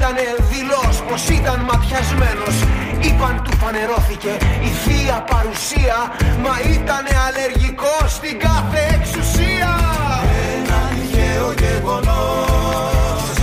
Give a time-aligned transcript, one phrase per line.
[0.00, 0.16] άνθρωπος ήταν
[0.50, 2.56] δηλός πως ήταν ματιασμένος.
[3.00, 4.32] Είπαν του φανερώθηκε
[4.62, 5.96] η θεία παρουσία
[6.42, 9.70] Μα ήταν αλλεργικός στην κάθε εξουσία
[10.54, 13.39] Ένα τυχαίο γεγονός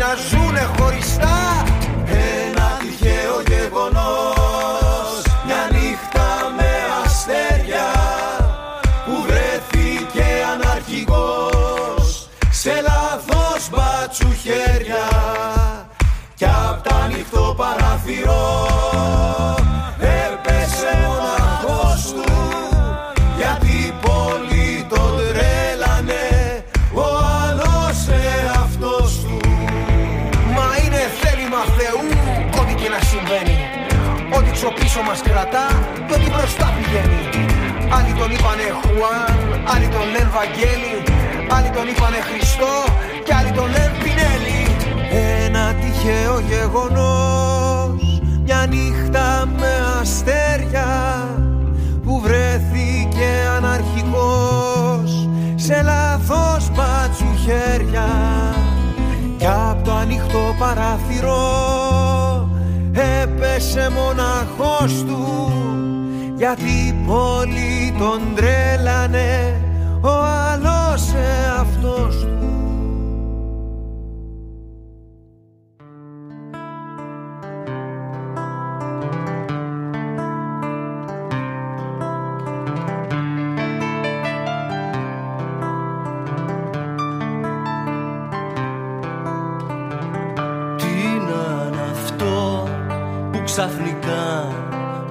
[0.00, 0.79] να ζουνε
[38.50, 40.96] είπανε Χουάν, άλλοι τον λένε Βαγγέλη
[41.54, 42.74] Άλλοι τον είπανε Χριστό
[43.24, 44.62] και άλλοι τον λένε Πινέλη.
[45.44, 50.88] Ένα τυχαίο γεγονός Μια νύχτα με αστέρια
[52.04, 58.08] Που βρέθηκε αναρχικός Σε λάθος μπάτσου χέρια
[59.38, 61.38] Κι απ' το ανοιχτό παράθυρο
[62.92, 65.50] Έπεσε μοναχός του
[66.40, 69.60] Γιατί πολλοί τον τρέλανε
[70.00, 72.39] Ο άλλος εαυτός του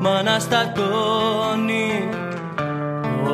[0.09, 2.09] μ' αναστατώνει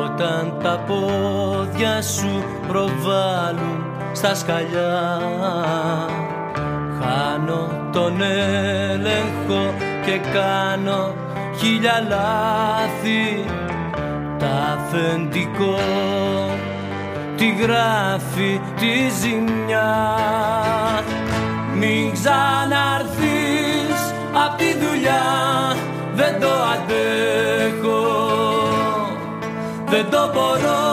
[0.04, 5.20] Όταν τα πόδια σου προβάλλουν στα σκαλιά
[7.00, 11.14] Χάνω τον έλεγχο και κάνω
[11.58, 13.44] χίλια λάθη.
[14.38, 15.78] Τα αφεντικό
[17.36, 20.18] τη γράφει τη ζημιά.
[21.74, 24.00] Μην ξαναρθείς
[24.44, 24.95] απ' τη δουλειά
[26.16, 28.04] Δεν το αντέχω.
[29.86, 30.84] Δεν το μπορώ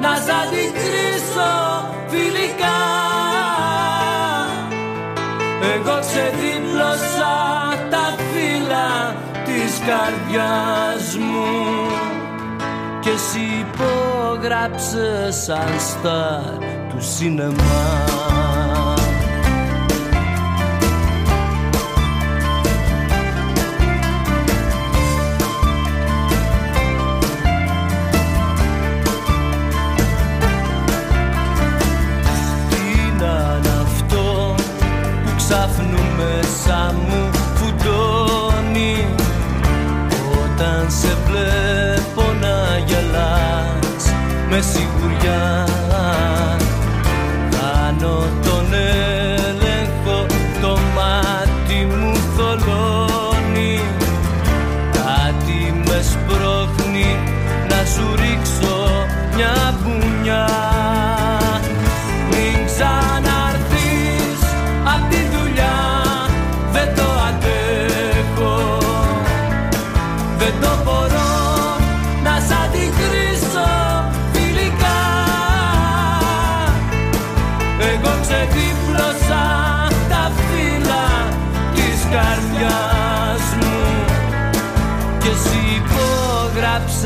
[0.00, 1.52] να σ' αντικρίσω
[2.06, 2.80] φιλικά.
[5.74, 7.34] Εγώ ξεδίπλωσα
[7.90, 11.46] τα φύλλα της καρδιάς μου.
[13.00, 16.58] Και εσύ υπόγραψες σαν στάρ
[16.88, 18.55] του σινεμά
[44.48, 45.66] με σιγουριά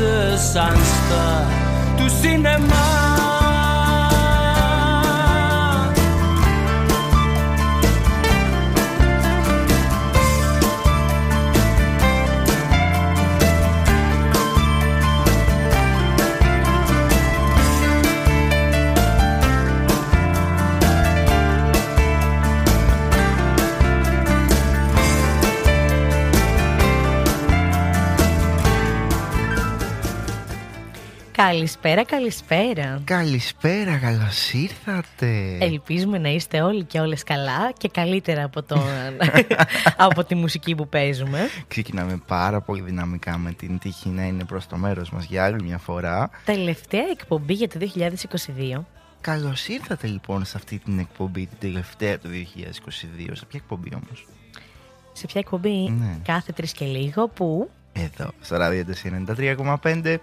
[0.01, 1.47] υπόγραψε σαν στα
[1.97, 2.09] του
[31.51, 33.01] Καλησπέρα, καλησπέρα.
[33.03, 35.57] Καλησπέρα, καλώς ήρθατε.
[35.59, 38.81] Ελπίζουμε να είστε όλοι και όλες καλά και καλύτερα από, τον...
[40.07, 41.39] από τη μουσική που παίζουμε.
[41.67, 45.63] Ξεκινάμε πάρα πολύ δυναμικά με την τύχη να είναι προς το μέρος μας για άλλη
[45.63, 46.29] μια φορά.
[46.45, 47.79] Τελευταία εκπομπή για το
[48.77, 48.81] 2022.
[49.21, 53.31] Καλώς ήρθατε λοιπόν σε αυτή την εκπομπή, την τελευταία του 2022.
[53.33, 54.27] Σε ποια εκπομπή όμως;
[55.13, 56.17] Σε ποια εκπομπή, ναι.
[56.23, 58.85] κάθε τρεις και λίγο που; Εδώ, στο ράδιο
[59.37, 60.17] 93,5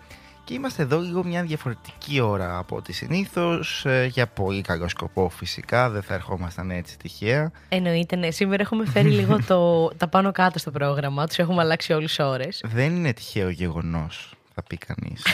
[0.48, 3.84] και είμαστε εδώ λίγο μια διαφορετική ώρα από ό,τι συνήθως.
[3.86, 5.90] Ε, για πολύ καλό σκοπό φυσικά.
[5.90, 7.50] Δεν θα ερχόμασταν έτσι τυχαία.
[7.68, 8.30] Εννοείται, ναι.
[8.30, 11.26] Σήμερα έχουμε φέρει λίγο το, τα πάνω κάτω στο πρόγραμμα.
[11.26, 12.64] Τους έχουμε αλλάξει όλες τις ώρες.
[12.66, 15.26] Δεν είναι τυχαίο γεγονός θα πει κανείς.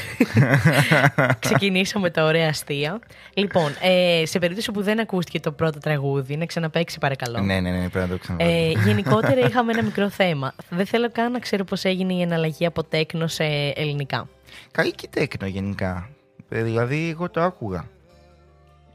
[1.46, 2.98] Ξεκινήσαμε τα ωραία αστεία.
[3.34, 7.40] Λοιπόν, ε, σε περίπτωση που δεν ακούστηκε το πρώτο τραγούδι, να ξαναπέξει παρακαλώ.
[7.40, 8.54] Ναι, ναι, ναι, πρέπει να το ξαναπέξει.
[8.54, 10.54] Ε, γενικότερα είχαμε ένα μικρό θέμα.
[10.68, 13.44] Δεν θέλω καν να ξέρω πώς έγινε η εναλλαγή από τέκνο σε
[13.74, 14.28] ελληνικά.
[14.76, 16.10] Καλή και τέκνο γενικά.
[16.48, 17.88] Ε, δηλαδή, εγώ το άκουγα.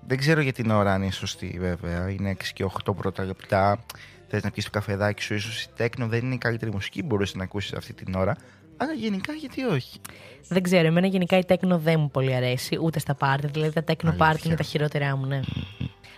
[0.08, 2.10] Δεν ξέρω για την ώρα αν είναι σωστή, βέβαια.
[2.10, 3.86] Είναι 6 και 8 πρώτα λεπτά.
[4.28, 7.08] Θες να πει το καφεδάκι σου, ίσως η τέκνο δεν είναι η καλύτερη μουσική που
[7.08, 8.36] μπορούσε να ακούσεις αυτή την ώρα.
[8.78, 10.00] Αλλά γενικά γιατί όχι;
[10.48, 13.48] Δεν ξέρω, εμένα γενικά η τέκνο δεν μου πολύ αρέσει, ούτε στα πάρτι.
[13.48, 15.40] Δηλαδή τα τέκνο πάρτι είναι τα χειρότερά μου, ναι.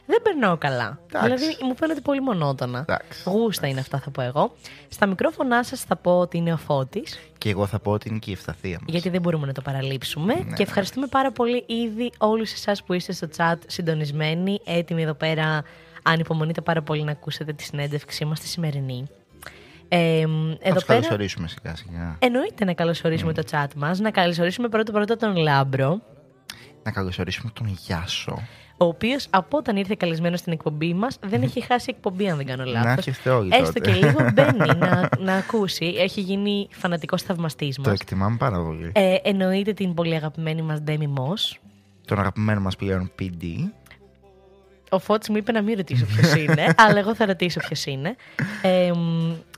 [0.05, 0.99] Δεν περνάω καλά.
[1.23, 2.85] Δηλαδή μου φαίνεται πολύ μονότονα.
[3.25, 4.55] Γούστα είναι αυτά, θα πω εγώ.
[4.87, 7.19] Στα μικρόφωνά σας θα πω ότι είναι ο Φώτης.
[7.41, 8.85] Και εγώ θα πω ότι είναι και η Ευσταθία μας.
[8.87, 10.33] Γιατί δεν μπορούμε να το παραλείψουμε.
[10.33, 15.13] Ναι, και ευχαριστούμε πάρα πολύ ήδη όλους εσάς που είστε στο chat συντονισμένοι, έτοιμοι εδώ
[15.13, 15.63] πέρα.
[16.03, 19.05] Ανυπομονείτε πάρα πολύ να ακούσετε τη συνέντευξή μας τη σημερινή.
[19.87, 20.19] Ε,
[20.59, 22.15] εδώ να καλωσορίσουμε σιγά σιγά.
[22.19, 23.35] Εννοείται να καλωσορίσουμε mm.
[23.35, 23.99] το chat μας.
[23.99, 26.01] Να καλωσορίσουμε πρώτα πρώτα τον Λάμπρο.
[26.83, 28.41] Να καλωσορίσουμε τον Γιάσο.
[28.81, 32.45] Ο οποίος από όταν ήρθε καλεσμένος στην εκπομπή μας δεν έχει χάσει εκπομπή, αν δεν
[32.45, 33.05] κάνω λάθος.
[33.25, 35.85] Να Έστω και λίγο μπαίνει να, να ακούσει.
[35.85, 37.87] Έχει γίνει φανατικός θαυμαστής μας.
[37.87, 38.91] Το εκτιμάμε πάρα πολύ.
[38.93, 41.33] Ε, εννοείται την πολύ αγαπημένη μας Ντέμι Μό.
[42.05, 43.45] Τον αγαπημένο μας πλέον PD.
[44.89, 48.15] Ο Φώτης μου είπε να μην ρωτήσω ποιος είναι, αλλά εγώ θα ρωτήσω ποιος είναι.
[48.61, 48.91] Ε,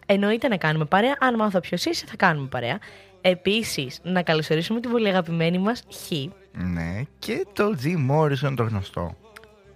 [0.05, 1.15] εννοείται να κάνουμε παρέα.
[1.19, 2.79] Αν μάθω ποιος είσαι, θα κάνουμε παρέα.
[3.25, 6.11] Επίσης, να καλωσορίσουμε την πολύ αγαπημένη μας Χ.
[6.51, 9.15] Ναι, και το G Morrison το γνωστό.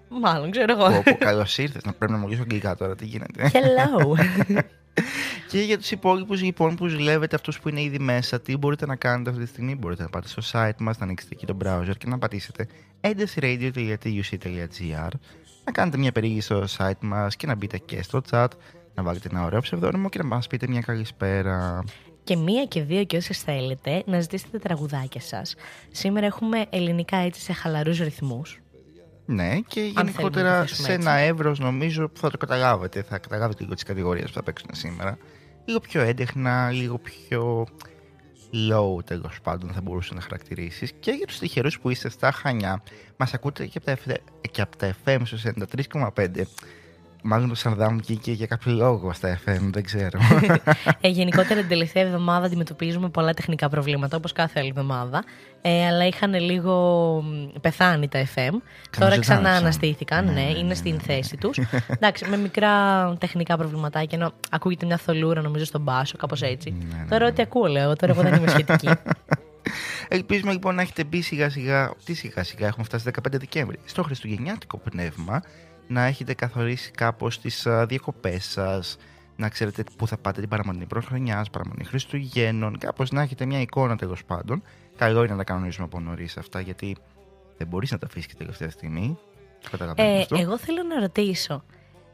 [0.09, 0.97] Μάλλον, ξέρω εγώ.
[0.97, 1.83] Όπου καλώς ήρθες.
[1.83, 3.51] Να πρέπει να μιλήσω αγγλικά τώρα, τι γίνεται.
[3.53, 4.15] Hello.
[5.51, 8.95] και για τους υπόλοιπους λοιπόν που ζηλεύετε αυτούς που είναι ήδη μέσα, τι μπορείτε να
[8.95, 11.97] κάνετε αυτή τη στιγμή; Μπορείτε να πάτε στο site μας, να ανοίξετε εκεί το browser
[11.97, 12.67] και να πατήσετε
[13.01, 15.09] edesradio.tuc.gr
[15.67, 18.47] να κάνετε μια περίγηση στο site μας και να μπείτε και στο chat
[18.95, 21.83] να βάλετε ένα ωραίο ψευδόνυμο και να μας πείτε μια καλησπέρα.
[22.27, 25.55] Και μία και δύο και όσες θέλετε να ζητήσετε τραγουδάκια σας.
[25.91, 28.59] Σήμερα έχουμε ελληνικά έτσι σε χαλαρούς ρυθμούς.
[29.25, 33.01] Ναι, και γενικότερα σε ένα εύρος νομίζω που θα το καταλάβετε.
[33.01, 35.17] Θα καταλάβετε λίγο τις κατηγορίες που θα παίξουν σήμερα.
[35.65, 37.67] Λίγο πιο έντεχνα, λίγο πιο
[38.71, 40.91] low τέλος πάντων θα μπορούσε να χαρακτηρίσεις.
[40.99, 42.83] Και για τους τυχερούς που είστε στα Χανιά,
[43.17, 44.17] μας ακούτε και από τα,
[44.51, 46.47] και από τα FM στους 93,5
[47.29, 50.19] Μάλλον το Σαρδάμ βγήκε για κάποιο λόγο στα FM, δεν ξέρω.
[51.01, 55.23] ε, γενικότερα την τελευταία εβδομάδα αντιμετωπίζουμε πολλά τεχνικά προβλήματα, όπως κάθε άλλη εβδομάδα.
[55.61, 57.23] Ε, αλλά είχαν λίγο
[57.61, 58.53] πεθάνει τα FM.
[58.99, 61.59] Τώρα ξανά αναστήθηκαν, ναι, ναι, ναι, είναι στην θέση τους.
[61.87, 66.77] Εντάξει, με μικρά τεχνικά προβληματάκια, ενώ ακούγεται μια θολούρα νομίζω στον μπάσο, κάπως έτσι.
[67.09, 68.89] Τώρα ό,τι ακούω λέω, τώρα εγώ δεν είμαι σχετική.
[70.07, 74.03] Ελπίζουμε λοιπόν να έχετε μπει σιγά σιγά, τι σιγά σιγά, έχουμε φτάσει 15 Δεκέμβρη, στο
[74.03, 75.41] Χριστουγεννιάτικο πνεύμα
[75.87, 78.97] να έχετε καθορίσει κάπως τις διακοπές σας,
[79.35, 83.95] να ξέρετε πού θα πάτε την παραμονή πρωτοχρονιά, παραμονή Χριστουγέννων, κάπως να έχετε μια εικόνα
[83.95, 84.63] τέλος πάντων.
[84.97, 86.95] Καλό είναι να τα κανονίσουμε από νωρίς αυτά, γιατί
[87.57, 89.17] δεν μπορείς να τα αφήσεις και τελευταία στιγμή.
[89.95, 91.63] Ε, εγώ θέλω να ρωτήσω.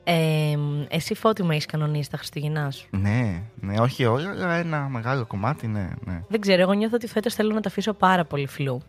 [0.03, 4.89] Ε, εσύ φώτη με έχεις κανονίσει τα Χριστουγεννά σου; Ναι, ναι, όχι όλα, αλλά ένα
[4.89, 6.22] μεγάλο κομμάτι, ναι, ναι.
[6.27, 8.82] Δεν ξέρω, εγώ νιώθω ότι φέτος θέλω να τα αφήσω πάρα πολύ φλού.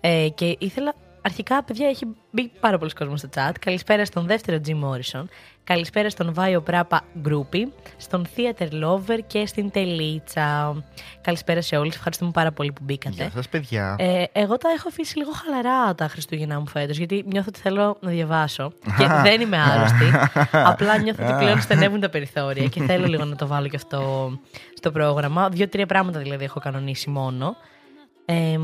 [0.00, 3.52] Ε, και ήθελα Αρχικά, παιδιά, έχει μπει πάρα πολλοί κόσμος στο chat.
[3.60, 5.24] Καλησπέρα στον δεύτερο Jim Morrison.
[5.64, 7.72] Καλησπέρα στον Βάιο Πράπα Γκρούπι.
[7.96, 10.76] Στον Theater Lover και στην Τελίτσα.
[11.20, 11.94] Καλησπέρα σε όλους.
[11.94, 13.14] Ευχαριστούμε πάρα πολύ που μπήκατε.
[13.14, 13.96] Γεια σας, παιδιά.
[13.98, 17.96] Ε, εγώ τα έχω αφήσει λίγο χαλαρά τα Χριστούγεννα μου φέτος, γιατί νιώθω ότι θέλω
[18.00, 18.72] να διαβάσω.
[18.98, 20.12] και δεν είμαι άρρωστη.
[20.72, 24.32] Απλά νιώθω ότι πλέον στενεύουν τα περιθώρια και θέλω λίγο να το βάλω και αυτό
[24.76, 25.48] στο πρόγραμμα.
[25.48, 27.56] Δύο-τρία πράγματα δηλαδή έχω κανονίσει μόνο.
[28.32, 28.54] Ε,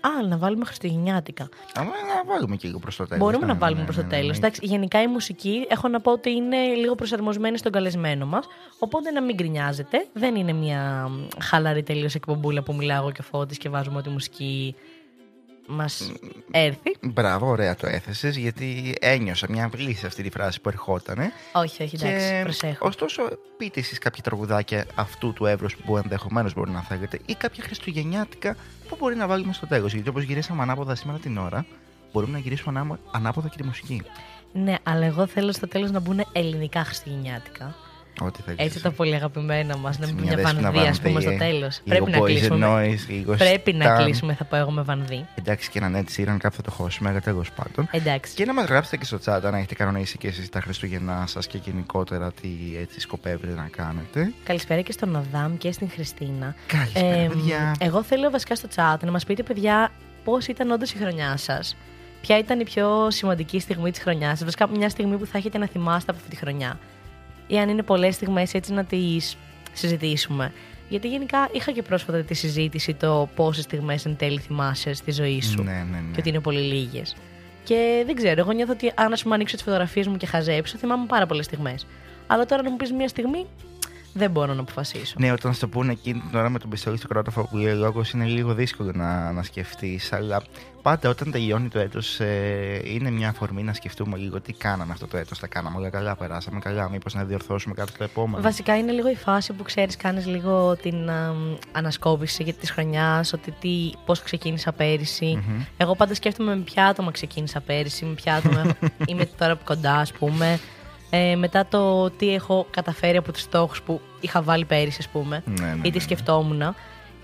[0.00, 1.42] α, να βάλουμε Χριστουγεννιάτικα.
[1.74, 3.24] Α, να βάλουμε και λίγο προς το τέλος.
[3.24, 4.38] Μπορούμε να βάλουμε προς το τέλος.
[4.60, 8.46] Γενικά η μουσική έχω να πω ότι είναι λίγο προσαρμοσμένη στον καλεσμένο μας.
[8.78, 10.06] Οπότε να μην γκρινιάζετε.
[10.12, 14.74] Δεν είναι μια χαλαρή τελείως εκπομπούλα που μιλάω και φώτη και βάζουμε ό,τι μουσική
[15.66, 16.12] μας
[16.50, 16.96] έρθει.
[17.00, 21.18] Μπράβο, ωραία το έθεσες, γιατί ένιωσα μια αυλή σε αυτή τη φράση που ερχόταν.
[21.52, 22.86] Όχι, όχι, εντάξει, προσέχω.
[22.86, 23.22] Ωστόσο,
[23.56, 28.56] πείτε εσείς κάποια τραγουδάκια αυτού του εύρους που ενδεχομένως μπορεί να θέλετε ή κάποια χριστουγεννιάτικα
[28.88, 29.92] που μπορεί να βάλουμε στο τέλος.
[29.92, 31.66] Γιατί όπως γυρίσαμε ανάποδα σήμερα την ώρα,
[32.12, 34.02] μπορούμε να γυρίσουμε ανάποδα και τη μουσική.
[34.52, 37.74] Ναι, αλλά εγώ θέλω στο τέλος να μπουν ελληνικά χριστουγεννιάτικα.
[38.20, 39.98] Ό,τι Έτσι τα πολύ αγαπημένα μας.
[39.98, 41.80] Να μην μια βανδύ, ας πούμε, στο τέλος.
[41.84, 42.66] Πρέπει να κλείσουμε.
[42.66, 45.26] Noise, Πρέπει να κλείσουμε, θα πω εγώ με βανδύ.
[45.34, 47.88] Εντάξει, και έναν έτσι ήραν κάπου θα το χώσουμε, αλλά τέλος πάντων.
[47.90, 48.34] Εντάξει.
[48.34, 51.46] Και να μας γράψετε και στο chat αν έχετε κανονίσει και εσείς τα Χριστούγεννά σας
[51.46, 52.48] και γενικότερα τι
[52.80, 54.32] έτσι σκοπεύετε να κάνετε.
[54.44, 56.54] Καλησπέρα και στον Αδάμ και στην Χριστίνα.
[56.66, 57.74] Καλησπέρα, ε, παιδιά.
[57.78, 59.90] Εγώ θέλω βασικά στο chat να μας πείτε, παιδιά,
[60.24, 61.76] πώς ήταν όντως η χρονιά σας.
[62.20, 65.58] Ποια ήταν η πιο σημαντική στιγμή της χρονιάς σας, βασικά μια στιγμή που θα έχετε
[65.58, 66.78] να θυμάστε από αυτή τη χρονιά
[67.52, 69.36] ή αν είναι πολλές στιγμές έτσι να τις
[69.72, 70.52] συζητήσουμε.
[70.88, 75.42] Γιατί γενικά είχα και πρόσφατα τη συζήτηση το πόσες στιγμές εν τέλει θυμάσαι στη ζωή
[75.42, 75.62] σου.
[75.62, 76.12] Ναι, ναι, ναι.
[76.12, 77.16] Και ότι είναι πολύ λίγες.
[77.64, 80.76] Και δεν ξέρω, εγώ νιώθω ότι αν ας πούμε ανοίξω τις φωτογραφίες μου και χαζέψω,
[80.76, 81.86] θυμάμαι πάρα πολλές στιγμές.
[82.26, 83.46] Αλλά τώρα να μου πεις μια στιγμή,
[84.12, 85.14] δεν μπορώ να αποφασίσω.
[85.18, 88.02] Ναι, όταν στο πούνε εκείνη την ώρα με τον πιστόλι στο κρόταφο που λέει λόγο
[88.14, 90.12] είναι λίγο δύσκολο να, να σκεφτείς.
[90.12, 90.42] Αλλά
[90.82, 95.06] πάντα όταν τελειώνει το έτος, ε, είναι μια αφορμή να σκεφτούμε λίγο τι κάναμε αυτό
[95.06, 95.38] το έτος.
[95.38, 96.88] Τα κάναμε όλα καλά, περάσαμε καλά.
[96.88, 98.42] Μήπως να διορθώσουμε κάτι στο επόμενο.
[98.42, 101.34] Βασικά είναι λίγο η φάση που ξέρεις, κάνεις λίγο την α,
[101.72, 103.54] ανασκόπηση της χρονιάς, ότι
[104.04, 104.74] πώς ξεκίνησα
[105.76, 108.76] Εγώ πάντα σκέφτομαι με ποια άτομα ξεκίνησα πέρυσι, με ποια άτομα
[109.08, 110.58] είμαι τώρα κοντά, ας πούμε.
[111.14, 115.42] Ε, μετά το τι έχω καταφέρει από τους στόχους που είχα βάλει πέρυσι, ας πούμε,
[115.44, 116.74] ναι, ναι, ή τι ναι, σκεφτόμουν.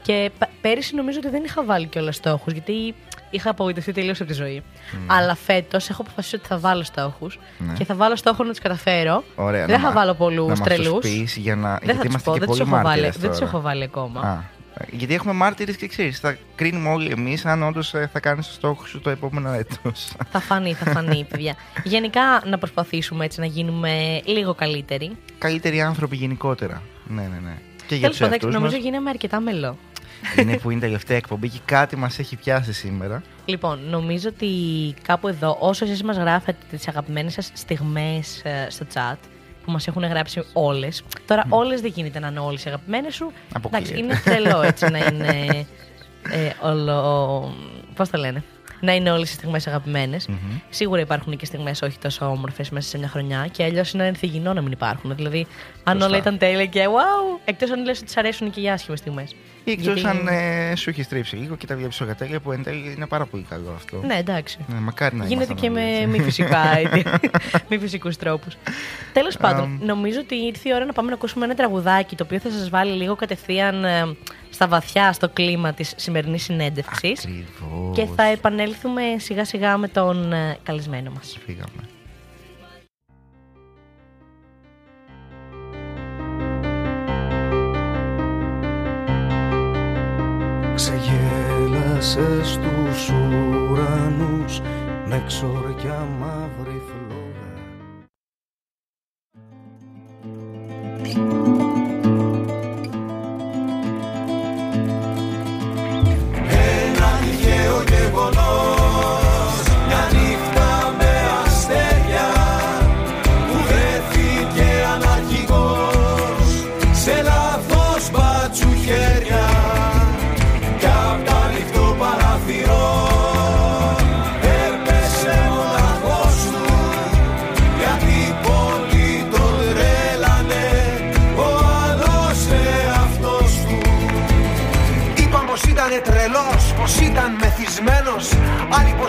[0.03, 0.31] Και
[0.61, 2.95] πέρυσι νομίζω ότι δεν είχα βάλει κιόλας στόχους, γιατί
[3.31, 4.63] είχα απογοητευτεί τελείως από τη ζωή.
[5.07, 7.39] Αλλά φέτος έχω αποφασίσει ότι θα βάλω στόχους
[7.79, 9.25] και θα βάλω στόχο να τους καταφέρω.
[9.35, 11.07] Ωραία, δεν θα βάλω πολλούς τρελούς.
[11.83, 12.49] Δεν θα τους πω, δεν
[13.31, 14.45] τους έχω βάλει ακόμα.
[14.91, 18.53] Γιατί έχουμε μάρτυρες και ξέρεις, θα κρίνουμε όλοι εμείς αν όντως ε, θα κάνεις το
[18.53, 20.13] στόχο σου το επόμενο έτος.
[20.33, 21.55] Θα φανεί, θα φανεί, παιδιά.
[21.85, 25.17] Γενικά να προσπαθήσουμε έτσι να γίνουμε λίγο καλύτεροι.
[25.39, 26.83] Καλύτεροι άνθρωποι γενικότερα.
[27.07, 27.57] Ναι, ναι, ναι.
[27.87, 28.83] Και για Τέλος πάντων, νομίζω μας...
[28.83, 29.77] γίναμε αρκετά μελό.
[30.37, 33.23] Είναι που είναι τελευταία εκπομπή και κάτι μας έχει πιάσει σήμερα.
[33.45, 34.49] Λοιπόν, νομίζω ότι
[35.03, 39.17] κάπου εδώ, όσο εσείς μας γράφετε τις αγαπημένες σας στιγμές ε, στο chat,
[39.69, 41.03] που μας έχουν γράψει όλες.
[41.27, 41.51] Τώρα, mm.
[41.51, 43.33] όλες δεν γίνεται να είναι όλες οι αγαπημένες σου.
[43.67, 45.67] Εντάξει, είναι τρελό έτσι να είναι.
[46.31, 47.55] Ε, όλο.
[47.95, 48.43] Πώς το λένε.
[48.81, 49.69] Να είναι όλες οι στιγμές
[50.71, 54.53] Σίγουρα υπάρχουν και στιγμές όχι τόσο όμορφες μέσα σε μια χρονιά και αλλιώς είναι ενθυγινό
[54.53, 55.15] να μην υπάρχουν.
[55.17, 55.47] Δηλαδή,
[55.85, 58.99] αν όλα ήταν τέλεια και wow, εκτός αν λες ότι σ' αρέσουν και οι άσχημες
[58.99, 59.35] στιγμές.
[59.69, 60.07] Ή εκτό Γιατί...
[60.09, 63.07] αν ε, σου έχει στρίψει λίγο και τα βλέπει όλα τέλεια που εν τέλει είναι
[63.07, 64.01] πάρα πολύ καλό αυτό.
[64.07, 64.59] Ναι, εντάξει.
[64.67, 66.63] Ναι, μακάρι να Γίνεται και με μη φυσικά,
[67.69, 68.57] μη φυσικούς τρόπους.
[69.13, 72.39] Τέλος πάντων, νομίζω ότι ήρθε η ώρα να πάμε να ακούσουμε ένα τραγουδάκι το οποίο
[72.39, 74.17] θα σας βάλει λίγο κατευθείαν ε,
[74.51, 77.29] στα βαθιά στο κλίμα της σημερινής συνέντευξης.
[77.93, 81.39] Και θα επανέλθουμε σιγά σιγά με τον ε, καλεσμένο μας.
[81.45, 81.98] Φύγαμε.
[91.99, 94.61] Ξεγέλασε στους ουρανούς
[95.09, 97.53] με ξόρια μαύρη φλόγα
[106.49, 108.68] Ένα τυχαίο γεγονός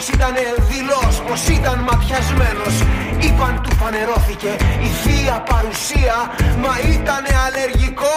[0.09, 0.35] Άλλοι πως ήταν
[0.69, 2.75] δηλός, πως ήταν ματιασμένος.
[3.19, 4.51] Είπαν του φανερώθηκε
[4.87, 6.15] η θεία παρουσία
[6.63, 8.08] Μα ήταν αλλεργικός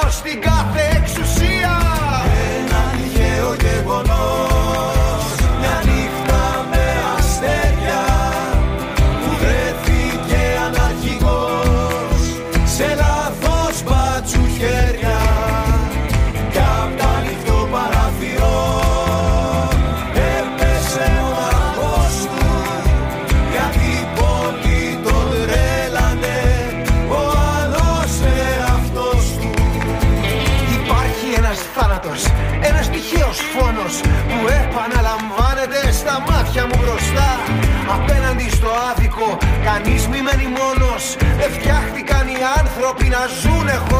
[43.22, 43.91] άνθρωποι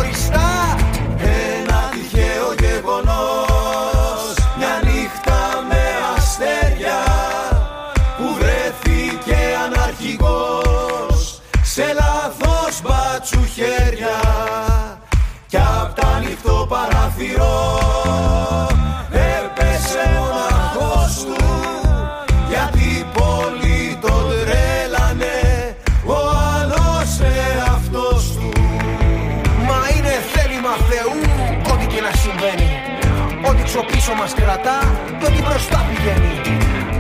[34.13, 34.79] Ό,τι ξοπίσω μας κρατά
[35.19, 36.35] Και ό,τι μπροστά πηγαίνει.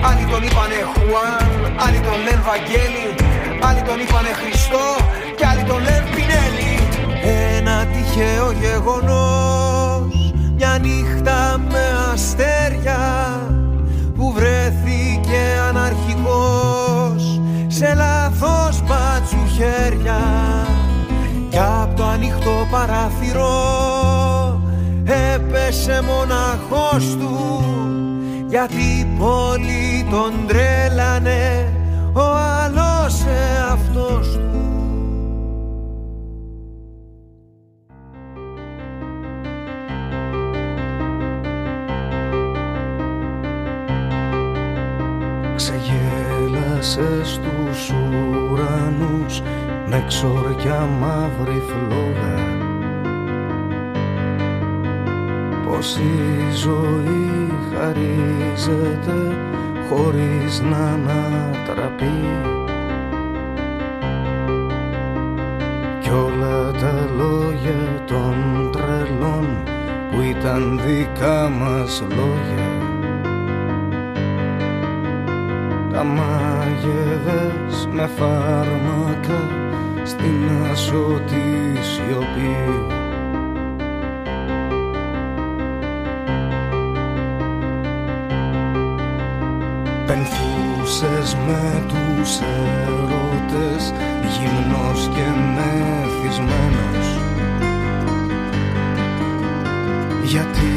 [0.09, 1.50] Άλλοι τον είπανε Χουάν
[1.85, 3.09] Άλλοι τον λένε Βαγγέλη
[3.66, 4.87] Άλλοι τον είπανε Χριστό
[5.37, 6.75] και άλλοι τον λένε Πινέλη.
[7.57, 13.00] Ένα τυχαίο γεγονός Μια νύχτα με αστέρια
[14.16, 20.21] Που βρέθηκε αναρχικός Σε λάθος μπάτσου χέρια
[21.50, 24.01] Κι απ' το ανοιχτό παράθυρο
[25.73, 27.64] Έπεσε μοναχός του
[28.49, 31.73] Γιατί πολύ τον τρέλανε
[32.12, 34.41] Ο άλλος εαυτός του.
[45.57, 49.41] Ξεγέλασες στους ουρανούς
[49.87, 52.51] με ξόρια μαύρη φλόγα
[55.73, 59.37] Πως η ζωή χαρίζεται
[59.88, 62.21] χωρίς να ανατραπεί.
[66.00, 68.35] Κι όλα τα λόγια των
[68.73, 69.62] τρελών
[70.11, 72.71] που ήταν δικά μας λόγια.
[75.93, 79.49] Τα μάγευες με φάρμακα
[80.02, 83.01] στην ασωτή σιωπής
[90.12, 93.92] Πενθούσες με τους ερωτές
[94.32, 97.08] γυμνός και μεθυσμένος.
[100.22, 100.72] Γιατί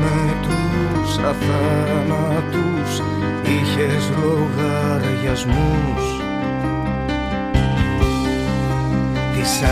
[0.00, 2.90] με τους αθάνατους
[3.42, 6.04] είχες λογαριασμούς;
[9.34, 9.62] Τις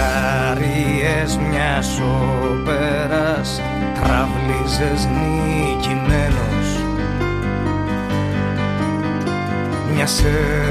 [0.50, 3.62] άριες μιας όπερας
[3.94, 6.57] τραβλίζες νικημένος
[10.00, 10.22] Μιας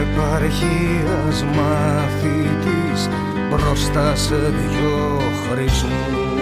[0.02, 3.10] επαρχίας μαθητής.
[3.50, 6.37] Μπροστά σε δυο χρησμούς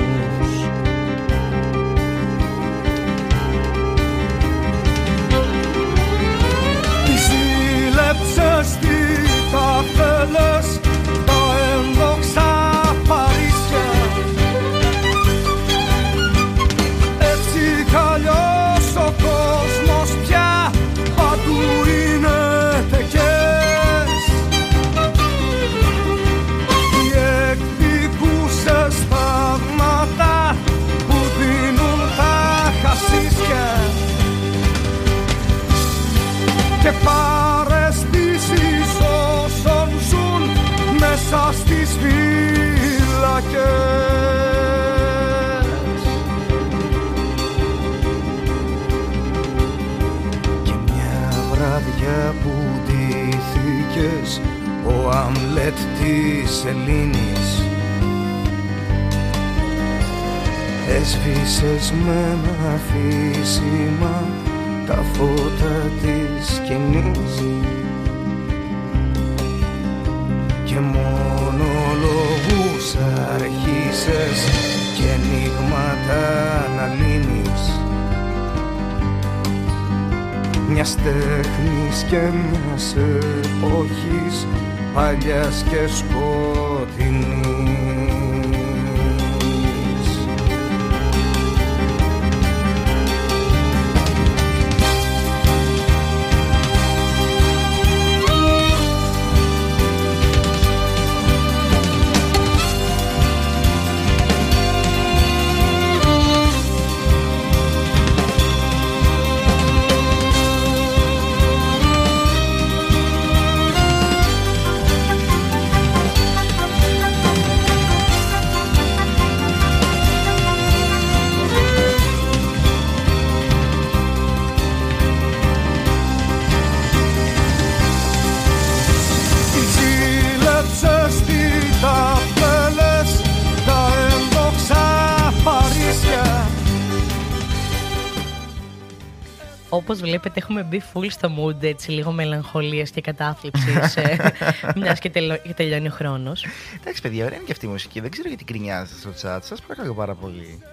[140.15, 143.95] βλέπετε, έχουμε μπει full στο mood έτσι, λίγο μελαγχολίας και κατάθλιψης.
[143.95, 144.32] Ε,
[144.80, 145.10] Μιας και,
[145.56, 146.45] τελειώνει ο χρόνος.
[146.82, 147.99] Εντάξει, παιδιά, ωραία είναι και αυτή η μουσική.
[147.99, 149.39] Δεν ξέρω γιατί γκρινιάζετε στο chat.
[149.41, 150.63] Σας παρακαλώ πάρα πολύ.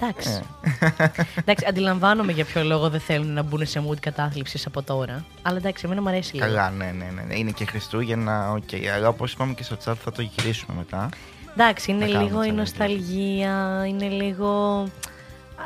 [0.00, 0.42] Εντάξει.
[0.80, 1.06] Ε.
[1.40, 5.24] εντάξει, αντιλαμβάνομαι για ποιο λόγο δεν θέλουν να μπουν σε mood κατάθλιψης από τώρα.
[5.42, 6.46] Αλλά εντάξει, εμένα μου αρέσει λίγο.
[6.46, 7.38] Καλά, ναι, ναι, ναι.
[7.38, 8.62] Είναι και Χριστούγεννα, ok.
[8.70, 8.86] Okay.
[8.86, 11.08] Αλλά όπως είπαμε και στο chat θα το γυρίσουμε μετά.
[11.52, 14.82] Εντάξει, είναι λίγο η νοσταλγία, είναι λίγο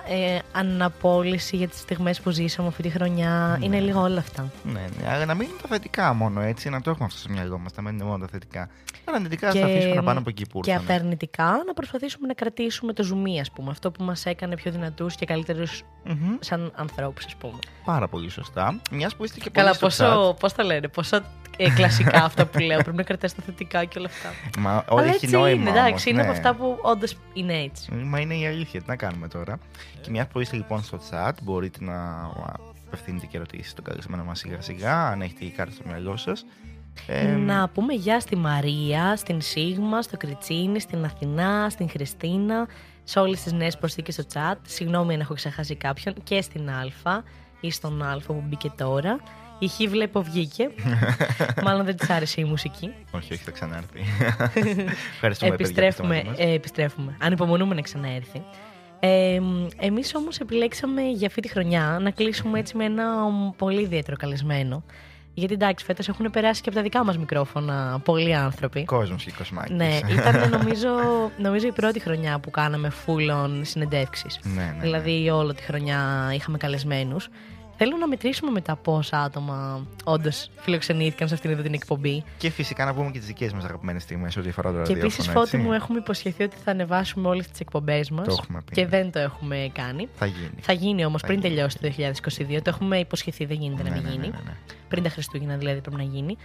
[0.09, 3.57] ε, αναπόλυση για τις στιγμές που ζήσαμε αυτή τη χρονιά.
[3.59, 3.65] Ναι.
[3.65, 4.51] Είναι λίγο όλα αυτά.
[4.65, 7.33] Ναι, ναι, αλλά να μην είναι τα θετικά μόνο έτσι, να το έχουμε αυτό στο
[7.33, 8.69] μυαλό μας, να μην είναι μόνο τα θετικά.
[9.05, 12.27] Τα αρνητικά θα αφήσουμε να πάνω από εκεί που Και από τα αρνητικά να προσπαθήσουμε
[12.27, 13.71] να κρατήσουμε το ζουμί, ας πούμε.
[13.71, 16.37] Αυτό που μας έκανε πιο δυνατούς και καλύτερους mm-hmm.
[16.41, 17.59] σαν ανθρώπους, ας πούμε.
[17.85, 18.81] Πάρα πολύ σωστά.
[18.91, 21.23] Μιας που είστε και πολύ Καλά, πόσο, πώς τα λένε, πόσο
[21.59, 22.79] ε, κλασικά αυτά που λέω.
[22.79, 24.29] Πρέπει να κρατάς τα θετικά και όλα αυτά.
[24.59, 25.61] Μα όλα έχει νόημα.
[25.61, 26.37] Είναι, εντάξει, είναι από ναι.
[26.37, 27.93] αυτά που όντως είναι έτσι.
[27.93, 28.81] Μα είναι η αλήθεια.
[28.81, 29.59] Τι να κάνουμε τώρα.
[30.01, 32.31] Και μια που είστε λοιπόν στο chat, μπορείτε να
[32.87, 36.45] απευθύνετε και ερωτήσεις στον καλεσμένο μας σιγά σιγά, αν έχετε η κάρτα στο μυαλό σας.
[37.07, 42.67] Ε, να πούμε γεια στη Μαρία, στην Σίγμα, στο Κριτσίνη, στην Αθηνά, στην Χριστίνα,
[43.05, 44.57] σε όλες τις νέες προσθήκες στο chat.
[44.63, 47.23] Συγγνώμη αν έχω ξεχάσει κάποιον και στην Α
[47.61, 49.19] ή στον Α που μπήκε τώρα.
[49.59, 50.71] Η Χ βλέπω βγήκε.
[51.65, 52.93] Μάλλον δεν της άρεσε η μουσική.
[53.11, 54.01] όχι, όχι, θα ξανάρθει.
[55.15, 57.17] Ευχαριστούμε, επιστρέφουμε, ε, επιστρέφουμε.
[57.21, 58.43] Ανυπομονούμε να ξαναέρθει.
[59.01, 59.41] Ε,
[59.77, 63.05] εμείς όμως επιλέξαμε για αυτή τη χρονιά να κλείσουμε έτσι με ένα
[63.57, 64.85] πολύ ιδιαίτερο καλεσμένο.
[65.35, 68.85] Γιατί εντάξει, φέτος έχουν περάσει και από τα δικά μας μικρόφωνα πολλοί άνθρωποι.
[68.85, 69.73] Κόσμος και κοσμάκι.
[69.73, 70.89] Ναι, ήταν νομίζω,
[71.39, 74.39] νομίζω η πρώτη χρονιά που κάναμε full on συνεντεύξεις.
[74.43, 74.81] Ναι, ναι, ναι.
[74.81, 77.29] Δηλαδή, όλη τη χρονιά είχαμε καλεσμένους.
[77.81, 82.25] Θέλω να μετρήσουμε μετά πόσα άτομα όντως φιλοξενήθηκαν σε αυτήν εδώ την εκπομπή.
[82.39, 85.29] Και φυσικά να πούμε και τις δικές μας αγαπημένες στιγμές ό,τι αφορά το Και επίσης,
[85.29, 88.27] Φώτη μου, έχουμε υποσχεθεί ότι θα ανεβάσουμε όλες τις εκπομπές μας.
[88.27, 88.75] Το έχουμε πει.
[88.75, 90.09] Και δεν το έχουμε κάνει.
[90.15, 90.61] Θα γίνει.
[90.61, 91.55] Θα γίνει όμως πριν γίνει.
[91.55, 92.63] τελειώσει το 2022.
[92.63, 94.29] Το έχουμε υποσχεθεί, δεν γίνεται ναι, να μην ναι, γίνει.
[94.29, 94.57] Ναι, ναι,
[94.89, 96.37] πριν τα Χριστούγεννα δηλαδή πρέπει να γίνει.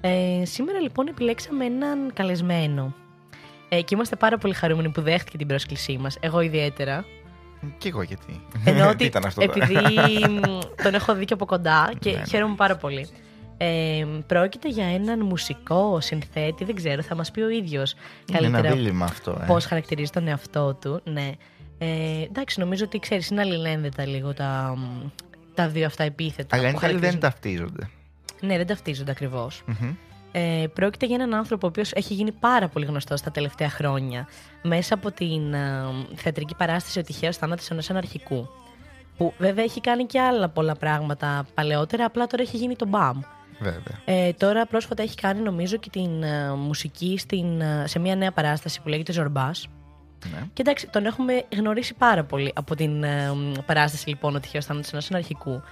[0.00, 2.94] Ε, σήμερα λοιπόν επιλέξαμε έναν καλεσμένο.
[3.68, 6.16] Ε, και είμαστε πάρα πολύ χαρούμενοι που δέχτηκε την πρόσκλησή μας.
[6.20, 7.04] Εγώ ιδιαίτερα.
[7.78, 8.40] Και εγώ γιατί.
[8.64, 9.74] Ενώ ότι επειδή
[10.82, 12.24] τον έχω δει και από κοντά και ναι, ναι.
[12.24, 13.08] χαίρομαι πάρα πολύ.
[13.58, 17.94] Ε, πρόκειται για έναν μουσικό συνθέτη, δεν ξέρω, θα μας πει ο ίδιος
[18.32, 19.44] καλύτερα ένα αυτό, ε.
[19.46, 21.00] πώς χαρακτηρίζει τον εαυτό του.
[21.04, 21.30] Ναι.
[21.78, 24.76] Ε, εντάξει, νομίζω ότι ξέρεις, είναι αλληλένδετα λίγο τα,
[25.54, 26.56] τα δύο αυτά επίθετα.
[26.56, 27.90] Αλλά δεν ταυτίζονται.
[28.40, 29.10] Ναι, δεν ταυτίζονται
[30.38, 34.28] ε, πρόκειται για έναν άνθρωπο ο οποίος έχει γίνει πάρα πολύ γνωστός τα τελευταία χρόνια
[34.62, 38.48] μέσα από την ε, θεατρική παράσταση «Ο τυχαίος θάνατος ενός αναρχικού»
[39.16, 43.20] που βέβαια έχει κάνει και άλλα πολλά πράγματα παλαιότερα, απλά τώρα έχει γίνει το μπαμ.
[43.58, 44.00] Βέβαια.
[44.04, 48.32] Ε, τώρα πρόσφατα έχει κάνει νομίζω και την ε, μουσική στην, ε, σε μια νέα
[48.32, 49.68] παράσταση που λέγεται Ζορμπάς.
[50.32, 50.46] Ναι.
[50.52, 53.04] Και εντάξει, τον έχουμε γνωρίσει πάρα πολύ από την
[53.66, 55.62] παράσταση λοιπόν «Ο τυχαίος θάνατος ενός αναρχικού».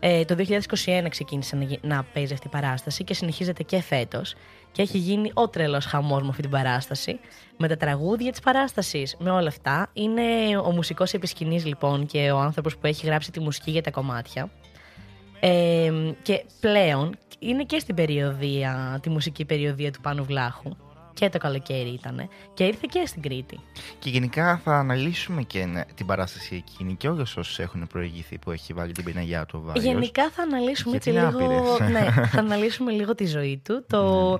[0.00, 4.34] Ε, το 2021 ξεκίνησε να, να παίζει αυτή η παράσταση και συνεχίζεται και φέτος.
[4.72, 7.20] Και έχει γίνει ο τρελός χαμός με αυτή την παράσταση.
[7.56, 9.90] Με τα τραγούδια της παράστασης, με όλα αυτά.
[9.92, 13.90] Είναι ο μουσικός επισκηνής λοιπόν και ο άνθρωπος που έχει γράψει τη μουσική για τα
[13.90, 14.50] κομμάτια.
[15.40, 20.76] Ε, και πλέον είναι και στην περιοδία, τη μουσική περιοδία του Πάνου Βλάχου
[21.20, 22.28] και το καλοκαίρι ήταν.
[22.54, 23.60] Και ήρθε και στην Κρήτη.
[23.98, 28.72] Και γενικά θα αναλύσουμε και την παράσταση εκείνη και όλου όσου έχουν προηγηθεί που έχει
[28.72, 31.78] βάλει την πιναγιά του ο Γενικά θα αναλύσουμε έτσι λίγο.
[31.90, 33.84] ναι, θα αναλύσουμε λίγο τη ζωή του.
[33.88, 34.38] Το.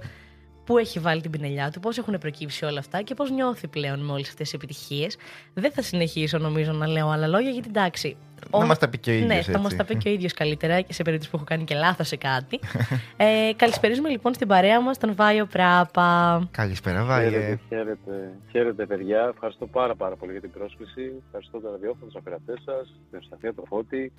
[0.71, 0.77] Ναι.
[0.77, 4.05] Πού έχει βάλει την πινελιά του, πώς έχουν προκύψει όλα αυτά και πώς νιώθει πλέον
[4.05, 5.17] με όλες αυτές τις επιτυχίες.
[5.55, 8.17] Δεν θα συνεχίσω νομίζω να λέω άλλα λόγια γιατί εντάξει,
[8.51, 9.47] να μας τα πει και ο ίδιος.
[9.47, 11.75] Ναι, θα μας τα πει και ο ίδιος καλύτερα σε περίπτωση που έχω κάνει και
[11.75, 12.61] λάθος σε κάτι.
[13.17, 16.41] ε, καλησπέριζουμε λοιπόν στην παρέα μας τον Βάιο Πράπα.
[16.51, 17.59] Καλησπέρα, Βάιο.
[17.69, 19.31] Χαίρετε, χαίρετε, παιδιά.
[19.33, 21.13] Ευχαριστώ πάρα, πάρα πολύ για την πρόσκληση.
[21.27, 24.13] Ευχαριστώ τα ραδιόφωνο, τους ακροατέ σας, την Ευσταθία, το Φώτη.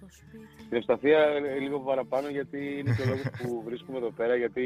[0.69, 1.19] Την Ευσταθία
[1.61, 4.35] λίγο παραπάνω γιατί είναι και ο λόγος που βρίσκουμε εδώ πέρα.
[4.35, 4.65] Γιατί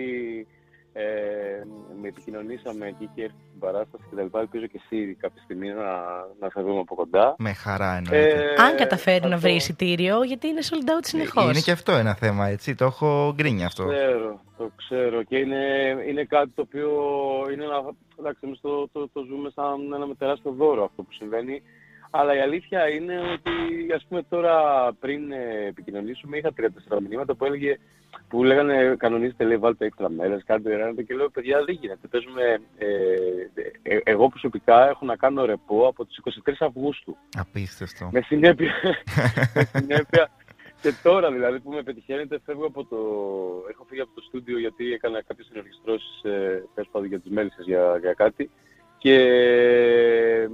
[0.97, 1.63] ε,
[2.01, 4.39] με επικοινωνήσαμε εκεί και έρθει στην παράσταση και τα λοιπά.
[4.39, 5.91] Ελπίζω και εσύ κάποια στιγμή να,
[6.39, 7.35] να σε δούμε από κοντά.
[7.37, 8.53] Με χαρά εννοείται.
[8.57, 9.29] Ε, Αν καταφέρει αυτό...
[9.29, 11.43] να βρει εισιτήριο, γιατί είναι sold out συνεχώς.
[11.43, 12.75] Είναι και αυτό ένα θέμα, έτσι.
[12.75, 13.83] Το έχω γκρίνει αυτό.
[13.83, 15.23] Το ξέρω, το ξέρω.
[15.23, 15.63] Και είναι,
[16.07, 16.89] είναι κάτι το οποίο
[17.53, 21.61] είναι ένα, εντάξει, εμείς το, το, το, ζούμε σαν ένα τεράστιο δώρο αυτό που συμβαίνει.
[22.11, 23.51] Αλλά η αλήθεια είναι ότι,
[23.95, 24.53] ας πούμε, τώρα
[24.99, 27.77] πριν ε, επικοινωνήσουμε, είχα τρία-τέσσερα μηνύματα που έλεγε
[28.27, 32.07] που λέγανε κανονίστε λέει βάλτε έξτρα μέρες, κάντε ρένατε και λέω παιδιά δεν γίνεται.
[32.07, 32.87] Παίζουμε, ε,
[33.83, 37.17] ε, εγώ προσωπικά έχω να κάνω ρεπό από τις 23 Αυγούστου.
[37.37, 38.09] Απίστευτο.
[38.11, 38.73] Με συνέπεια,
[39.55, 40.29] με συνέπεια
[40.81, 42.97] και τώρα δηλαδή που με πετυχαίνετε φεύγω από το...
[43.69, 46.63] Έχω φύγει από το στούντιο γιατί έκανα κάποιες ενορχιστρώσεις ε,
[47.07, 48.49] για τις μέλισσες για, για κάτι
[48.97, 49.17] και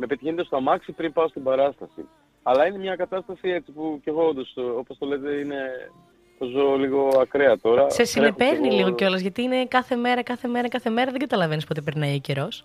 [0.01, 2.07] με πετυχαίνετε στο αμάξι πριν πάω στην παράσταση.
[2.43, 5.59] Αλλά είναι μια κατάσταση έτσι που κι εγώ όντως, όπως το λέτε, είναι
[6.39, 7.89] το ζω λίγο ακραία τώρα.
[7.89, 11.11] Σε συνεπέρνει λίγο κιόλας, γιατί είναι κάθε μέρα, κάθε μέρα, κάθε μέρα.
[11.11, 12.63] Δεν καταλαβαίνεις πότε περνάει ο καιρός.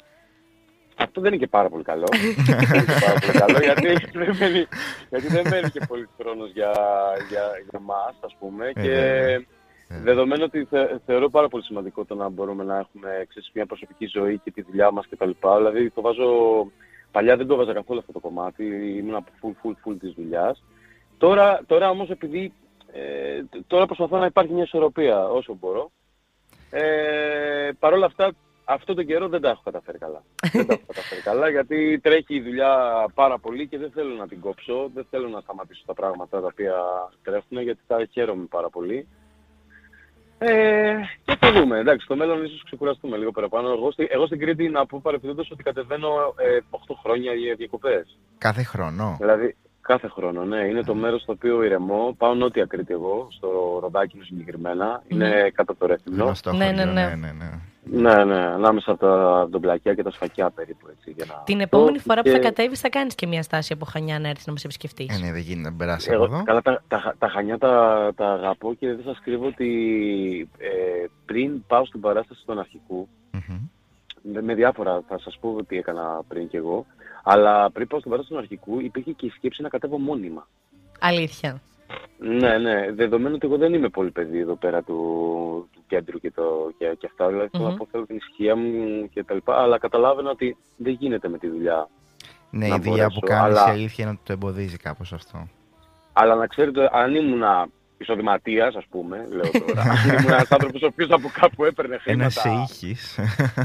[0.97, 2.05] Αυτό δεν είναι και πάρα πολύ καλό.
[2.47, 4.67] δεν είναι και πάρα πολύ καλό, γιατί δεν μένει,
[5.11, 6.73] γιατί δεν μένει και πολύ χρόνος για,
[7.29, 8.67] για, για εμά, ας πούμε.
[8.67, 8.93] Ε, και
[9.89, 10.01] ε.
[10.03, 14.07] δεδομένου ότι θε, θεωρώ πάρα πολύ σημαντικό το να μπορούμε να έχουμε ξέρεις, μια προσωπική
[14.07, 15.31] ζωή και τη δουλειά μας κτλ.
[15.57, 16.31] Δηλαδή το βάζω.
[17.17, 18.65] Παλιά δεν το βάζα καθόλου αυτό το κομμάτι,
[18.99, 20.63] ήμουν από full, full, full της δουλειάς.
[21.19, 22.53] Τώρα, τώρα όμως επειδή
[22.93, 25.91] ε, τώρα προσπαθώ να υπάρχει μια ισορροπία όσο μπορώ.
[26.71, 28.33] Ε, Παρ' όλα αυτά,
[28.65, 30.23] αυτό τον καιρό δεν τα έχω καταφέρει καλά.
[30.53, 34.29] δεν τα έχω καταφέρει καλά γιατί τρέχει η δουλειά πάρα πολύ και δεν θέλω να
[34.29, 34.91] την κόψω.
[34.95, 36.75] Δεν θέλω να σταματήσω τα πράγματα τα οποία
[37.23, 39.09] τρέχουν γιατί τα χαίρομαι πάρα πολύ.
[40.39, 40.95] Ε,
[41.25, 41.79] και θα δούμε.
[41.79, 43.69] Εντάξει, στο μέλλον ίσως ξεκουραστούμε λίγο παραπάνω.
[43.69, 48.19] Εγώ, στη, εγώ στην Κρήτη να πω παρεπιπτόντως ότι κατεβαίνω ε, 8 χρόνια για διακοπές.
[48.39, 49.17] Κάθε χρόνο.
[49.21, 50.65] Δηλαδή, Κάθε χρόνο, ναι.
[50.65, 52.15] Είναι το μέρος στο οποίο ηρεμώ.
[52.19, 55.03] Πάω νότια Κρήτη εγώ, στο Ροδάκι μου συγκεκριμένα.
[55.09, 56.33] Είναι κάτω από το Ρέθυμνο.
[56.57, 56.93] Ναι, ναι, ναι.
[56.93, 57.51] ναι, ναι, ναι.
[57.91, 61.11] Ναι, ναι, ανάμεσα από τα ντομπλακιά και τα σφακιά περίπου έτσι.
[61.11, 61.43] Για να...
[61.45, 64.47] Την επόμενη φορά που θα κατέβεις, θα κάνεις και μια στάση από Χανιά να έρθεις
[64.47, 65.17] να μας επισκεφτείς.
[65.17, 66.43] Ε, ναι, δεν γίνεται να περάσει Εγώ, εδώ.
[66.43, 70.69] Καλά, τα, τα, τα Χανιά τα, τα αγαπώ και δεν σα κρύβω ότι ε,
[71.25, 73.61] πριν πάω στην παράσταση των αρχικού, mm-hmm.
[74.23, 76.87] με, με διάφορα, θα σας πω ότι έκανα πριν κι εγώ.
[77.23, 80.49] Αλλά πριν πάω στην παράσταση του αρχικού, υπήρχε και η σκέψη να κατέβω μόνιμα.
[81.01, 81.61] Αλήθεια.
[82.19, 82.93] Ναι, ναι.
[82.93, 86.97] Δεδομένου ότι εγώ δεν είμαι πολύ παιδί εδώ πέρα του, του κέντρου και, το, και,
[86.99, 87.29] και αυτά.
[87.29, 87.57] Δηλαδή, mm-hmm.
[87.57, 89.63] θέλω να πω, θέλω την ησυχία μου και τα λοιπά.
[89.63, 91.89] Αλλά καταλάβαινα ότι δεν γίνεται με τη δουλειά.
[92.51, 93.69] Ναι, η δουλειά που κάνεις αλλά...
[93.69, 95.49] η αλήθεια είναι ότι το εμποδίζει κάπως αυτό.
[96.13, 97.43] Αλλά να ξέρετε, αν ήμουν
[97.99, 99.83] εισοδηματία, ας πούμε, λέω τώρα.
[99.93, 102.43] αν ήμουν ένας άνθρωπος ο οποίος από κάπου έπαιρνε χρήματα.
[102.45, 102.97] Ένα σε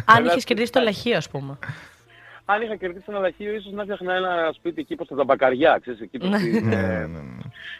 [0.05, 1.57] Αν είχες κερδίσει το λαχείο, ας πούμε
[2.53, 6.01] αν είχα κερδίσει ένα λαχείο, ίσως να φτιάχνα ένα σπίτι εκεί προς τα μπακαριά, ξέρεις,
[6.01, 6.37] εκεί προς, ναι.
[6.37, 7.19] την, ναι, ναι,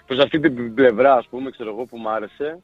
[0.06, 2.60] προς αυτή την πλευρά, ας πούμε, ξέρω εγώ, που μου άρεσε.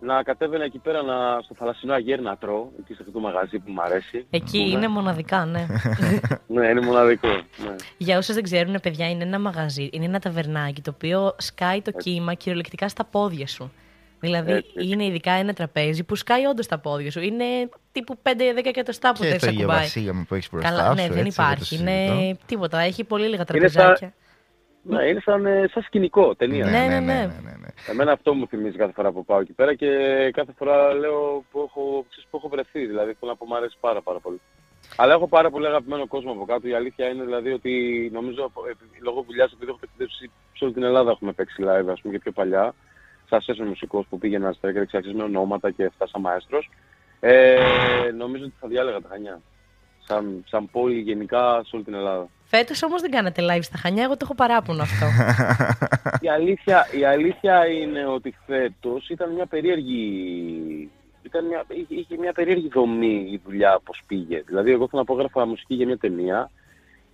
[0.00, 3.58] Να κατέβαινα εκεί πέρα να, στο θαλασσινό αγέρι να τρώω, εκεί σε αυτό το μαγαζί
[3.58, 4.26] που μου αρέσει.
[4.30, 5.66] Εκεί είναι μοναδικά, ναι.
[6.46, 7.28] ναι, είναι μοναδικό.
[7.28, 7.74] Ναι.
[7.96, 11.90] Για όσους δεν ξέρουν, παιδιά, είναι ένα μαγαζί, είναι ένα ταβερνάκι το οποίο σκάει το
[11.90, 13.72] κύμα κυριολεκτικά στα πόδια σου.
[14.20, 17.20] Δηλαδή έτσι, είναι ειδικά ένα τραπέζι που σκάει όντως τα πόδια σου.
[17.20, 17.44] Είναι
[17.92, 18.30] τύπου 5-10
[18.64, 19.78] εκατοστά που δεν σε ακουμπάει.
[19.78, 21.76] Βασίλεμα που έχεις μπροστά Καλά, ναι, δεν υπάρχει.
[21.76, 22.78] Είναι τίποτα.
[22.78, 24.12] Έχει πολύ λίγα τραπεζάκια.
[24.82, 26.64] Ναι, είναι σαν, ε, σαν σκηνικό ταινία.
[26.64, 27.68] Ναι, ναι, ναι, ναι, ναι.
[27.88, 29.88] Εμένα αυτό μου θυμίζει κάθε φορά που πάω εκεί πέρα και
[30.32, 32.86] κάθε φορά λέω που έχω, ξέρεις, που έχω βρεθεί.
[32.86, 34.40] Δηλαδή θέλω να πω μου αρέσει πάρα, πάρα πολύ.
[34.96, 36.68] Αλλά έχω πάρα πολύ αγαπημένο κόσμο από κάτω.
[36.68, 37.72] Η αλήθεια είναι δηλαδή ότι
[38.12, 38.52] νομίζω
[39.02, 42.18] λόγω δουλειάς επειδή έχω ταξιδέψει σε όλη την Ελλάδα έχουμε παίξει live, ας πούμε και
[42.18, 42.74] πιο παλιά
[43.28, 46.70] σαν σέσσερ μουσικός που πήγαινα στα δεξιάξεις με ονόματα και φτάσα μαέστρος,
[47.20, 47.58] ε,
[48.16, 49.40] νομίζω ότι θα διάλεγα τα Χανιά.
[50.08, 52.28] Σαν, σαν πόλη γενικά σε όλη την Ελλάδα.
[52.44, 55.06] Φέτος όμως δεν κάνατε live στα Χανιά, εγώ το έχω παράπονο αυτό.
[56.26, 60.90] η, αλήθεια, η αλήθεια είναι ότι φέτος ήταν μια περίεργη.
[61.22, 64.42] Ήταν μια, είχε μια περίεργη δομή η δουλειά πώς πήγε.
[64.46, 66.50] Δηλαδή, εγώ θέλω να απόγραφα μουσική για μια ταινία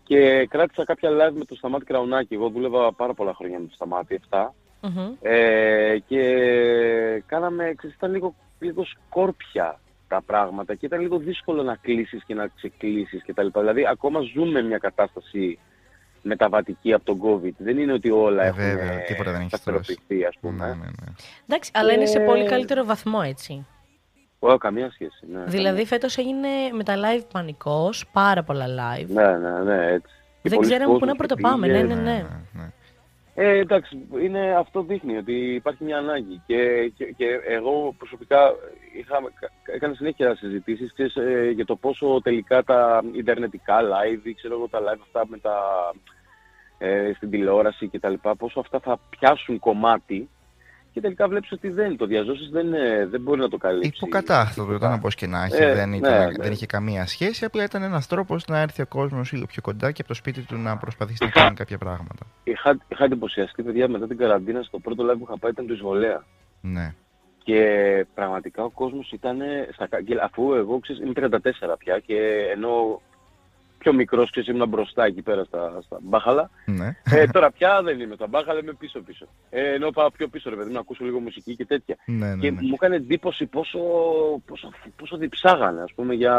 [0.05, 2.35] και κράτησα κάποια live με το Σταμάτη Κραουνάκη.
[2.35, 4.49] Εγώ δούλευα πάρα πολλά χρόνια με το Σταμάτη, 7.
[5.21, 6.23] Ε, και
[7.27, 9.81] κάναμε, ξέρεις, ήταν λίγο, λίγο σκόρπια
[10.15, 13.61] τα πράγματα και ήταν λίγο δύσκολο να κλείσεις και να ξεκλείσεις και τα λοιπά.
[13.61, 15.59] Δηλαδή ακόμα ζούμε μια κατάσταση
[16.23, 17.53] μεταβατική από τον COVID.
[17.59, 18.49] Δεν είναι ότι όλα ε,
[19.09, 20.67] έχουν σταθεροποιηθεί, ας πούμε.
[20.67, 21.13] Ναι, ναι, ναι.
[21.49, 23.67] Εντάξει, αλλά είναι σε πολύ καλύτερο βαθμό, έτσι.
[24.39, 25.27] Ω, καμία σχέση.
[25.33, 29.07] Ναι, δηλαδή φέτος έγινε με τα live πανικός, πάρα πολλά live.
[29.07, 30.15] Ναι, ναι, ναι, έτσι.
[30.43, 32.25] Δεν ξέραμε πού να πρωτοπάμε, ναι, ναι, ναι.
[33.35, 33.51] Ναι, ναι.
[33.51, 38.55] Ε, εντάξει, είναι, αυτό δείχνει ότι υπάρχει μια ανάγκη και, και, και εγώ προσωπικά
[38.99, 39.19] είχα,
[39.75, 44.79] έκανα συνέχεια συζητήσεις ξέρεις, ε, για το πόσο τελικά τα ιντερνετικά live, ξέρω εγώ τα
[44.81, 45.59] live αυτά με τα,
[46.79, 50.29] ε, στην τηλεόραση και τα λοιπά, πόσο αυτά θα πιάσουν κομμάτι
[50.95, 52.67] και τελικά βλέπεις ότι δεν, το διαζώσεις δεν,
[53.11, 53.97] δεν μπορεί να το καλύψεις.
[53.97, 55.63] Υποκατάστατο ήταν όπω και να έχει.
[55.63, 57.45] Ε, δεν, ήταν, ναι, δεν είχε καμία σχέση.
[57.45, 60.41] Απλά ήταν ένας τρόπος να έρθει ο κόσμος λίγο πιο κοντά και από το σπίτι
[60.41, 62.27] του να προσπαθήσει να κάνει κάποια πράγματα.
[62.45, 65.73] Είχα, είχα εντυπωσιαστεί, παιδιά, μετά την καραντίνα στο πρώτο live που είχα πάει ήταν το
[65.73, 66.25] Ισβολέα.
[66.61, 66.95] Ναι.
[67.45, 67.61] Και
[68.15, 69.39] πραγματικά ο κόσμος ήταν.
[69.73, 69.89] Στα,
[70.23, 72.19] αφού εγώ ξέρεις, είμαι 34 πια και
[72.55, 73.01] ενώ
[73.85, 76.51] πιο μικρός και ήμουν μπροστά εκεί πέρα στα, στα μπάχαλα.
[76.65, 76.97] Ναι.
[77.05, 79.27] Ε, τώρα πια δεν είμαι στα μπάχαλα, είμαι πίσω-πίσω.
[79.51, 81.97] Ε, ενώ πάω πιο πίσω, ρε παιδί, να ακούσω λίγο μουσική και τέτοια.
[82.05, 82.61] Ναι, ναι, και ναι.
[82.61, 83.79] μου έκανε εντύπωση πόσο,
[84.47, 86.37] πόσο, πόσο διψάγανε, ας πούμε, για,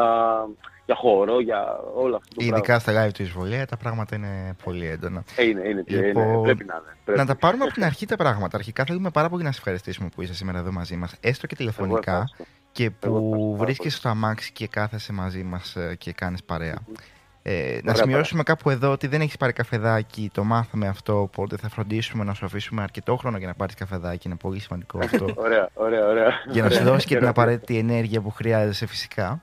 [0.86, 2.36] για χώρο, για όλα αυτά.
[2.38, 5.24] Ειδικά στα live του εισβολία τα πράγματα είναι πολύ έντονα.
[5.36, 6.98] Ε, είναι, είναι, λοιπόν, είναι, πρέπει να είναι.
[7.06, 7.20] Πρέπει.
[7.20, 8.58] Να τα πάρουμε από την αρχή τα πράγματα.
[8.58, 11.56] Αρχικά θέλουμε πάρα πολύ να σε ευχαριστήσουμε που είσαι σήμερα εδώ μαζί μας, έστω και
[11.56, 12.24] τηλεφωνικά.
[12.72, 16.78] Και που βρίσκεσαι στο αμάξι και κάθεσαι μαζί μας ε, και κάνεις παρέα.
[17.48, 21.70] Ε, να σημειώσουμε κάπου εδώ ότι δεν έχεις πάρει καφεδάκι, το μάθαμε αυτό, οπότε θα
[21.70, 24.28] φροντίσουμε να σου αφήσουμε αρκετό χρόνο για να πάρεις καφεδάκι.
[24.28, 25.34] Είναι πολύ σημαντικό αυτό.
[25.46, 26.30] ωραία, ωραία, ωραία.
[26.50, 29.42] Για να σου δώσεις και την απαραίτητη ενέργεια που χρειάζεσαι φυσικά.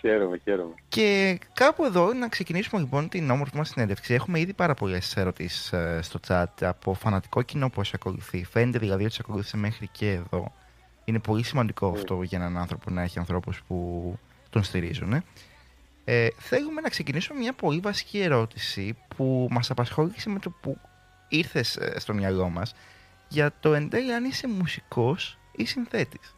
[0.00, 0.74] Χαίρομαι, χαίρομαι.
[0.88, 4.14] Και κάπου εδώ να ξεκινήσουμε λοιπόν την όμορφη μας συνέντευξη.
[4.14, 8.44] Έχουμε ήδη πάρα πολλές ερωτήσεις ε, στο chat από φανατικό κοινό που σε ακολουθεί.
[8.44, 10.52] Φαίνεται δηλαδή ότι σε ακολουθήσει μέχρι και εδώ.
[11.04, 11.96] Είναι πολύ σημαντικό mm.
[11.96, 14.18] αυτό για έναν άνθρωπο να έχει ανθρώπους που
[14.50, 15.12] τον στηρίζουν.
[15.12, 15.22] Ε,
[16.36, 20.78] θέλουμε να ξεκινήσουμε μια πολύ βασική ερώτηση που μας απασχόλησε με το που
[21.32, 22.74] ήρθες ε, στο μυαλό μας
[23.28, 26.34] για το εν τέλει αν είσαι μουσικός ή συνθέτης.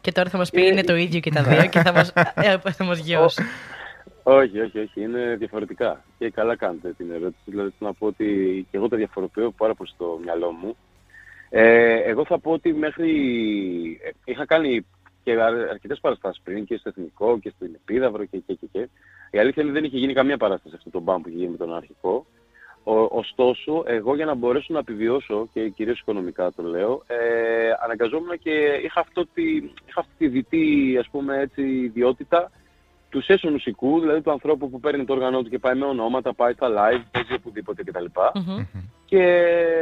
[0.00, 2.58] Και τώρα θα μας πει είναι το ίδιο και τα δύο και θα μας, ε,
[2.58, 3.42] θα μας γιώσει.
[4.22, 5.00] Όχι, όχι, όχι.
[5.00, 6.04] Είναι διαφορετικά.
[6.18, 7.42] Και καλά κάνετε την ερώτηση.
[7.44, 8.26] Δηλαδή, να πω ότι
[8.70, 10.76] και εγώ τα διαφοροποιώ πάρα πολύ στο μυαλό μου.
[11.50, 13.10] Ε, εγώ θα πω ότι μέχρι...
[14.24, 14.86] Είχα κάνει
[15.34, 15.40] και
[15.70, 18.88] αρκετές παραστάσεις πριν και στο Εθνικό και στην Επίδαυρο και, και, και, και.
[19.30, 21.50] Η αλήθεια είναι ότι δεν είχε γίνει καμία παράσταση αυτό το μπαμ που είχε γίνει
[21.50, 22.26] με τον αρχικό.
[22.84, 28.38] Ο, ωστόσο, εγώ για να μπορέσω να επιβιώσω και κυρίως οικονομικά το λέω, ε, αναγκαζόμουν
[28.38, 32.50] και είχα, αυτό τη, είχα αυτή τη δυτή ας πούμε, έτσι, ιδιότητα
[33.08, 36.34] του session μουσικού, δηλαδή του ανθρώπου που παίρνει το όργανό του και πάει με ονόματα,
[36.34, 38.04] πάει στα live, παίζει οπουδήποτε κτλ.
[38.14, 38.66] Mm-hmm.
[39.10, 39.22] Και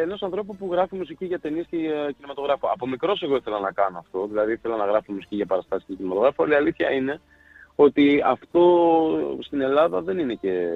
[0.03, 2.69] ενός ανθρώπου που γράφει μουσική για ταινίες και για κινηματογράφο.
[2.73, 5.95] Από μικρός εγώ ήθελα να κάνω αυτό, δηλαδή ήθελα να γράφω μουσική για παραστάσεις και
[5.95, 7.21] κινηματογράφο, αλλά η αλήθεια είναι
[7.75, 8.63] ότι αυτό
[9.41, 10.69] στην Ελλάδα δεν είναι και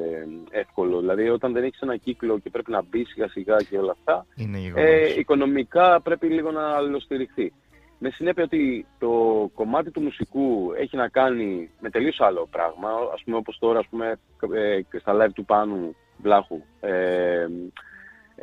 [0.51, 1.01] εύκολο.
[1.01, 4.27] Δηλαδή, όταν δεν έχεις ένα κύκλο και πρέπει να μπεις σιγά σιγά και όλα αυτά,
[4.75, 7.53] ε, οικονομικά πρέπει λίγο να αλληλοστηριχθεί.
[7.99, 9.11] Με συνέπεια ότι το
[9.55, 13.87] κομμάτι του μουσικού έχει να κάνει με τελείως άλλο πράγμα, ας πούμε όπως τώρα ας
[13.91, 14.19] πούμε,
[14.55, 16.61] ε, στα live του Πάνου Βλάχου.
[16.81, 17.47] Ε,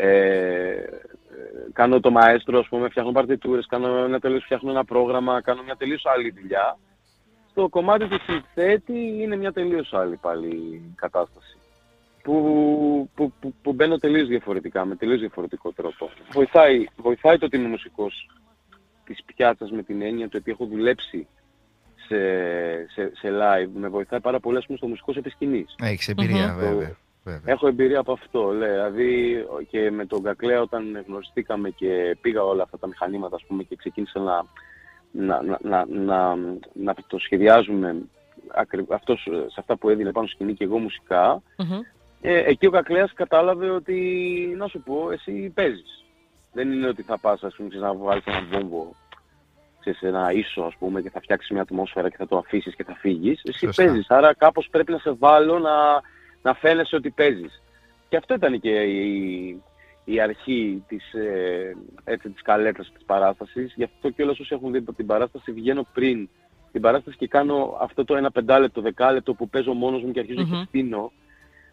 [0.01, 0.83] ε,
[1.73, 5.75] κάνω το μαέστρο, ας πούμε, φτιάχνω παρτιτούρες, κάνω ένα τελείως, φτιάχνω ένα πρόγραμμα, κάνω μια
[5.75, 6.77] τελείως άλλη δουλειά.
[7.49, 11.57] Στο κομμάτι του συνθέτη είναι μια τελείως άλλη πάλι κατάσταση.
[12.23, 16.09] Που, που, που, που μπαίνω τελείως διαφορετικά, με τελείως διαφορετικό τρόπο.
[16.31, 18.29] Βοηθάει, βοηθάει το ότι είμαι μουσικός
[19.05, 21.27] της πιάτσας με την έννοια του ότι έχω δουλέψει
[22.07, 22.17] σε,
[22.87, 23.69] σε, σε live.
[23.73, 25.75] Με βοηθάει πάρα πολύ, ας πούμε, στο μουσικό σε σκηνής.
[25.81, 26.97] Έχεις εμπειρία, βέβαια.
[27.23, 27.53] Βέβαια.
[27.53, 28.69] Έχω εμπειρία από αυτό, λέει.
[28.69, 33.63] Δηλαδή και με τον Κακλέα όταν γνωριστήκαμε και πήγα όλα αυτά τα μηχανήματα ας πούμε,
[33.63, 34.45] και ξεκίνησα να,
[35.11, 36.35] να, να, να,
[36.73, 37.95] να, το σχεδιάζουμε
[38.89, 41.41] αυτός, σε αυτά που έδινε πάνω σκηνή και εγώ μουσικά,
[42.21, 43.99] ε, εκεί ο Κακλέας κατάλαβε ότι,
[44.57, 46.03] να σου πω, εσύ παίζεις.
[46.53, 48.95] Δεν είναι ότι θα πας, ας πούμε, να βγάλεις ένα βόμβο
[49.79, 52.83] σε ένα ίσο, ας πούμε, και θα φτιάξεις μια ατμόσφαιρα και θα το αφήσεις και
[52.83, 53.41] θα φύγεις.
[53.43, 53.83] Εσύ Σωστά.
[53.83, 55.71] παίζεις, άρα κάπως πρέπει να σε βάλω να,
[56.41, 57.61] να φαίνεσαι ότι παίζεις.
[58.09, 59.61] Και αυτό ήταν και η,
[60.05, 63.73] η αρχή της, ε, έτσι, της καλέτας της παράστασης.
[63.75, 66.29] Γι' αυτό και όλες όσοι έχουν δει την παράσταση βγαίνω πριν
[66.71, 70.41] την παράσταση και κάνω αυτό το ένα πεντάλεπτο, δεκάλεπτο που παίζω μόνος μου και αρχίζω
[70.41, 70.59] mm-hmm.
[70.59, 71.11] και στείνω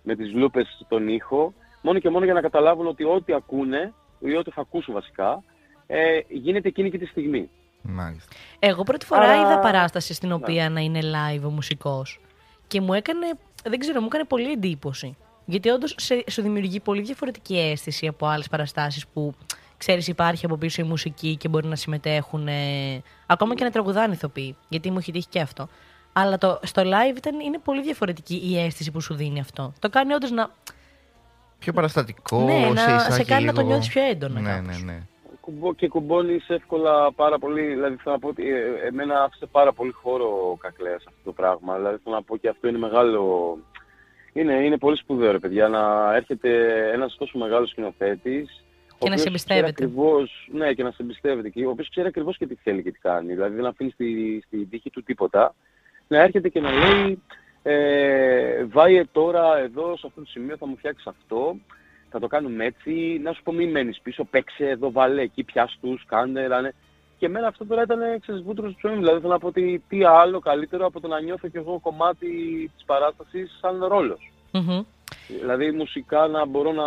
[0.02, 1.54] με τις λούπες στον ήχο.
[1.82, 5.42] Μόνο και μόνο για να καταλάβουν ότι ό,τι ακούνε ή ό,τι θα ακούσουν βασικά,
[5.86, 7.50] ε, γίνεται εκείνη και τη στιγμή.
[7.82, 8.36] Μάλιστα.
[8.58, 12.20] Εγώ πρώτη φορά είδα παράσταση στην οποία να είναι live ο μουσικός
[12.66, 13.26] και μου έκανε,
[13.68, 15.16] δεν ξέρω, μου έκανε πολύ εντύπωση.
[15.44, 15.94] Γιατί όντως
[16.30, 19.34] σου δημιουργεί πολύ διαφορετική αίσθηση από άλλες παραστάσεις που
[19.76, 24.14] ξέρεις υπάρχει από πίσω η μουσική και μπορεί να συμμετέχουν ε, ακόμα και να τραγουδάνε
[24.14, 24.56] ηθοποιοί.
[24.68, 25.68] Γιατί μου έχει τύχει και αυτό.
[26.12, 29.72] Αλλά το, στο live ήταν, είναι πολύ διαφορετική η αίσθηση που σου δίνει αυτό.
[29.78, 30.50] Το κάνει όντως να.
[31.58, 34.40] Πιο παραστατικό, ναι, να, σε κάνει να το νιώθεις πιο έντονα.
[34.40, 35.02] Ναι, ναι, ναι.
[35.76, 37.66] Και κουμπώνεις εύκολα πάρα πολύ.
[37.66, 41.32] Δηλαδή θέλω να πω ότι ε, εμένα άφησε πάρα πολύ χώρο ο Κακλέας αυτό το
[41.32, 41.76] πράγμα.
[41.76, 43.58] Δηλαδή θέλω να πω και αυτό είναι μεγάλο.
[44.32, 46.50] Είναι, είναι πολύ σπουδαίο ρε παιδιά να έρχεται
[46.92, 48.64] ένας τόσο μεγάλος σκηνοθέτης.
[48.98, 49.68] Και να σε εμπιστεύεται.
[49.68, 51.48] Ακριβώς, ναι, και να σε εμπιστεύεται.
[51.48, 53.32] Και ο οποίος ξέρει ακριβώς και τι θέλει και τι κάνει.
[53.32, 55.54] Δηλαδή δεν αφήνει στη, στη τύχη του τίποτα.
[56.08, 57.22] Να έρχεται και να λέει
[57.68, 61.56] ε, βάιε τώρα εδώ σε αυτό το σημείο θα μου φτιάξεις αυτό,
[62.10, 65.78] θα το κάνουμε έτσι, να σου πω μην μένεις πίσω, παίξε εδώ, βάλε εκεί, πιάσ'
[65.80, 66.74] τους, κάνε, ράνε.
[67.18, 70.04] Και εμένα αυτό τώρα ήταν ξέρεις βούτρος του ψωμί, δηλαδή θέλω να πω ότι τι
[70.04, 72.28] άλλο καλύτερο από το να νιώθω κι εγώ κομμάτι
[72.74, 74.32] της παράστασης σαν ρόλος.
[74.52, 74.84] Mm-hmm.
[75.28, 76.84] Δηλαδή μουσικά να μπορώ να,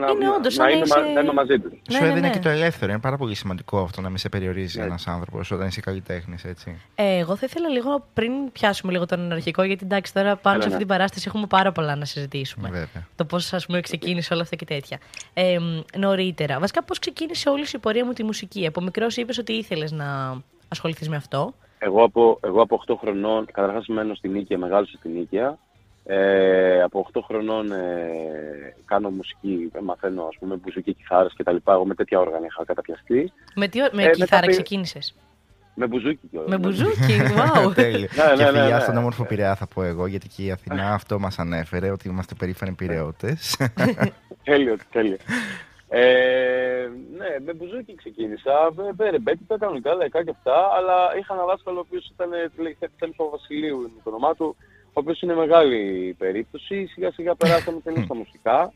[0.00, 0.98] να, είναι να, όντως, να, είμαι, είσαι...
[1.14, 1.72] να είμαι μαζί τους.
[1.72, 2.30] Ναι, Σου έδινε ναι, ναι.
[2.30, 2.92] και το ελεύθερο.
[2.92, 4.84] Είναι πάρα πολύ σημαντικό αυτό να μην σε περιορίζει ναι.
[4.84, 6.80] ένας άνθρωπος όταν είσαι καλλιτέχνης, έτσι.
[6.94, 10.66] Ε, εγώ θα ήθελα λίγο πριν πιάσουμε λίγο τον αρχικό, γιατί εντάξει τώρα πάνω σε
[10.66, 12.68] αυτή την παράσταση έχουμε πάρα πολλά να συζητήσουμε.
[12.68, 13.06] Βέβαια.
[13.16, 14.98] Το πώς ας πούμε ξεκίνησε όλα αυτά και τέτοια.
[15.34, 15.58] Ε,
[15.98, 18.66] νωρίτερα, βασικά πώς ξεκίνησε όλη η πορεία μου τη μουσική.
[18.66, 21.54] Από μικρός είπες ότι ήθελες να ασχοληθείς με αυτό.
[21.78, 25.58] Εγώ από, εγώ από 8 χρονών, καταρχάς μένω στην Νίκαια, μεγάλωσα στην Νίκαια.
[26.04, 31.72] Ε, από 8 χρονών ε, κάνω μουσική, μαθαίνω ας πούμε μουσική, κιθάρες και τα λοιπά.
[31.72, 33.32] Εγώ με τέτοια όργανα είχα καταπιαστεί.
[33.54, 35.14] Με, τι, με ε, κιθάρα ξεκίνησες;
[35.74, 36.48] Με μπουζούκι κιόλα.
[36.48, 37.74] Με μπουζούκι, wow.
[37.74, 38.08] Τέλειο.
[38.14, 41.18] ναι, ναι, και φιλιά στον όμορφο Πειραιά θα πω εγώ, γιατί και η Αθηνά αυτό
[41.18, 43.56] μας ανέφερε, ότι είμαστε περήφανοι πειραιώτες.
[44.44, 45.16] τέλειο, τέλειο.
[45.88, 46.88] Ε,
[47.18, 48.72] ναι, με μπουζούκι ξεκίνησα.
[48.96, 52.30] Με ρεμπέτηκα κανονικά, λαϊκά και αυτά, αλλά είχα ένα δάσκαλο ο οποίος ήταν
[52.98, 56.86] Τέλο Βασιλείου, είναι το όνομά του, ο οποίος είναι μεγάλη περίπτωση.
[56.86, 58.72] Σιγά σιγά περάσαμε τελείω στα μουσικά.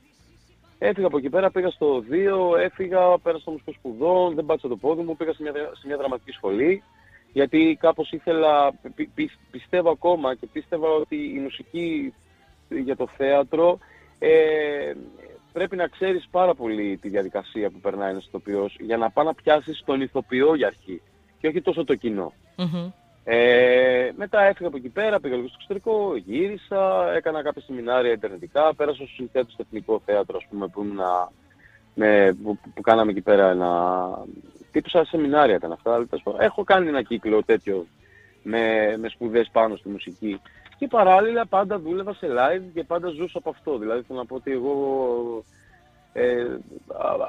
[0.79, 4.77] Έφυγα από εκεί πέρα, πήγα στο 2, έφυγα, πέρασα στο μουσικό σπουδών, δεν πάτησα το
[4.77, 6.83] πόδι μου, πήγα σε μια, σε μια δραματική σχολή.
[7.33, 12.15] Γιατί κάπως ήθελα, πι, πι, πιστεύω ακόμα και πίστευα ότι η μουσική
[12.69, 13.79] για το θέατρο
[14.19, 14.93] ε,
[15.53, 19.35] πρέπει να ξέρεις πάρα πολύ τη διαδικασία που περνάει ένας ηθοποιός για να πάει να
[19.35, 21.03] πιάσεις τον ηθοποιό για αρχή
[21.39, 22.33] και όχι τόσο το κοινό.
[23.29, 28.75] Ε, μετά έφυγα από εκεί πέρα, πήγα λίγο στο εξωτερικό, γύρισα, έκανα κάποια σεμινάρια ιντερνετικά,
[28.75, 30.87] πέρασα στο συνθέτου στο Εθνικό Θέατρο, ας πούμε, που,
[31.95, 33.71] με, που, που, κάναμε εκεί πέρα ένα...
[34.73, 36.07] Τύπου σαν σεμινάρια ήταν αυτά.
[36.39, 37.87] Έχω κάνει ένα κύκλο τέτοιο
[38.43, 40.41] με, με σπουδές πάνω στη μουσική.
[40.79, 43.79] Και παράλληλα πάντα δούλευα σε live και πάντα ζούσα από αυτό.
[43.79, 45.45] Δηλαδή θέλω να πω ότι εγώ
[46.17, 46.59] ε,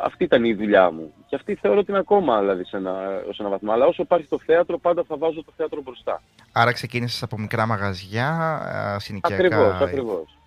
[0.04, 1.14] αυτή ήταν η δουλειά μου.
[1.28, 3.72] Και αυτή θεωρώ ότι είναι ακόμα δηλαδή, σε ένα, ως ένα βαθμό.
[3.72, 6.22] Αλλά όσο υπάρχει το θέατρο, πάντα θα βάζω το θέατρο μπροστά.
[6.52, 8.62] Άρα ξεκίνησες από μικρά μαγαζιά,
[9.00, 9.44] συνοικιακά.
[9.44, 10.38] Ακριβώς, ακριβώς.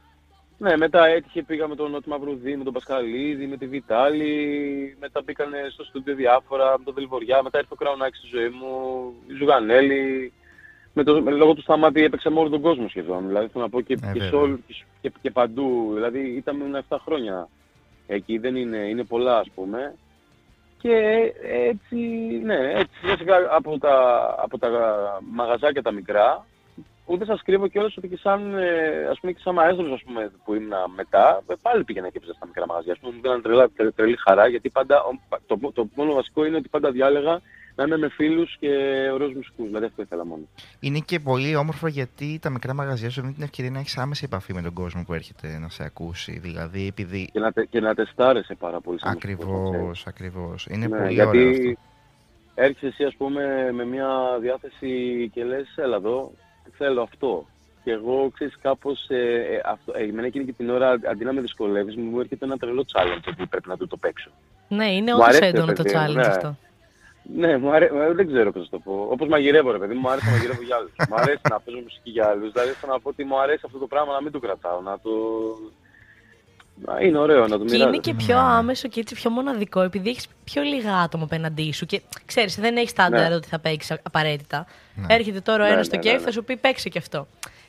[0.58, 5.22] Ναι, μετά έτυχε, πήγα με τον Νότι Μαυρουδί, με τον Πασχαλίδη, με τη Βιτάλη, μετά
[5.24, 8.68] μπήκανε στο στούντιο διάφορα, με τον Δελβοριά, μετά ήρθε ο Κραουνάκης στη ζωή μου,
[9.26, 10.32] η Ζουγανέλη.
[10.92, 13.26] Με το, με, λόγω του σταμάτη έπαιξα με όλο τον κόσμο σχεδόν.
[13.26, 15.90] Δηλαδή θέλω να πω και, ε, και, και, και, παντού.
[15.94, 17.48] Δηλαδή ήταν 7 χρόνια
[18.10, 19.94] εκεί, δεν είναι, είναι πολλά ας πούμε.
[20.78, 21.96] Και έτσι,
[22.44, 23.94] ναι, έτσι από τα,
[24.38, 24.68] από τα
[25.30, 26.46] μαγαζάκια τα μικρά,
[27.10, 30.02] που δεν σας κρύβω κιόλας ότι και σαν, ε, ας πούμε, και σαν μαέστρος ας
[30.02, 32.92] πούμε, που ήμουν μετά, ε, πάλι πήγαινα και έπαιζα στα μικρά μαγαζιά.
[32.92, 35.02] Ας πούμε, μου δίνανε τρελή, τρελή χαρά, γιατί πάντα,
[35.46, 37.40] το, το, το μόνο βασικό είναι ότι πάντα διάλεγα
[37.80, 38.68] να είμαι με φίλους και
[39.12, 39.66] ωραίους μουσικούς.
[39.66, 40.42] Δηλαδή αυτό ήθελα μόνο.
[40.80, 44.24] Είναι και πολύ όμορφο γιατί τα μικρά μαγαζιά σου δίνουν την ευκαιρία να έχεις άμεση
[44.24, 46.38] επαφή με τον κόσμο που έρχεται να σε ακούσει.
[46.38, 47.28] Δηλαδή, επειδή...
[47.32, 48.98] Και να, τε, και να τεστάρεσαι πάρα πολύ.
[49.02, 50.66] Ακριβώς, ακριβώς.
[50.70, 51.80] Είναι ναι, πολύ γιατί ωραίο αυτό.
[52.54, 54.08] Έρχεσαι εσύ, ας πούμε, με μια
[54.40, 56.32] διάθεση και λες, έλα εδώ,
[56.76, 57.46] θέλω αυτό.
[57.84, 59.06] Και εγώ, ξέρεις, κάπως.
[59.08, 59.16] Ε,
[59.50, 62.56] ε, αυτό, ε, εμένα εκείνη και την ώρα, αντί να με δυσκολεύεις, μου έρχεται ένα
[62.56, 64.30] τρελό challenge που πρέπει να του το παίξω.
[64.68, 66.26] Ναι, είναι όντως έντονο το challenge ναι.
[66.26, 66.56] αυτό.
[67.34, 67.90] Ναι, μου αρέ...
[68.14, 69.06] δεν ξέρω πώς να το πω.
[69.10, 70.90] Όπως μαγειρεύω, ρε παιδί μου, μου αρέσει να μαγειρεύω για άλλους.
[71.08, 72.52] μου αρέσει να παίζω μουσική για άλλους.
[72.52, 74.80] Δηλαδή, θέλω να πω ότι μου αρέσει αυτό το πράγμα να μην το κρατάω.
[74.80, 75.10] Να το.
[77.02, 77.76] Είναι ωραίο να το μοιράζω.
[77.76, 81.72] Και είναι και πιο άμεσο και έτσι πιο μοναδικό, επειδή έχεις πιο λίγα άτομα απέναντί
[81.72, 81.86] σου.
[81.86, 83.34] Και ξέρεις, δεν έχεις στάνταρ ναι.
[83.34, 84.66] ότι θα παίξεις απαραίτητα.
[84.94, 85.14] Ναι.
[85.14, 87.26] Έρχεται τώρα ο ναι, ένας στο ναι, κέφι, ναι, θα σου πει παίξει και αυτό.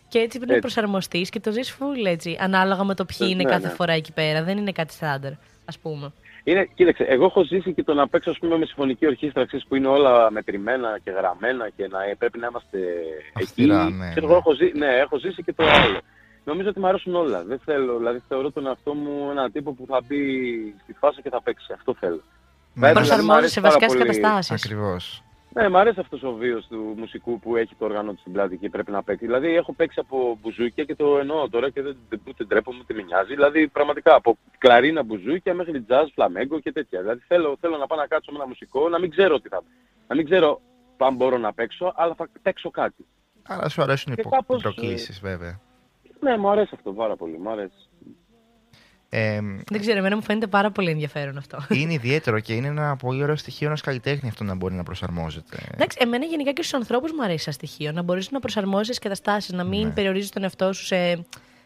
[0.07, 3.43] Και έτσι πρέπει να προσαρμοστείς και το ζεις full έτσι, ανάλογα με το ποιοι είναι
[3.43, 4.43] κάθε φορά εκεί πέρα.
[4.43, 5.31] Δεν είναι κάτι στάνταρ,
[5.65, 6.11] ας πούμε.
[6.43, 9.75] Είναι, κοίταξε, εγώ έχω ζήσει και το να παίξω ας πούμε, με συμφωνική ορχήστρα που
[9.75, 12.79] είναι όλα μετρημένα και γραμμένα και να πρέπει να είμαστε
[13.33, 13.93] Αυστηρά, εκεί.
[13.93, 15.99] Ναι, Εγώ έχω, ζει, ναι, έχω ζήσει και το άλλο.
[16.43, 17.43] Νομίζω ότι μου αρέσουν όλα.
[17.43, 20.17] Δεν θέλω, δηλαδή θεωρώ τον εαυτό μου ένα τύπο που θα μπει
[20.83, 21.73] στη φάση και θα παίξει.
[21.73, 22.21] Αυτό θέλω.
[22.73, 24.65] Ναι, προσαρμόζεσαι σε βασικέ καταστάσεις.
[24.65, 25.23] Ακριβώς.
[25.53, 28.57] Ναι, μου αρέσει αυτός ο βίος του μουσικού που έχει το όργανο του στην πλάτη
[28.57, 29.25] και πρέπει να παίξει.
[29.25, 31.97] Δηλαδή, έχω παίξει από μπουζούκια και το εννοώ τώρα και δεν
[32.27, 33.33] ούτε ντρέπομαι ούτε με νοιάζει.
[33.33, 37.01] Δηλαδή, πραγματικά από κλαρίνα μπουζούκια μέχρι jazz, φλαμέγκο και τέτοια.
[37.01, 39.63] Δηλαδή, θέλω, θέλω να πάω να κάτσω με ένα μουσικό, να μην ξέρω τι θα.
[40.07, 40.61] Να μην ξέρω
[40.97, 43.05] αν μπορώ να παίξω, αλλά θα παίξω κάτι.
[43.43, 44.21] Αλλά σου αρέσουν οι
[44.61, 45.59] προκλήσεις, βέβαια.
[46.19, 47.37] Ναι, μου αρέσει αυτό πάρα πολύ.
[47.37, 47.89] Μου αρέσει.
[49.13, 49.39] Ε,
[49.69, 51.57] δεν ξέρω, εμένα μου φαίνεται πάρα πολύ ενδιαφέρον αυτό.
[51.79, 55.57] Είναι ιδιαίτερο και είναι ένα πολύ ωραίο στοιχείο ενό καλλιτέχνης αυτό να μπορεί να προσαρμόζεται.
[55.73, 57.91] Εντάξει, εμένα γενικά και στους ανθρώπους μου αρέσει ένα στοιχείο.
[57.91, 59.93] Να μπορείς να προσαρμόζεις καταστάσει, να μην ναι.
[59.93, 61.25] περιορίζεις τον εαυτό σου σε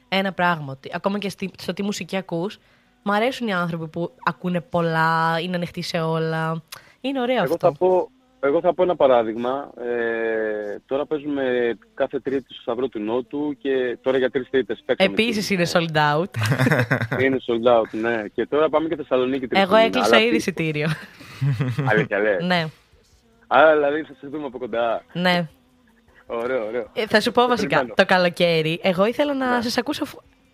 [0.09, 0.79] ένα πράγμα.
[0.91, 2.59] Ακόμα και στο τι μουσική ακούς.
[3.03, 6.63] Μ' αρέσουν οι άνθρωποι που ακούνε πολλά, είναι ανοιχτοί σε όλα.
[7.01, 7.67] Είναι ωραίο Εγώ αυτό.
[7.67, 8.09] Θα πω,
[8.45, 9.71] εγώ θα πω ένα παράδειγμα.
[9.77, 15.13] Ε, τώρα παίζουμε κάθε Τρίτη στο Σταυρό του Νότου και τώρα για τρεις Τρίτες παίξαμε.
[15.13, 16.31] Επίσης είναι sold out.
[17.23, 18.23] είναι sold out, ναι.
[18.33, 19.47] Και τώρα πάμε και Θεσσαλονίκη.
[19.49, 20.87] Εγώ έκλεισα ήδη εισιτήριο.
[21.89, 22.43] Αλήθεια, λες.
[22.43, 22.65] ναι.
[23.47, 25.03] Άρα δηλαδή θα σε δούμε από κοντά.
[25.13, 25.47] Ναι.
[26.25, 26.89] Ωραίο, ωραίο.
[26.93, 29.61] Ε, θα σου πω βασικά, το καλοκαίρι, εγώ ήθελα να ναι.
[29.61, 30.05] σας ακούσω.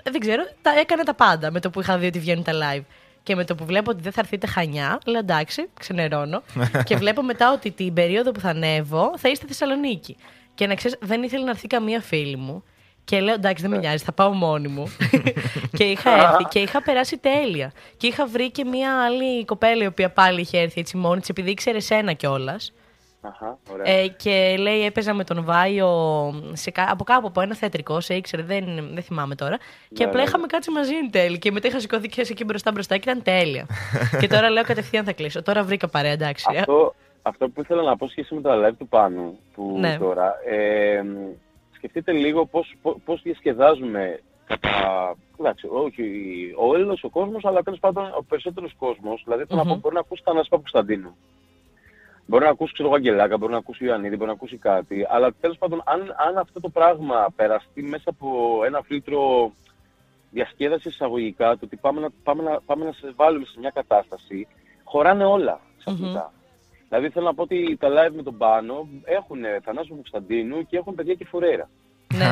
[0.04, 2.84] Δεν ξέρω, τα έκανα τα πάντα με το που είχα δει ότι βγαίνουν τα live.
[3.24, 6.44] Και με το που βλέπω ότι δεν θα έρθετε χανιά, λέω εντάξει, ξενερώνω.
[6.88, 10.18] και βλέπω μετά ότι την περίοδο που θα ανέβω θα είστε Θεσσαλονίκη.
[10.54, 12.64] Και να ξέρεις, δεν ήθελε να έρθει καμία φίλη μου.
[13.04, 14.94] Και λέω εντάξει, δεν με νοιάζει, θα πάω μόνη μου.
[15.78, 17.72] και είχα έρθει και είχα περάσει τέλεια.
[17.98, 21.30] Και είχα βρει και μία άλλη κοπέλα η οποία πάλι είχε έρθει έτσι μόνη της,
[21.30, 22.74] επειδή ήξερε σένα κιόλας.
[23.24, 25.90] Αχα, ε, και λέει έπαιζα με τον Βάιο
[26.54, 29.58] σε, από κάπου από ένα θεατρικό, σε ήξερε, δεν, δεν θυμάμαι τώρα.
[29.94, 30.48] και ναι, απλά ναι, είχαμε ναι.
[30.48, 31.40] κάτσει μαζί εν τέλει.
[31.40, 33.66] Και μετά είχα σηκωθεί και εκεί μπροστά μπροστά και ήταν τέλεια.
[34.20, 35.42] και τώρα λέω κατευθείαν θα κλείσω.
[35.42, 36.46] Τώρα βρήκα παρέα, εντάξει.
[36.58, 39.98] Αυτό, αυτό που ήθελα να πω σχέση με τα live του πάνω που ναι.
[39.98, 41.04] τώρα, ε,
[41.72, 46.04] σκεφτείτε λίγο πώς, πώς διασκεδάζουμε κατά, εντάξει, όχι
[46.58, 49.56] ο Έλληνας ο κόσμος, αλλά τέλος πάντων ο περισσότερος κόσμος, δηλαδή mm-hmm.
[49.56, 51.16] να μπορεί να ακούσει τα Ανασπά Κωνσταντίνου.
[52.32, 55.06] Μπορεί να ακούσει ξέρω Αγγελάκα, μπορεί να ακούσει Ιωαννίδη, μπορεί να ακούσει κάτι.
[55.10, 59.52] Αλλά τέλος πάντων, αν, αν αυτό το πράγμα περαστεί μέσα από ένα φίλτρο
[60.32, 64.48] διασκέδασης εισαγωγικά, το ότι πάμε να, πάμε, να, πάμε να σε βάλουμε σε μια κατάσταση,
[64.84, 66.30] χωράνε όλα ξαφνικά.
[66.30, 66.84] Mm-hmm.
[66.88, 70.96] Δηλαδή θέλω να πω ότι τα live με τον Πάνο έχουν Θανάσου Κωνσταντίνου και έχουν
[70.96, 71.70] παιδιά και φορέρα.
[72.14, 72.26] Ναι.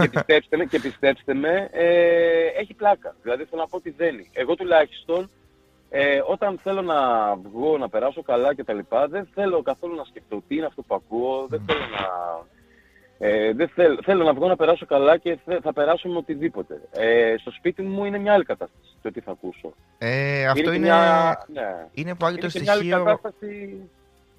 [0.00, 3.14] και, πιστέψτε με, και πιστέψτε με ε, έχει πλάκα.
[3.22, 4.30] Δηλαδή θέλω να πω ότι δένει.
[4.32, 5.30] Εγώ τουλάχιστον
[5.90, 6.96] ε, όταν θέλω να
[7.36, 10.82] βγω, να περάσω καλά και τα λοιπά, δεν θέλω καθόλου να σκεφτώ τι είναι αυτό
[10.82, 12.06] που ακούω, δεν θέλω να...
[13.20, 16.80] Ε, δεν θέλω, θέλω να βγω να περάσω καλά και θα περάσω με οτιδήποτε.
[16.90, 19.74] Ε, στο σπίτι μου είναι μια άλλη κατάσταση το τι θα ακούσω.
[19.98, 21.86] Ε, αυτό είναι, μια, ναι.
[21.92, 23.80] είναι πάλι είναι το στοιχείο κατάσταση...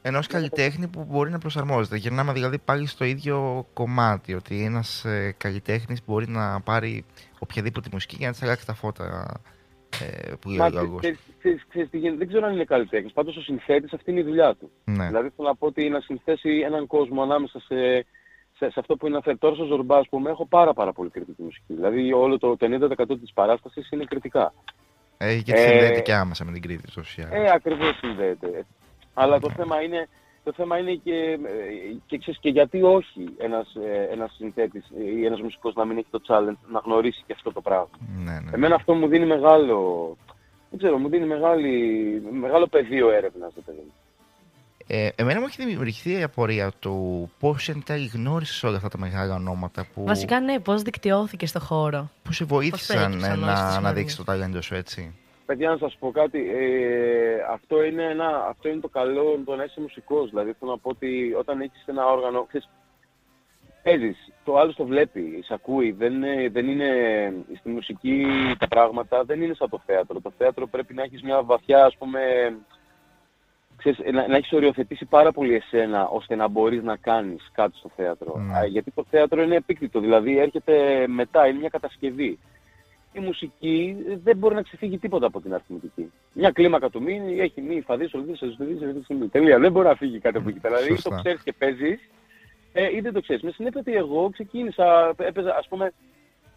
[0.02, 1.98] ενός καλλιτέχνη που μπορεί να προσαρμόζεται.
[1.98, 7.06] Γυρνάμε δηλαδή πάλι στο ίδιο κομμάτι, ότι ένας ε, καλλιτέχνης μπορεί να πάρει
[7.40, 9.59] οποιαδήποτε μουσική για να της αλλάξει τα φώτα ε,
[10.42, 11.00] που λέει ο
[12.18, 14.72] Δεν ξέρω αν είναι καλλιτέχνης, πάντως ο συνθέτης αυτή είναι η δουλειά του.
[14.86, 15.06] Ναι.
[15.06, 18.06] Δηλαδή θέλω να πω ότι να συνθέσει έναν κόσμο ανάμεσα σε,
[18.58, 19.38] σε, σε αυτό που είναι αυτό.
[19.38, 21.74] Τώρα στο Ζορμπά, που έχω πάρα, πάρα πολύ κριτική μουσική.
[21.74, 24.54] Δηλαδή όλο το 50% της παράστασης είναι κριτικά.
[25.18, 26.84] Ε, γιατί ε, συνδέεται και άμεσα με την Κρήτη,
[27.30, 28.66] Ε, ακριβώς συνδέεται.
[29.14, 30.08] Αλλά το θέμα είναι
[30.50, 31.40] το θέμα είναι και,
[32.06, 34.86] και, ξέρεις, και γιατί όχι ένας, ε, ένας συνθέτης
[35.20, 37.90] ή ένας μουσικός να μην έχει το challenge να γνωρίσει και αυτό το πράγμα.
[38.24, 38.52] Ναι, ναι.
[38.54, 39.78] Εμένα αυτό μου δίνει μεγάλο,
[40.70, 41.74] δεν ξέρω, μου δίνει μεγάλη,
[42.32, 43.92] μεγάλο πεδίο έρευνας, παιδί.
[44.88, 48.98] Ε, εμένα μου έχει δημιουργηθεί η απορία του πώς εν τέλει γνώρισες όλα αυτά τα
[48.98, 49.88] μεγάλα ονόματα.
[49.94, 50.04] Που...
[50.06, 52.10] Βασικά, ναι, πώς δικτυώθηκε στο χώρο.
[52.24, 55.16] Πώ σε βοήθησαν ε, να αναδείξει το ταλέντο σου έτσι.
[55.50, 59.64] Παιδιά, να σας πω κάτι, ε, αυτό, είναι ένα, αυτό είναι το καλό το να
[59.64, 60.30] είσαι μουσικός.
[60.30, 62.70] Δηλαδή, θέλω να πω ότι όταν έχεις ένα όργανο, ξέρεις,
[63.84, 65.92] παίζεις, το άλλο το βλέπει, σε ακούει.
[65.92, 66.14] Δεν,
[66.52, 66.90] δεν είναι,
[67.60, 68.26] στη μουσική
[68.60, 70.22] τα πράγματα δεν είναι σαν το θέατρο.
[70.22, 72.22] Το θέατρο πρέπει να έχεις μια βαθιά, ας πούμε,
[73.78, 77.90] ξέρεις, να, να έχεις οριοθετήσει πάρα πολύ εσένα, ώστε να μπορείς να κάνεις κάτι στο
[77.96, 78.34] θέατρο.
[78.36, 78.68] Mm.
[78.70, 82.40] Γιατί το θέατρο είναι επίκτητο, δηλαδή έρχεται μετά, είναι μια κατασκευή
[83.12, 86.12] η μουσική δεν μπορεί να ξεφύγει τίποτα από την αριθμητική.
[86.34, 89.60] Μια κλίμακα του μήνυ έχει μη, φαδί, σολδί, σολδί, σολδί, Τελεία.
[89.60, 90.78] Δεν μπορεί να φύγει κάτι από εκεί πέρα.
[90.78, 92.00] Δηλαδή το ξέρεις και παίζεις,
[92.74, 93.44] ε, ή δεν το ξέρεις.
[93.44, 95.94] Με συνέπεια ότι εγώ ξεκίνησα, έπαιζα, ας πούμε,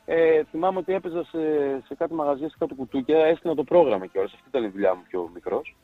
[0.04, 1.38] ε, θυμάμαι ότι έπαιζα σε,
[1.86, 5.02] σε κάτι μαγαζιά, σε κάτι κουτούκια, έστεινα το πρόγραμμα και Αυτή ήταν η δουλειά μου
[5.08, 5.76] πιο μικρός.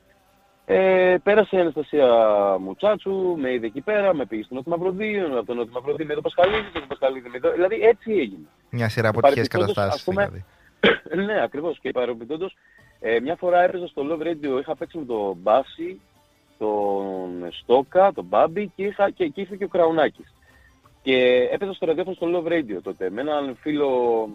[0.71, 2.07] Ε, πέρασε η Αναστασία
[2.61, 6.15] Μουτσάτσου, με είδε εκεί πέρα, με πήγε στο Νότιο Μαυροδίο, από το Νότιο Μαυροδίο με
[6.15, 7.53] το Πασχαλίδη, το Πασχαλίδη με το...
[7.53, 8.47] Δηλαδή έτσι έγινε.
[8.71, 10.45] Μια σειρά από τυχαίες καταστάσεις δηλαδή.
[11.27, 11.79] ναι, ακριβώς.
[11.81, 12.57] Και παρεμπιπτόντως,
[13.01, 16.01] ε, μια φορά έπαιζα στο Love Radio, είχα παίξει με τον Μπάση,
[16.59, 20.35] τον Στόκα, τον Μπάμπη και, είχα, και, και ήρθε και ο Κραουνάκης.
[21.03, 24.29] Και έπαιζα στο ραδιόφωνο στο Love Radio τότε, με έναν φίλο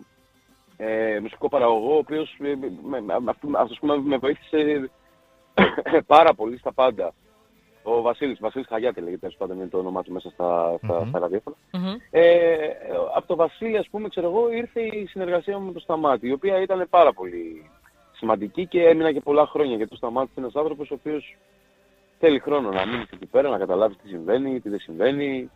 [0.77, 2.53] ε, μουσικό παραγωγό, ο οποίος ε,
[3.57, 4.89] αυτός που με βοήθησε
[6.05, 7.13] πάρα πολύ στα πάντα.
[7.84, 11.07] Ο Βασίλης, Βασίλης Χαγιάτη λέγεται, τέλος πάντων είναι το όνομά του μέσα στα, στα, mm-hmm.
[11.07, 11.55] στα ραδιόφωνα.
[11.71, 11.97] Mm-hmm.
[12.11, 12.57] Ε,
[13.15, 16.31] από το Βασίλη, ας πούμε, ξέρω εγώ, ήρθε η συνεργασία μου με το Σταμάτη, η
[16.31, 17.69] οποία ήταν πάρα πολύ
[18.11, 21.38] σημαντική και έμεινα και πολλά χρόνια, γιατί το Σταμάτης είναι ένας άνθρωπος ο οποίος
[22.19, 25.49] θέλει χρόνο να μείνει εκεί πέρα, να καταλάβει τι συμβαίνει, τι δεν συμβαίνει.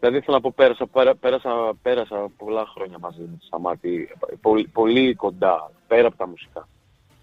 [0.00, 0.86] Δηλαδή θέλω να πω, πέρασα,
[1.20, 6.68] πέρασα, πέρασα πολλά χρόνια μαζί με το Σταμάτη, πολύ, πολύ κοντά, πέρα από τα μουσικά.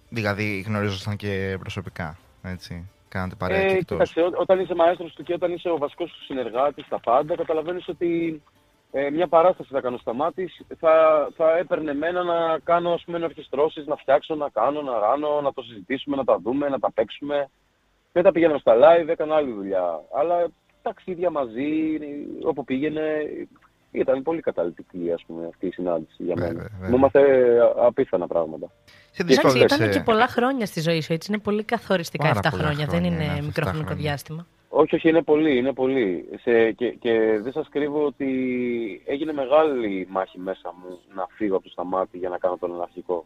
[0.10, 2.90] Δηλαδή γνωρίζονταν και προσωπικά, έτσι.
[3.18, 6.88] Κάνατε παρέα ε, κοίταξε, όταν είσαι μαέστρος του και όταν είσαι ο βασικός του συνεργάτης,
[6.88, 8.42] τα πάντα, καταλαβαίνεις ότι
[8.92, 10.50] ε, μια παράσταση θα κάνω στα μάτια,
[10.80, 15.42] θα, θα έπαιρνε εμένα να κάνω ας πούμε ορχιστρώσεις, να φτιάξω, να κάνω, να ράνω,
[15.42, 17.50] να το συζητήσουμε, να τα δούμε, να τα παίξουμε.
[18.14, 20.02] Μετά πήγαινα στα live, έκανα άλλη δουλειά.
[20.14, 20.48] Αλλά
[20.82, 22.00] ταξίδια μαζί,
[22.44, 23.04] όπου πήγαινε,
[24.00, 26.70] ήταν πολύ καταλητική ας πούμε, αυτή η συνάντηση για μένα.
[26.90, 27.22] Μου έμαθε
[27.78, 28.72] απίθανα πράγματα.
[29.18, 31.32] Εντάξει, ήταν και πολλά χρόνια στη ζωή σου, έτσι.
[31.32, 34.48] Είναι πολύ καθοριστικά αυτά 7 χρόνια, δεν είναι μικρό χρονικό διάστημα.
[34.70, 36.30] Όχι, όχι, είναι πολύ, είναι πολύ.
[36.42, 38.28] Σε, και, και δεν σας κρύβω ότι
[39.06, 43.26] έγινε μεγάλη μάχη μέσα μου να φύγω από το σταμάτη για να κάνω τον εναρχικό.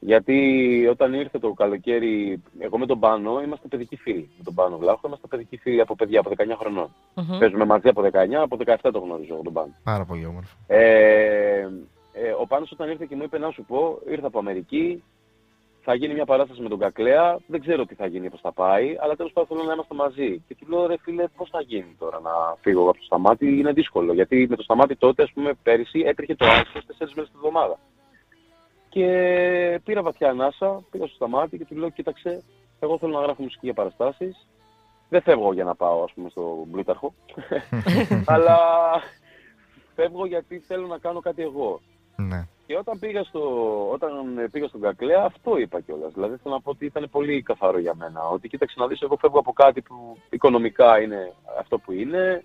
[0.00, 4.30] Γιατί όταν ήρθε το καλοκαίρι, εγώ με τον Πάνο είμαστε παιδικοί φίλοι.
[4.38, 6.90] Με τον Πάνο Βλάχο είμαστε παιδικοί φίλοι από παιδιά από 19 χρονών.
[7.14, 7.38] Mm-hmm.
[7.38, 9.74] Παίζουμε μαζί από 19, από 17 το γνωρίζω εγώ τον Πάνο.
[9.84, 10.56] Πάρα πολύ όμορφο.
[10.66, 11.68] Ε,
[12.12, 15.02] ε, ο Πάνος όταν ήρθε και μου είπε να σου πω, ήρθα από Αμερική,
[15.90, 18.96] θα γίνει μια παράσταση με τον Κακλέα, δεν ξέρω τι θα γίνει, πώς θα πάει,
[19.00, 20.42] αλλά τέλος πάντων θέλω να είμαστε μαζί.
[20.48, 22.30] Και του λέω, ρε φίλε, πώς θα γίνει τώρα να
[22.60, 24.12] φύγω από το σταμάτη, είναι δύσκολο.
[24.12, 27.78] Γιατί με το σταμάτη τότε, ας πούμε, πέρυσι έτρεχε το άσχος 4 μέρες τη εβδομάδα.
[28.88, 32.42] Και πήρα βαθιά ανάσα, πήγα στο σταμάτη και του λέω, κοίταξε,
[32.80, 34.46] εγώ θέλω να γράφω μουσική για παραστάσεις,
[35.08, 37.14] Δεν φεύγω για να πάω, ας πούμε, στο Μπλούταρχο.
[38.32, 38.58] Αλλά
[39.94, 41.80] φεύγω γιατί θέλω να κάνω κάτι εγώ.
[42.16, 42.46] Ναι.
[42.66, 43.40] Και όταν πήγα, στο,
[43.92, 44.10] όταν
[44.50, 46.12] πήγα στον Κακλέα, αυτό είπα κιόλας.
[46.12, 48.28] Δηλαδή θέλω να πω ότι ήταν πολύ καθαρό για μένα.
[48.28, 52.44] Ότι κοίταξε να δεις, εγώ φεύγω από κάτι που οικονομικά είναι αυτό που είναι.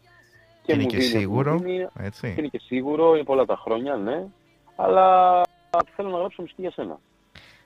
[0.62, 1.62] Και, είναι και σίγουρο.
[2.00, 2.34] έτσι.
[2.34, 4.26] Και είναι και σίγουρο, είναι πολλά τα χρόνια, ναι.
[4.76, 5.42] Αλλά
[5.96, 7.00] θέλω να γράψω μουσική για σένα.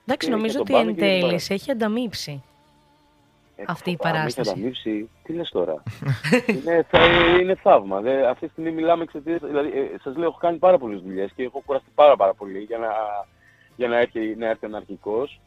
[0.04, 2.42] Εντάξει, νομίζω ότι εν τέλει έχει ανταμείψει
[3.56, 4.40] ε, αυτή η παράσταση.
[4.40, 5.82] Έχει ανταμείψει, τι λες τώρα;
[6.48, 6.86] είναι,
[7.40, 8.00] είναι θαύμα.
[8.00, 11.32] Δε, αυτή τη στιγμή μιλάμε εξαιτίας, δηλαδή ε, σας λέω έχω κάνει πάρα πολλές δουλειές
[11.32, 12.90] και έχω κουραστεί πάρα πάρα πολύ για να,
[13.76, 15.40] για να έρθει, να έρθει ένα αρχικός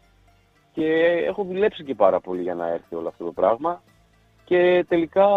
[0.74, 0.86] και
[1.28, 3.82] έχω δουλέψει και πάρα πολύ για να έρθει όλο αυτό το πράγμα
[4.44, 5.28] και τελικά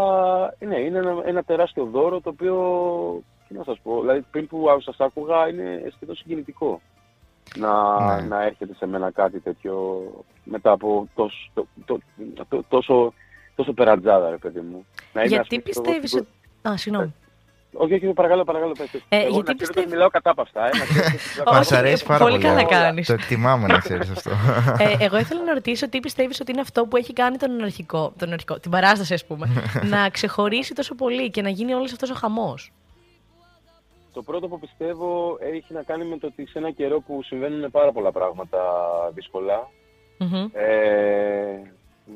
[0.59, 4.67] ναι, είναι ένα, ένα τεράστιο δώρο το οποίο, τι να σας πω, δηλαδή πριν που
[4.79, 6.81] σας άκουγα είναι σχεδόν συγκινητικό
[7.57, 8.27] να, ναι.
[8.29, 10.03] να έρχεται σε μένα κάτι τέτοιο
[10.45, 11.99] μετά από τόσο, το, το,
[12.49, 13.13] το, τόσο,
[13.55, 14.87] τόσο περατζάδα, ρε παιδί μου.
[15.13, 16.29] Να γιατί πιστεύεις ότι...
[16.69, 17.15] Α, συγγνώμη.
[17.77, 18.75] Όχι, όχι, παρακαλώ, παρακαλώ.
[19.09, 19.81] Ε, Εγώ γιατί πιστεύω...
[19.81, 20.67] ότι μιλάω κατάπαυστα.
[20.67, 20.71] Ε,
[21.53, 22.39] Μας αρέσει πάρα πολύ.
[22.39, 23.07] Πολύ καλά κάνεις.
[23.07, 24.31] Το εκτιμάμε να ξέρεις αυτό.
[24.85, 28.13] ε, εγώ ήθελα να ρωτήσω τι πιστεύεις ότι είναι αυτό που έχει κάνει τον αρχικό,
[28.19, 29.49] τον αρχικό την παράσταση ας πούμε,
[29.93, 32.73] να ξεχωρίσει τόσο πολύ και να γίνει όλος αυτός ο χαμός.
[34.15, 37.71] Το πρώτο που πιστεύω έχει να κάνει με το ότι σε ένα καιρό που συμβαίνουν
[37.71, 38.59] πάρα πολλά πράγματα
[40.53, 41.61] ε,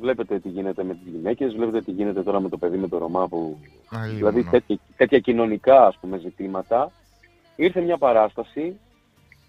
[0.01, 2.99] βλέπετε τι γίνεται με τις γυναίκες, βλέπετε τι γίνεται τώρα με το παιδί με το
[2.99, 3.59] Ρωμά, που,
[4.14, 6.92] δηλαδή τέτοια, τέτοια, κοινωνικά ας πούμε, ζητήματα.
[7.57, 8.78] Ήρθε μια παράσταση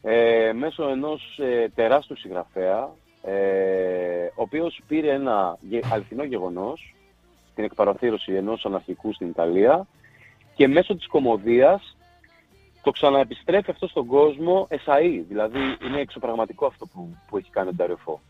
[0.02, 2.90] ε, μέσω ενός ε, τεράστιου συγγραφέα,
[3.22, 5.58] ε, ο οποίος πήρε ένα
[5.92, 6.96] αληθινό γεγονός,
[7.56, 9.88] την εκπαραθήρωση ενός αναρχικού στην Ιταλία,
[10.56, 11.98] και μέσω της κομμωδίας
[12.84, 15.24] το ξαναεπιστρέφει αυτό στον κόσμο εσαΐ.
[15.28, 18.22] Δηλαδή είναι εξωπραγματικό αυτό που, που έχει κάνει ο Νταρεφό.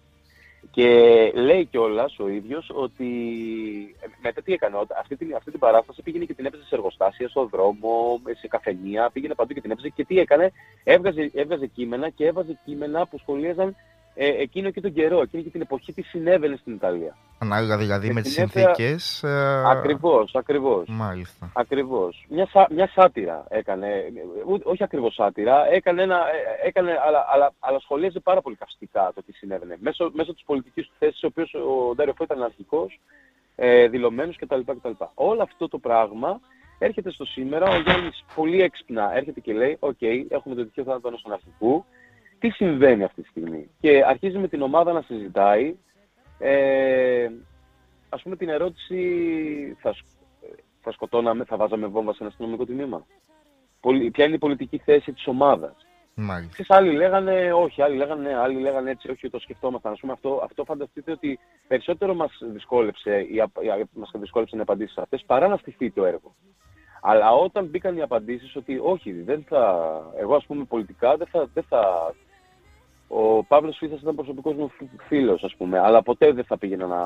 [0.72, 0.88] Και
[1.36, 3.06] λέει κιόλας ο ίδιος ότι
[4.22, 7.50] μετά τι έκανε, αυτή την, αυτή την παράσταση πήγαινε και την έπαιζε σε εργοστάσια, στον
[7.50, 9.90] δρόμο, σε καφενεία, πήγαινε παντού και την έπαιζε.
[9.90, 10.52] Και τι έκανε,
[10.84, 13.76] έβγαζε, έβγαζε κείμενα και έβαζε κείμενα που σχολίαζαν
[14.22, 17.18] ε, εκείνο και τον καιρό, εκείνη και την εποχή τι συνέβαινε στην Ιταλία.
[17.38, 19.24] Ανάλογα δηλαδή με τις συνθήκες.
[19.24, 19.64] Ε...
[19.66, 20.84] Ακριβώς, ακριβώς.
[20.88, 21.52] Μάλιστα.
[21.54, 22.26] Ακριβώς.
[22.30, 23.88] Μια, σα, μια σάτυρα έκανε,
[24.64, 29.24] όχι ακριβώς σάτυρα, έκανε, ένα, ε, έκανε αλλά, αλλά, αλλά σχολίαζε πάρα πολύ καυστικά το
[29.24, 29.78] τι συνέβαινε.
[29.80, 33.00] Μέσω, μέσω της πολιτικής του θέσης, ο οποίος ο Ντάριο Φώ ήταν αναρχικός,
[33.56, 35.04] ε, δηλωμένος κτλ, κτλ.
[35.14, 36.40] Όλο αυτό το πράγμα
[36.80, 40.90] έρχεται στο σήμερα, ο Γιάννης πολύ έξυπνα έρχεται και λέει, ok, okay, έχουμε το τυχαίο
[40.90, 41.86] θάνατο ενός αναρχικού,
[42.40, 43.70] τι συμβαίνει αυτή τη στιγμή.
[43.80, 45.76] Και αρχίζει με την ομάδα να συζητάει.
[46.40, 47.30] Ε,
[48.10, 48.98] ας πούμε την ερώτηση,
[49.80, 49.96] θα,
[50.82, 53.06] θα σκοτώναμε, θα βάζαμε βόμβα σε ένα αστυνομικό τμήμα;
[54.12, 55.76] Ποια είναι η πολιτική θέση της ομάδας;
[56.14, 56.76] Μάλιστα.
[56.76, 59.92] άλλοι λέγανε όχι, άλλοι λέγανε, άλλοι λέγανε έτσι, όχι, το σκεφτόμασταν.
[59.92, 63.44] Ας πούμε, αυτό, αυτό φανταστείτε ότι περισσότερο μας δυσκόλεψε, η,
[63.94, 66.36] μας δυσκόλεψαν οι απαντήσεις αυτές παρά να στηθεί το έργο.
[67.02, 69.86] Αλλά όταν μπήκαν οι απαντήσεις ότι όχι, δεν θα,
[70.18, 72.14] εγώ ας πούμε πολιτικά δεν θα, δεν θα
[73.12, 74.72] ο Παύλος Φίθας ήταν προσωπικός μου
[75.08, 77.02] φίλος, ας πούμε, αλλά ποτέ δεν θα πήγαινα να...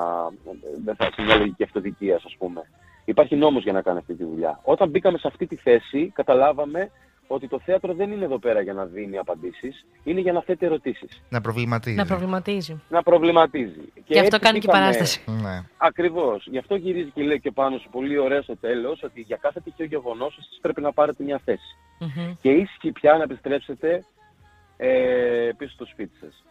[0.83, 1.09] δεν θα
[1.57, 2.61] και αυτοδικίας, ας πούμε.
[3.05, 4.59] Υπάρχει νόμος για να κάνει αυτή τη δουλειά.
[4.63, 6.89] Όταν μπήκαμε σε αυτή τη θέση, καταλάβαμε
[7.27, 10.65] ότι το θέατρο δεν είναι εδώ πέρα για να δίνει απαντήσεις, είναι για να θέτει
[10.65, 11.21] ερωτήσεις.
[11.29, 11.95] Να προβληματίζει.
[11.95, 12.81] Να προβληματίζει.
[12.89, 13.91] Να προβληματίζει.
[14.05, 15.21] Και, αυτό κάνει και η παράσταση.
[15.25, 15.63] Ναι.
[15.77, 16.47] Ακριβώς.
[16.47, 19.59] Γι' αυτό γυρίζει και λέει και πάνω σου πολύ ωραία στο τέλος, ότι για κάθε
[19.59, 21.77] τυχαίο γεγονός εσείς πρέπει να πάρετε μια θέση.
[21.99, 22.37] Mm-hmm.
[22.41, 24.03] Και ίσχυει πια να επιστρέψετε
[24.77, 26.43] ε, πίσω στο σπίτι σας.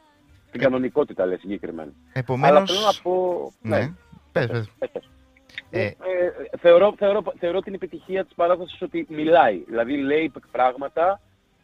[0.51, 0.65] Την ε...
[0.65, 1.93] κανονικότητα λέει συγκεκριμένα.
[2.13, 2.57] Επομένως...
[2.57, 3.53] Αλλά θέλω να πω...
[3.61, 3.93] Ναι, ναι.
[4.33, 4.47] πες,
[4.79, 5.09] πες.
[5.71, 5.93] Ε, ε,
[6.59, 9.63] θεωρώ, θεωρώ, θεωρώ την επιτυχία της παράδοσης ότι μιλάει.
[9.67, 11.21] Δηλαδή λέει πράγματα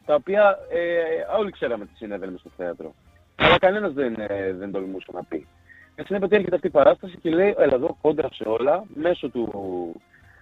[0.06, 2.94] τα οποία ε, όλοι ξέραμε τι συνέβαινε στο θέατρο.
[3.36, 5.46] Αλλά κανένας δεν, ε, δεν τολμούσε να πει.
[5.94, 9.28] Και συνέβη ότι έρχεται αυτή η παράσταση και λέει, έλα εδώ κόντρα σε όλα, μέσω
[9.28, 9.52] του,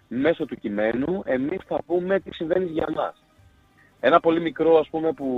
[0.09, 3.25] μέσω του κειμένου, εμείς θα πούμε τι συμβαίνει για μας.
[4.07, 5.29] Ένα πολύ μικρό ας πούμε που,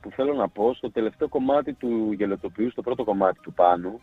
[0.00, 4.00] που θέλω να πω, στο τελευταίο κομμάτι του γελοτοποιού, στο πρώτο κομμάτι του πάνω,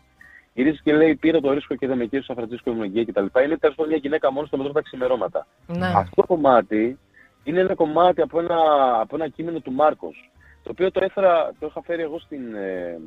[0.54, 3.24] γυρίζει και λέει: Πήρα το ρίσκο και δεν με κύριο Σαν Φραντζίσκο ήμουν κτλ.
[3.44, 5.46] Είναι τέλος πάντων μια γυναίκα μόνο στο μετρό τα ξημερώματα.
[5.66, 5.86] Ναι.
[5.86, 6.98] Αυτό το κομμάτι
[7.44, 8.58] είναι ένα κομμάτι από ένα,
[9.00, 10.30] από ένα κείμενο του Μάρκος.
[10.62, 13.00] Το οποίο το, έφερα, το είχα φέρει εγώ στην, ε,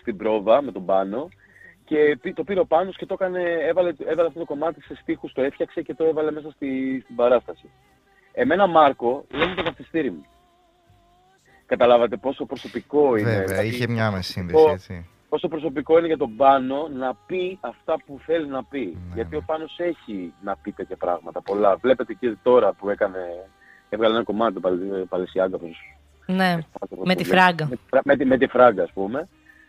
[0.00, 1.28] στην πρόβα με τον πάνω
[1.84, 5.32] και το πήρε ο Πάνος και το έκανε, έβαλε, έβαλε αυτό το κομμάτι σε στίχους,
[5.32, 7.70] το έφτιαξε και το έβαλε μέσα στη, στην παράσταση.
[8.32, 10.24] Εμένα Μάρκο είναι το καθιστήρι μου.
[11.66, 13.30] Καταλάβατε πόσο προσωπικό είναι.
[13.30, 15.06] Βέβαια, δηλαδή, είχε μια άμεση σύνδεση, έτσι.
[15.28, 18.98] Πόσο προσωπικό είναι για τον Πάνο να πει αυτά που θέλει να πει.
[19.08, 19.36] Ναι, Γιατί ναι.
[19.36, 21.76] ο Πάνος έχει να πει τέτοια πράγματα πολλά.
[21.76, 23.18] Βλέπετε και τώρα που έκανε,
[23.88, 25.58] έβγαλε ένα κομμάτι του Παλαισιάγκα.
[26.26, 26.58] Ναι,
[27.04, 27.68] με τη φράγκα.
[27.90, 29.28] Με, με, με, τη φράγκα, ας πούμε.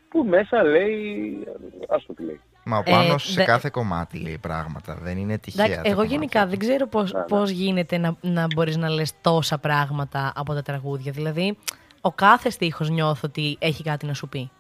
[0.10, 1.44] Που μέσα λέει,
[1.90, 2.42] ας το τι λέει.
[2.64, 4.98] Μα ο πάνω ε, σε κάθε κομμάτι λέει πράγματα.
[5.02, 5.66] Δεν είναι τυχαία.
[5.66, 6.06] εγώ κομμάτια.
[6.06, 10.62] γενικά δεν ξέρω πώ πώς γίνεται να, να μπορείς να λες τόσα πράγματα από τα
[10.62, 11.12] τραγούδια.
[11.12, 11.58] Δηλαδή,
[12.02, 14.52] ο κάθε στίχος νιώθω ότι έχει κάτι να σου πει.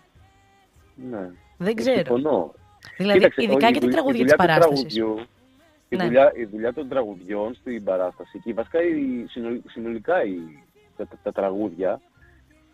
[1.09, 1.29] Ναι.
[1.57, 1.95] Δεν ξέρω.
[1.95, 2.53] Συμφωνώ.
[2.97, 4.95] Δηλαδή, Κοίταξε, ειδικά για την τραγούδια της παράστασης.
[5.89, 6.03] Η, ναι.
[6.03, 9.25] δουλειά, η δουλειά των τραγουδιών στην παράσταση και βασικά η,
[9.67, 10.37] συνολικά η,
[10.97, 12.01] τα, τα, τραγούδια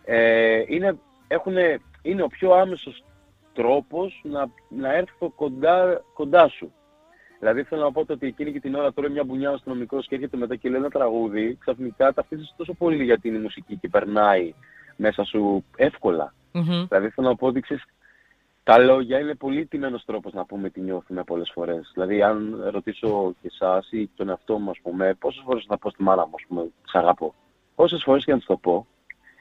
[0.05, 1.55] ε, είναι, έχουν,
[2.01, 3.03] είναι ο πιο άμεσος
[3.53, 6.73] τρόπος να, να έρθω κοντά, κοντά σου.
[7.39, 10.15] Δηλαδή θέλω να πω ότι εκείνη και την ώρα τώρα μια μπουνιά ο αστυνομικό και
[10.15, 13.87] έρχεται μετά και λέει ένα τραγούδι, ξαφνικά ταυτίζεσαι τόσο πολύ γιατί είναι η μουσική και
[13.87, 14.53] περνάει
[14.95, 16.33] μέσα σου εύκολα.
[16.53, 16.85] Mm-hmm.
[16.87, 17.83] Δηλαδή θέλω να πω ότι ξέρεις,
[18.63, 21.91] τα λόγια είναι πολύ τιμένος τρόπος να πούμε τι νιώθουμε πολλές φορές.
[21.93, 25.89] Δηλαδή, αν ρωτήσω και εσάς ή τον εαυτό μου, ας πούμε, πόσες φορές θα πω
[25.89, 27.33] στη μάνα μου, ας πούμε, σ' αγαπώ.
[27.75, 28.87] Πόσες φορές και να της το πω,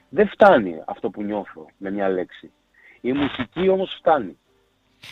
[0.09, 2.51] δεν φτάνει αυτό που νιώθω με μια λέξη.
[3.01, 4.37] Η μουσική όμως φτάνει.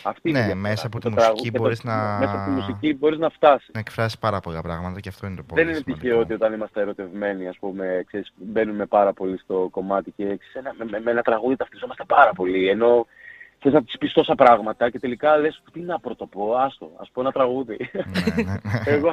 [0.03, 2.17] Αυτή ναι, μέσα από τη μουσική μπορείς να.
[2.19, 3.69] Μέσα από τη μουσική μπορείς να φτάσεις.
[3.73, 6.53] Να εκφράσεις πάρα πολλά πράγματα και αυτό είναι το πολύ Δεν είναι τυχαίο ότι όταν
[6.53, 11.21] είμαστε ερωτευμένοι, ας πούμε, ξέρεις, μπαίνουμε πάρα πολύ στο κομμάτι και ξέρεις, με, με, ένα
[11.21, 12.69] τραγούδι ταυτιζόμαστε πάρα πολύ.
[12.69, 13.05] Ενώ
[13.59, 17.21] θες να της πεις τόσα πράγματα και τελικά λες τι να πρωτοπώ, άστο, ας πω
[17.21, 17.77] ένα τραγούδι.
[17.93, 18.03] Ναι,
[18.35, 18.81] ναι, ναι.
[18.85, 19.09] εγώ,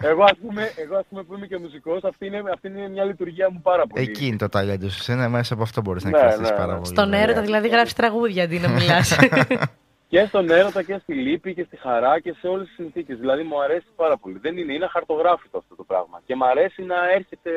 [0.00, 3.04] εγώ, ας πούμε, εγώ ας πούμε που είμαι και μουσικός, αυτή είναι, αυτή είναι μια
[3.04, 4.04] λειτουργία μου πάρα πολύ.
[4.04, 6.86] Εκεί είναι το ταλέντο σου, είναι μέσα από αυτό μπορείς να εκφραστείς πάρα πολύ.
[6.86, 9.16] Στον έρωτα δηλαδή γράφεις τραγούδια αντί να μιλάς.
[10.12, 13.18] και στον έρωτα και στη λύπη και στη χαρά και σε όλες τις συνθήκες.
[13.18, 14.38] Δηλαδή μου αρέσει πάρα πολύ.
[14.38, 16.20] Δεν είναι, είναι χαρτογράφητο αυτό το πράγμα.
[16.26, 17.50] Και μου αρέσει να έρχεται,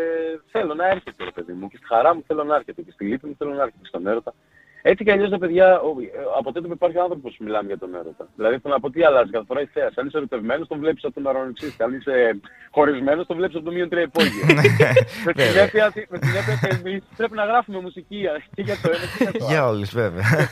[0.51, 1.67] θέλω να έρχεται ρε παιδί μου.
[1.67, 2.81] Και στη χαρά μου θέλω να έρχεται.
[2.81, 3.85] Και στη λύπη μου θέλω να έρχεται.
[3.87, 4.33] Στον έρωτα.
[4.87, 5.79] Έτσι κι αλλιώς τα παιδιά, ε,
[6.37, 8.27] από τότε που υπάρχει άνθρωπος που μιλάμε για τον έρωτα.
[8.35, 9.91] Δηλαδή θέλω να πω τι αλλάζει κάθε φορά η θέα.
[9.95, 11.83] Αν είσαι ερωτευμένος, τον βλέπεις από τον αρρωνιξίστη.
[11.83, 12.39] Αν είσαι
[12.71, 14.45] χωρισμένος, τον βλέπεις από το μείον τρία υπόγειο.
[15.25, 16.07] με την έννοια ότι
[16.79, 18.19] εμείς πρέπει να γράφουμε μουσική
[18.55, 19.47] και για το ένα και για το άλλο.
[19.51, 20.49] Για όλους, βέβαια.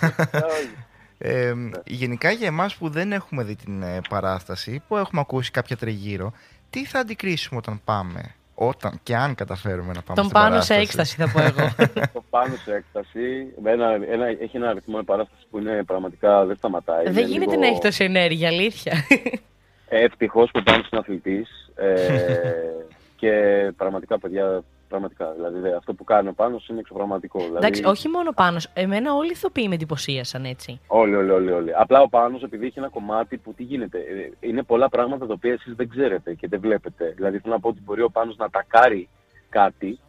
[1.18, 1.54] Ε,
[1.86, 6.34] γενικά για εμάς που δεν έχουμε δει την ε, παράσταση, που έχουμε ακούσει κάποια τριγύρω,
[6.70, 8.36] τι θα αντικρίσουμε όταν πάμε
[8.68, 11.70] όταν και αν καταφέρουμε να πάμε Τον πάνω σε έκσταση θα πω εγώ.
[12.14, 13.54] το πάνω σε έκσταση.
[13.64, 17.04] Ένα, ένα, έχει ένα αριθμό παράσταση που είναι πραγματικά δεν σταματάει.
[17.10, 17.62] Δεν γίνεται λίγο...
[17.62, 18.94] να έχει τόση ενέργεια, αλήθεια.
[19.90, 21.72] Ε, Ευτυχώς που πάνω στην αθλητής.
[21.76, 21.96] Ε,
[23.22, 23.32] και
[23.78, 24.64] πραγματικά, παιδιά,
[24.94, 25.32] Πραγματικά.
[25.32, 27.40] Δηλαδή αυτό που κάνει ο Πάνο είναι εξωπραγματικό.
[27.40, 27.58] Δηλαδή...
[27.58, 28.58] Εντάξει, όχι μόνο Πάνο.
[28.74, 30.80] Εμένα όλοι οι ηθοποιοί με εντυπωσίασαν έτσι.
[30.88, 31.76] Όλοι, όλοι, όλοι, όλοι.
[31.76, 33.98] Απλά ο Πάνος επειδή έχει ένα κομμάτι που τι γίνεται.
[33.98, 37.14] Ε, είναι πολλά πράγματα τα οποία εσείς δεν ξέρετε και δεν βλέπετε.
[37.16, 39.10] Δηλαδή θέλω να πω ότι μπορεί ο Πάνος να τακάρει
[39.50, 40.00] κάτι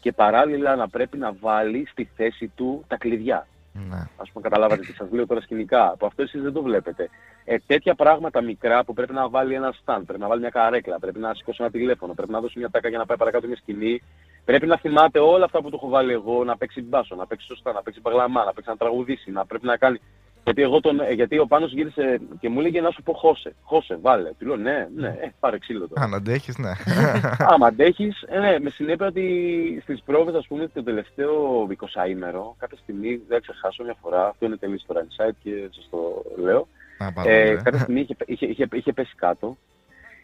[0.00, 3.46] και παράλληλα να πρέπει να βάλει στη θέση του τα κλειδιά.
[3.72, 3.96] Ναι.
[3.96, 5.90] Α πούμε, καταλάβατε τι σας λέω τώρα σκηνικά.
[5.90, 7.10] Από αυτό εσείς δεν το βλέπετε.
[7.44, 10.98] Ε, τέτοια πράγματα μικρά που πρέπει να βάλει ένα stand, πρέπει να βάλει μια καρέκλα,
[10.98, 13.56] πρέπει να σηκώσει ένα τηλέφωνο, πρέπει να δώσει μια τάκα για να πάει παρακάτω μια
[13.56, 14.02] σκηνή.
[14.44, 17.46] Πρέπει να θυμάται όλα αυτά που του έχω βάλει εγώ, να παίξει μπάσο, να παίξει
[17.46, 20.00] σωστά, να παίξει παγλαμά, να παίξει να τραγουδήσει, να πρέπει να κάνει.
[20.44, 23.54] Γιατί, εγώ τον, ε, γιατί ο Πάνος γύρισε και μου έλεγε να σου πω χώσε,
[23.62, 24.30] χώσε, βάλε.
[24.38, 26.02] Του λέω ναι, ναι, ε, πάρε ξύλο τώρα.
[26.02, 26.72] Αν αντέχεις, ναι.
[27.52, 31.66] Άμα αντέχεις, ε, ναι, με συνέπεια ότι στις πρόβες, ας πούμε, το τελευταίο
[32.04, 35.88] 20 ημέρο, κάποια στιγμή, δεν ξεχάσω μια φορά, αυτό είναι τελείως το insight και σας
[35.90, 36.68] το λέω,
[37.24, 39.56] ε, κάποια στιγμή είχε, είχε, είχε, είχε πέσει κάτω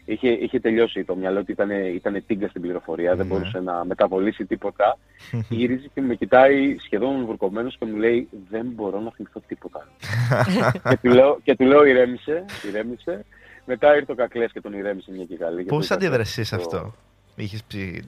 [0.04, 3.32] είχε, είχε τελειώσει το μυαλό του, ήταν, ήταν τίγκα στην πληροφορία, δεν ναι.
[3.32, 4.98] μπορούσε να μεταβολήσει τίποτα.
[5.48, 9.88] Γυρίζει και με κοιτάει σχεδόν βουρκωμένος και μου λέει δεν μπορώ να θυμηθώ τίποτα.
[10.88, 13.24] και, του λέω, και του λέω ηρέμησε, ηρέμησε.
[13.64, 15.62] Μετά ήρθε ο Κακλές και τον ηρέμησε μια και καλή.
[15.62, 16.94] Πώς αντιδρασείς αυτό;
[17.40, 17.64] Είχες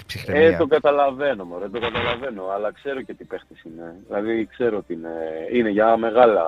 [0.06, 0.46] ψυχραιμία.
[0.46, 3.94] Ε, το καταλαβαίνω, μωρέ, το καταλαβαίνω, αλλά ξέρω και τι παίχτης είναι.
[4.06, 5.10] Δηλαδή ξέρω ότι είναι,
[5.52, 6.44] είναι για μεγάλα,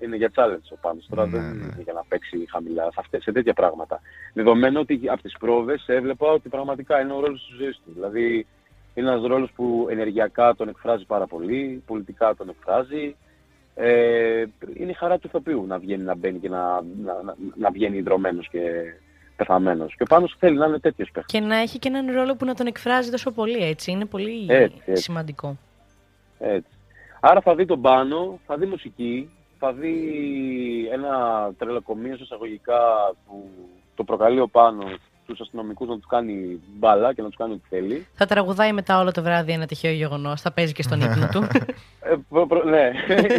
[0.00, 1.06] είναι για challenge ο Πάνος.
[1.10, 1.64] Τώρα ναι, δεν ναι.
[1.64, 4.00] είναι για να παίξει χαμηλά σε, αυτές, σε τέτοια πράγματα.
[4.32, 7.92] Δεδομένου ότι από τις πρόβες έβλεπα ότι πραγματικά είναι ο ρόλος της ζωής του.
[7.94, 8.46] Δηλαδή
[8.94, 13.16] είναι ένας ρόλος που ενεργειακά τον εκφράζει πάρα πολύ, πολιτικά τον εκφράζει.
[13.74, 17.70] Ε, είναι η χαρά του ηθοποιού να βγαίνει, να μπαίνει και να, να, να, να
[17.70, 18.60] βγαίνει δρομένος και
[19.36, 19.94] πεθαμένος.
[19.96, 21.40] Και ο Πάνος θέλει να είναι τέτοιος παίχτης.
[21.40, 23.90] Και να έχει και έναν ρόλο που να τον εκφράζει τόσο πολύ έτσι.
[23.90, 24.46] Είναι πολύ
[24.92, 25.56] σημαντικό.
[26.38, 26.68] Έτσι.
[27.20, 29.96] Άρα θα δει τον Πάνο, θα δει μουσική, θα δει
[30.92, 31.12] ένα
[31.58, 33.48] τρελοκομείο εισαγωγικά που
[33.94, 34.96] το προκαλεί ο Πάνος
[35.26, 38.06] τους αστυνομικούς να τους κάνει μπάλα και να τους κάνει ό,τι θέλει.
[38.14, 40.40] Θα τραγουδάει μετά όλο το βράδυ ένα τυχαίο γεγονός.
[40.40, 41.46] Θα παίζει και στον ύπνο του.
[42.00, 42.90] ε, προ, προ, ναι.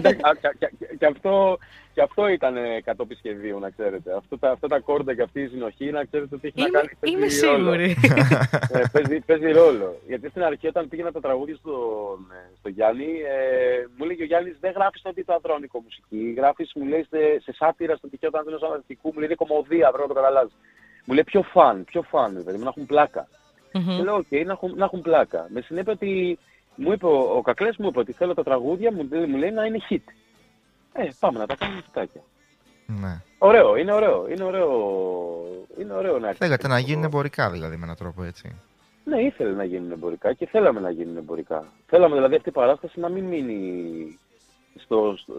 [1.00, 1.58] και, αυτό,
[1.94, 4.16] και αυτό ήταν κατόπι σχεδίου, να ξέρετε.
[4.16, 6.80] Αυτό τα, αυτά τα κόρντα και αυτή η συνοχή, να ξέρετε ότι έχει είμαι, να
[6.80, 7.14] κάνει.
[7.14, 7.96] Είμαι σίγουρη.
[8.76, 9.96] ε, παίζει, παίζει ρόλο.
[10.08, 11.76] Γιατί στην αρχή, όταν πήγαινα τα τραγούδια στο,
[12.60, 16.34] στο Γιάννη, ε, μου λέει ο Γιάννης δεν γράφεις στον τίτλο αντρώνικο μουσική.
[16.38, 18.54] Γράφεις, μου λέει, σε, σε σάτυρα στον τυχαίο όταν δεν
[19.02, 20.56] μου λέει είναι κομμωδία, πρέπει να το καταλάβεις.
[21.06, 23.28] Μου λέει πιο φαν, πιο φαν, δηλαδή, να έχουν πλάκα.
[23.74, 24.03] Mm-hmm.
[24.03, 25.47] λέω, οκ, okay, να, έχουν, να έχουν πλάκα.
[25.49, 26.39] Με συνέπεια ότι
[26.76, 29.66] μου είπε, ο, ο Κακλές μου είπε ότι θέλω τα τραγούδια μου, μου λέει να
[29.66, 30.03] είναι hit.
[30.93, 32.22] Ε, πάμε να τα κάνουμε χιτάκια.
[32.86, 33.22] Ναι.
[33.38, 34.28] Ωραίο, είναι ωραίο.
[34.30, 34.70] Είναι ωραίο,
[35.80, 38.56] είναι ωραίο να Θέλετε να γίνουν εμπορικά δηλαδή με έναν τρόπο έτσι.
[39.03, 41.66] Ναι, ήθελε να γίνουν εμπορικά και θέλαμε να γίνουν εμπορικά.
[41.88, 44.20] Θέλαμε δηλαδή αυτή η παράσταση να μην μείνει
[44.76, 45.34] στο, στο,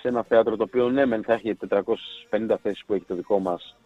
[0.00, 3.38] σε ένα θέατρο το οποίο ναι, μεν θα έχει 450 θέσεις που έχει το δικό
[3.38, 3.76] μας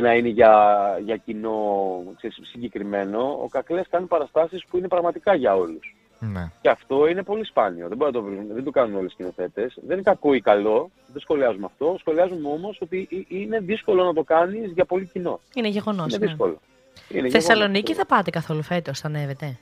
[0.00, 3.38] να είναι για, για κοινό ξέρεις, συγκεκριμένο.
[3.42, 5.96] Ο Κακλές κάνει παραστάσεις που είναι πραγματικά για όλους.
[6.18, 6.50] Ναι.
[6.60, 7.88] Και αυτό είναι πολύ σπάνιο.
[7.88, 9.78] Δεν, μπορεί να το βρουν, δεν το κάνουν όλες οι σκηνοθέτες.
[9.86, 10.90] Δεν είναι κακό ή καλό.
[11.12, 11.96] Δεν σχολιάζουμε αυτό.
[11.98, 15.40] Σχολιάζουμε όμως ότι είναι δύσκολο να το κάνεις για πολύ κοινό.
[15.54, 16.06] Είναι γεγονός.
[16.06, 16.26] Είναι ναι.
[16.26, 16.60] δύσκολο.
[17.08, 19.58] Είναι Θεσσαλονίκη θα πάτε καθόλου φέτος, θα ανέβετε;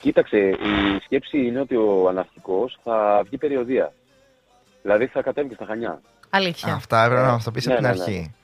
[0.00, 3.92] Κοίταξε, η σκέψη είναι ότι ο αναρχικός θα βγει περιοδία.
[4.82, 6.00] Δηλαδή θα κατέβει και στα Χανιά.
[6.30, 6.74] Αλήθεια.
[6.74, 8.34] Αυτά έπρεπε να μας το πεις από την αρχή.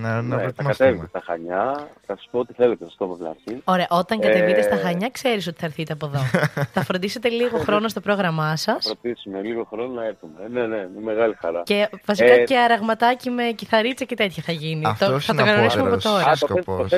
[0.00, 3.06] Να, να ναι, θα κατέβετε στα Χανιά, θα σας πω ό,τι θέλετε, θα σα το
[3.06, 3.62] πω αρχή.
[3.64, 4.62] Ωραία, όταν κατεβείτε ε...
[4.62, 6.18] στα Χανιά, ξέρεις ότι θα έρθετε από εδώ.
[6.74, 8.86] θα φροντίσετε λίγο χρόνο στο πρόγραμμά σας.
[8.86, 10.32] Θα φροντίσουμε λίγο χρόνο να έρθουμε.
[10.50, 11.62] Ναι, ναι, με μεγάλη χαρά.
[11.64, 12.44] Και βασικά ε...
[12.44, 14.86] και αραγματάκι με κιθαρίτσα και τέτοια θα γίνει.
[14.86, 16.24] Αυτό θα το κανονίσουμε από τώρα.
[16.24, 16.46] Α, το,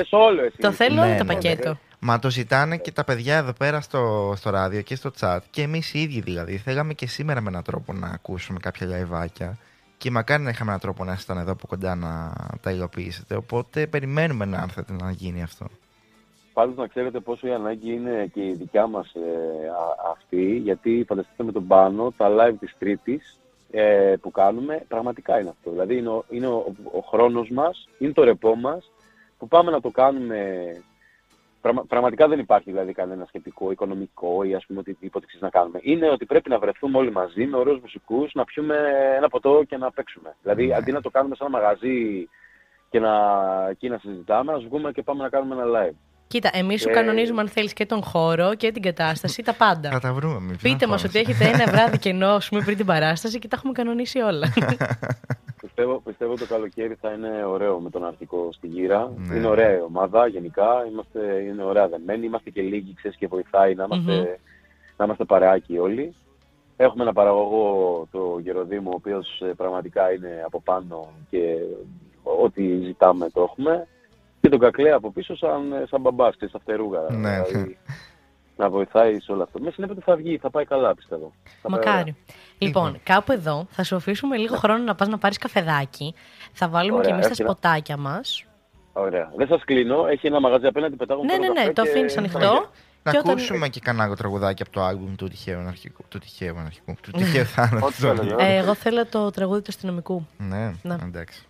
[0.09, 0.57] το, όλο εσύ.
[0.57, 1.77] Το θέλω όλο ναι, το ναι, πακέτο.
[1.99, 5.61] Μα το ζητάνε και τα παιδιά εδώ πέρα στο, στο ράδιο και στο chat και
[5.61, 6.57] εμείς οι ίδιοι δηλαδή.
[6.57, 9.57] Θέλαμε και σήμερα με έναν τρόπο να ακούσουμε κάποια λαϊβάκια.
[9.99, 13.35] Και μακάρι να είχαμε έναν τρόπο να ήσασταν εδώ από κοντά να τα υλοποιήσετε.
[13.35, 15.65] Οπότε περιμένουμε να έρθετε να γίνει αυτό.
[16.53, 19.19] Πάντως να ξέρετε πόσο η ανάγκη είναι και η δικιά μας ε,
[20.11, 23.39] αυτή, γιατί φανταστείτε με τον Πάνο τα live της Τρίτης
[23.71, 25.71] ε, που κάνουμε, πραγματικά είναι αυτό.
[25.71, 28.91] Δηλαδή είναι ο, είναι ο, ο χρόνος μας, είναι το ρεπό μας,
[29.37, 30.71] που πάμε να το κάνουμε
[31.87, 35.79] πραγματικά δεν υπάρχει δηλαδή κανένα σχετικό οικονομικό ή ας πούμε οτιδήποτε να κάνουμε.
[35.81, 38.75] Είναι ότι πρέπει να βρεθούμε όλοι μαζί με ωραίους μουσικούς, να πιούμε
[39.15, 40.35] ένα ποτό και να παίξουμε.
[40.41, 40.75] Δηλαδή ναι.
[40.75, 42.29] αντί να το κάνουμε σε ένα μαγαζί
[42.89, 43.13] και να,
[43.69, 46.08] εκεί να συζητάμε, να βγούμε και πάμε να κάνουμε ένα live.
[46.29, 49.89] Κοίτα, εμείς σου κανονίζουμε αν θέλεις και τον χώρο και την κατάσταση, τα πάντα.
[49.89, 50.55] Θα τα βρούμε.
[50.61, 54.19] Πείτε μας ότι έχετε ένα βράδυ κενό πούμε, πριν την παράσταση και τα έχουμε κανονίσει
[54.19, 54.53] όλα.
[55.61, 59.11] πιστεύω, πιστεύω το καλοκαίρι θα είναι ωραίο με τον αρχικό στη γύρα.
[59.17, 59.35] Ναι.
[59.35, 60.85] Είναι ωραία η ομάδα γενικά.
[60.91, 62.25] Είμαστε, είναι ωραία δεμένοι.
[62.25, 64.93] Είμαστε και λίγοι, ξέρεις και βοηθάει να είμαστε, mm-hmm.
[64.97, 66.13] να είμαστε παρεάκι όλοι.
[66.77, 71.55] Έχουμε ένα παραγωγό, το Γεροδήμο, ο οποίος ε, πραγματικά είναι από πάνω και
[72.23, 73.87] ό,τι ζητάμε το έχουμε.
[74.41, 76.99] Και τον Κακλέα από πίσω σαν, ε, σαν μπαμπάς, σαν φτερούγα.
[77.09, 77.41] Ναι.
[77.41, 77.77] Δηλαδή,
[78.59, 79.59] να βοηθάει σε όλο αυτό.
[79.59, 81.33] Μες συνέπεια θα βγει, θα πάει καλά πιστεύω.
[81.67, 82.15] Μακάρι.
[82.57, 86.13] Λοιπόν, λοιπόν, κάπου εδώ θα σου αφήσουμε λίγο χρόνο να πας να πάρεις καφεδάκι.
[86.53, 88.45] Θα βάλουμε Ωραία, και εμείς τα σποτάκια μας.
[88.93, 89.31] Ωραία.
[89.35, 92.69] Δεν σας κλείνω, έχει ένα μαγαζί απέναντι, πετάγω Ναι, ναι, ναι, το αφήνεις ανοιχτό.
[93.03, 93.69] Να και ακούσουμε όταν...
[93.69, 96.03] και κανένα τραγουδάκι από το άλμπουμ του τυχαίου αρχικού.
[96.07, 96.95] Του τυχαίου αρχικού.
[97.01, 98.35] Του τυχαίου θάνατο.
[98.37, 100.27] Ε, εγώ θέλω το τραγούδι του αστυνομικού.
[100.37, 100.95] Ναι, ναι.
[101.03, 101.45] εντάξει.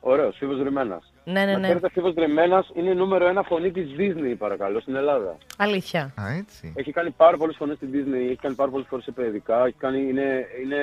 [0.00, 1.12] Ωραίος, Φίβος Ρημένας.
[1.24, 1.62] Ναι, ναι, ναι.
[1.62, 5.36] ξέρετε, Φίβος Ρημένας είναι νούμερο ένα φωνή της Disney, παρακαλώ, στην Ελλάδα.
[5.56, 6.00] Αλήθεια.
[6.20, 6.72] Α, έτσι.
[6.76, 9.64] Έχει κάνει πάρα πολλές φωνές στην Disney, έχει κάνει πάρα πολλές φορές σε παιδικά.
[9.66, 10.78] Έχει κάνει, είναι, είναι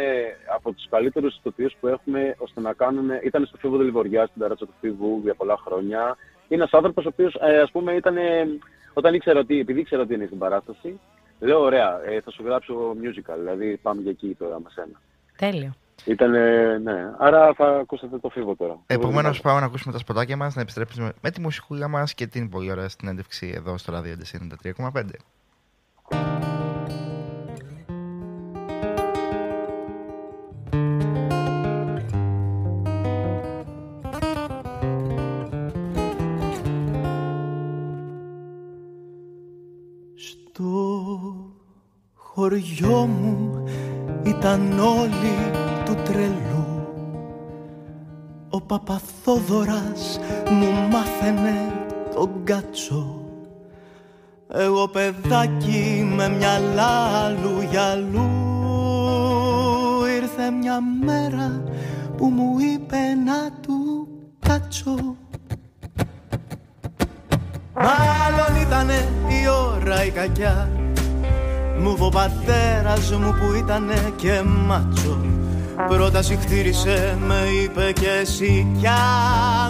[0.55, 3.09] από τους καλύτερους ηθοποιού που έχουμε ώστε να κάνουν.
[3.24, 6.18] Ήταν στο Φίβο Δελιβοριά, στην ταράτσα του Φίβου για πολλά χρόνια.
[6.47, 8.15] Είναι ένας άνθρωπος ο οποίος, ε, ας πούμε, ήταν.
[8.93, 10.99] Όταν ήξερα ότι, επειδή ήξερα ότι είναι στην παράσταση,
[11.39, 13.36] λέω: Ωραία, ε, θα σου γράψω musical.
[13.38, 15.01] Δηλαδή, πάμε για εκεί τώρα με σένα.
[15.38, 15.76] Τέλειο.
[16.05, 16.31] Ήταν,
[16.81, 17.13] ναι.
[17.17, 18.79] Άρα θα ακούσετε το φίβο τώρα.
[18.87, 22.49] Επομένως, πάμε να ακούσουμε τα σποτάκια μας, να επιστρέψουμε με τη μουσικούλα μας και την
[22.49, 24.15] πολύ ωραία συνέντευξη εδώ στο ράδιο
[24.63, 25.03] 93,5.
[40.15, 41.55] Στο
[42.13, 43.63] χωριό μου
[44.23, 45.57] ήταν όλοι του
[46.08, 46.66] τρελού.
[48.49, 51.74] Ο Παπαθόδωρας μου μάθαινε
[52.14, 53.22] τον κάτσο.
[54.53, 58.30] Εγώ παιδάκι με μια λάλου γυαλού
[60.22, 61.64] Ήρθε μια μέρα
[62.18, 64.08] που μου είπε να του
[64.39, 65.16] κάτσω.
[67.76, 70.70] Μάλλον ήτανε η ώρα η κακιά.
[71.80, 75.36] Μου ο πατέρας μου που ήτανε και μάτσο
[75.86, 78.93] Πρώτα συχτήρισε με είπε και σικιά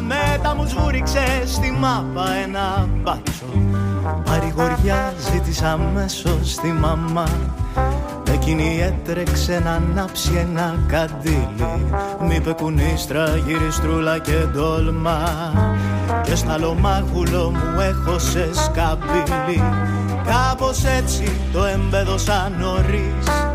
[0.02, 3.46] Μετά μου σβούριξε στη μάπα ένα μπάτσο.
[4.26, 7.28] Παρηγοριά ζήτησα αμέσως στη μαμά.
[8.34, 11.86] Εκείνη έτρεξε να ανάψει ένα καντήλι.
[12.22, 15.20] Μη είπε κουνίστρα γυριστρούλα και ντόλμα.
[16.24, 19.64] Και στα λομάγουλο μου έχω σε σκαμπίλι.
[20.26, 23.47] Κάπως έτσι το εμπέδωσα νωρίς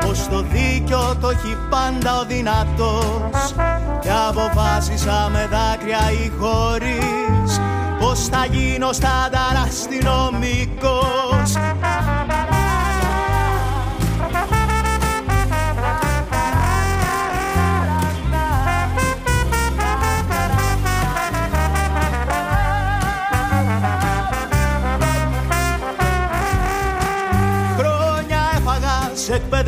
[0.00, 3.54] Πως το δίκιο το έχει πάντα ο δυνατός.
[4.00, 7.60] Και αποφάσισα με δάκρυα ή χωρίς
[8.00, 11.52] Πως θα γίνω στάνταρ αστυνομικός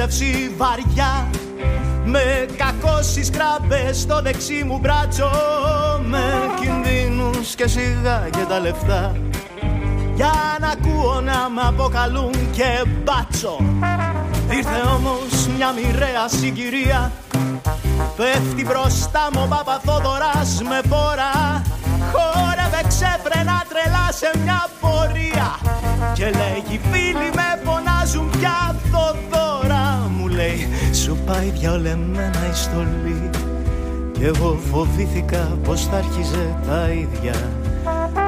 [0.04, 1.30] εκπαίδευση βαριά
[2.04, 5.30] με κακώσεις κράμπες στο δεξί μου μπράτσο
[6.06, 6.22] Με
[6.60, 9.16] κινδύνους και σιγά και τα λεφτά.
[10.14, 13.56] Για να ακούω να με αποκαλούν και μπάτσο.
[14.50, 17.12] Ήρθε όμως μια μοιραία συγκυρία.
[18.16, 21.62] Πέφτει μπροστά μου ο Παπαθόδωρας με φόρα
[22.12, 25.48] Χόρευε ξέφρενα τρελά σε μια πορεία.
[26.14, 27.93] Και λέγει φίλοι με φωνάζουν
[31.26, 33.30] πάει διαολεμένα η στολή
[34.12, 37.34] Κι εγώ φοβήθηκα πως θα αρχίζε τα ίδια.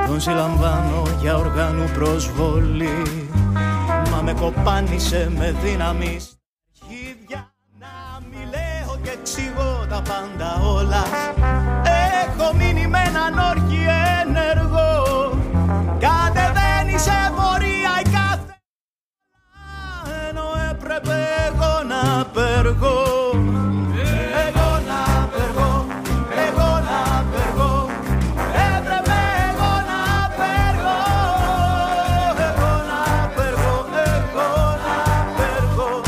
[0.06, 3.28] Τον συλλαμβάνω για οργάνου προσβολή
[4.10, 6.18] Μα με κοπάνισε με δύναμη.
[6.72, 11.02] Χίδια να μη λέω και εξηγώ τα πάντα όλα.
[12.24, 13.86] Έχω μείνει με έναν όρκι
[14.20, 15.30] ενεργό
[15.98, 18.60] Κατεβαίνει σε πορεία η κάθε
[20.28, 21.25] Ενώ έπρεπε
[22.16, 22.96] εγώ να περγώ
[24.46, 25.86] Εγώ να περγώ,
[26.46, 27.88] εγώ να περγώ
[28.76, 30.00] Έπρεπε εγώ να
[30.38, 30.98] περγώ
[32.48, 33.00] Εγώ να
[33.36, 33.74] περγώ,
[34.16, 34.98] εγώ να
[35.36, 36.00] περγώ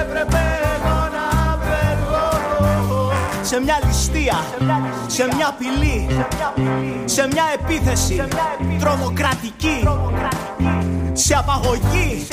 [0.00, 0.42] Έπρεπε
[0.74, 3.12] εγώ να περγώ
[3.42, 4.38] Σε μια ληστεία,
[5.06, 6.08] σε μια απειλή
[7.04, 8.22] Σε μια επίθεση
[8.78, 9.88] τρομοκρατική
[11.12, 12.26] σε απαγωγή,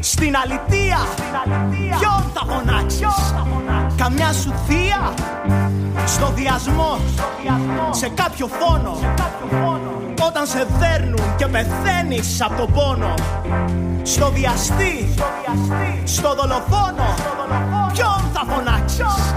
[0.00, 0.98] στην αλητεία
[1.70, 3.34] Ποιον θα φωνάξεις;
[3.96, 5.14] Καμιά σου θεία.
[6.06, 6.98] Στο διασμό
[7.90, 8.96] Σε κάποιο φόνο.
[10.26, 13.14] Όταν σε δέρνουν και πεθαίνεις από τον πόνο.
[14.02, 15.14] Στο βιαστή
[16.04, 17.14] Στο δολοφόνο.
[17.92, 19.34] Ποιον θα φωνάξεις;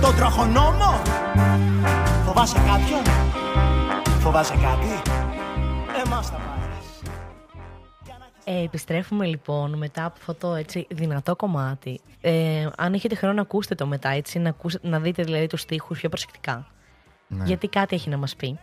[0.00, 1.00] Τον τροχονόμο.
[2.26, 3.02] Φοβάσαι κάποιον;
[4.20, 5.10] Φοβάσαι κάτι;
[6.04, 6.65] Εμάς θα πάρεις
[8.48, 12.00] Ε, επιστρέφουμε λοιπόν μετά από αυτό το έτσι, δυνατό κομμάτι.
[12.20, 15.60] Ε, αν έχετε χρόνο να ακούσετε το μετά, έτσι, να, ακούσετε, να δείτε δηλαδή τους
[15.60, 16.66] στίχους πιο προσεκτικά.
[17.28, 17.44] Ναι.
[17.44, 18.58] Γιατί κάτι έχει να μας πει.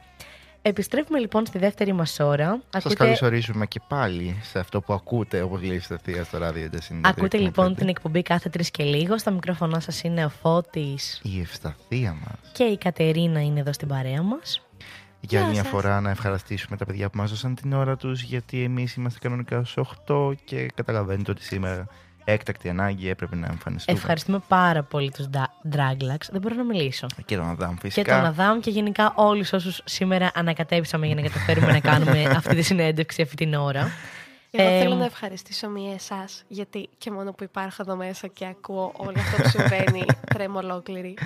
[0.61, 2.61] Επιστρέφουμε λοιπόν στη δεύτερη μας ώρα.
[2.77, 6.69] Σας καλωσορίζουμε και πάλι σε αυτό που ακούτε, όπως λέει η Θεία στο ράδιο
[7.01, 9.17] Ακούτε λοιπόν την εκπομπή κάθε τρεις και λίγο.
[9.17, 11.21] Στα μικρόφωνά σας είναι ο Φώτης.
[11.23, 12.51] Η Ευσταθία μας.
[12.51, 14.61] Και η Κατερίνα είναι εδώ στην παρέα μας.
[15.27, 18.63] Για άλλη μια φορά να ευχαριστήσουμε τα παιδιά που μας δώσαν την ώρα τους γιατί
[18.63, 21.87] εμείς είμαστε κανονικά στους 8 και καταλαβαίνετε ότι σήμερα
[22.23, 23.97] έκτακτη ανάγκη έπρεπε να εμφανιστούμε.
[23.97, 25.25] Ευχαριστούμε πάρα πολύ τους
[25.71, 26.27] Draglax.
[26.31, 27.07] Δεν μπορώ να μιλήσω.
[27.25, 28.01] Και τον Αδάμ φυσικά.
[28.01, 32.55] Και τον Αδάμ και γενικά όλους όσους σήμερα ανακατέψαμε για να καταφέρουμε να κάνουμε αυτή
[32.55, 33.91] τη συνέντευξη αυτή την ώρα.
[34.51, 38.45] Εγώ ε, θέλω να ευχαριστήσω μία εσάς, γιατί και μόνο που υπάρχω εδώ μέσα και
[38.45, 41.17] ακούω όλο αυτό που συμβαίνει, τρέμω ολόκληρη.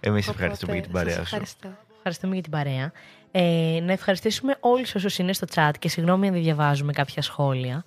[0.00, 1.20] Εμείς ευχαριστούμε για την παρέα σου.
[1.20, 1.68] Ευχαριστώ.
[1.96, 2.92] Ευχαριστούμε για την παρέα.
[3.38, 7.84] Ε, να ευχαριστήσουμε όλους όσους είναι στο chat και συγγνώμη αν δεν διαβάζουμε κάποια σχόλια.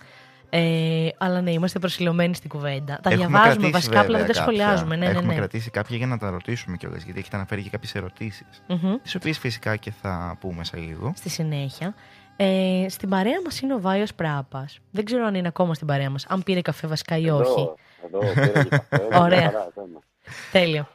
[0.50, 3.00] Ε, αλλά ναι, είμαστε προσιλωμένοι στην κουβέντα.
[3.04, 4.96] Τα Έχουμε διαβάζουμε βασικά, απλά δεν τα σχολιάζουμε.
[4.96, 5.36] Ναι, ναι, Έχουμε ναι.
[5.36, 8.64] κρατήσει κάποια για να τα ρωτήσουμε κιόλας, γιατί έχετε αναφέρει και κάποιες ερωτήσεις.
[8.68, 8.96] Μμμ.
[9.04, 11.14] Τις οποίες φυσικά και θα πούμε σε λίγο.
[11.16, 11.94] Στη συνέχεια.
[12.36, 14.80] Ε, στην παρέα μας είναι ο Βάιος Πράπας.
[14.92, 16.26] Δεν ξέρω αν είναι ακόμα στην παρέα μας.
[16.26, 17.70] Αν πήρε καφέ βασικά ή όχι.
[18.06, 19.40] Εδώ, εδώ, πήρα και καφέ, όλα Ωραία.
[19.40, 20.00] μια χαρά, θέμα.
[20.52, 20.88] Τέλειο.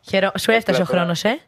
[0.00, 0.30] Χαιρό...
[0.38, 1.38] Σου έφτασε ο Απλά χρόνος, ε;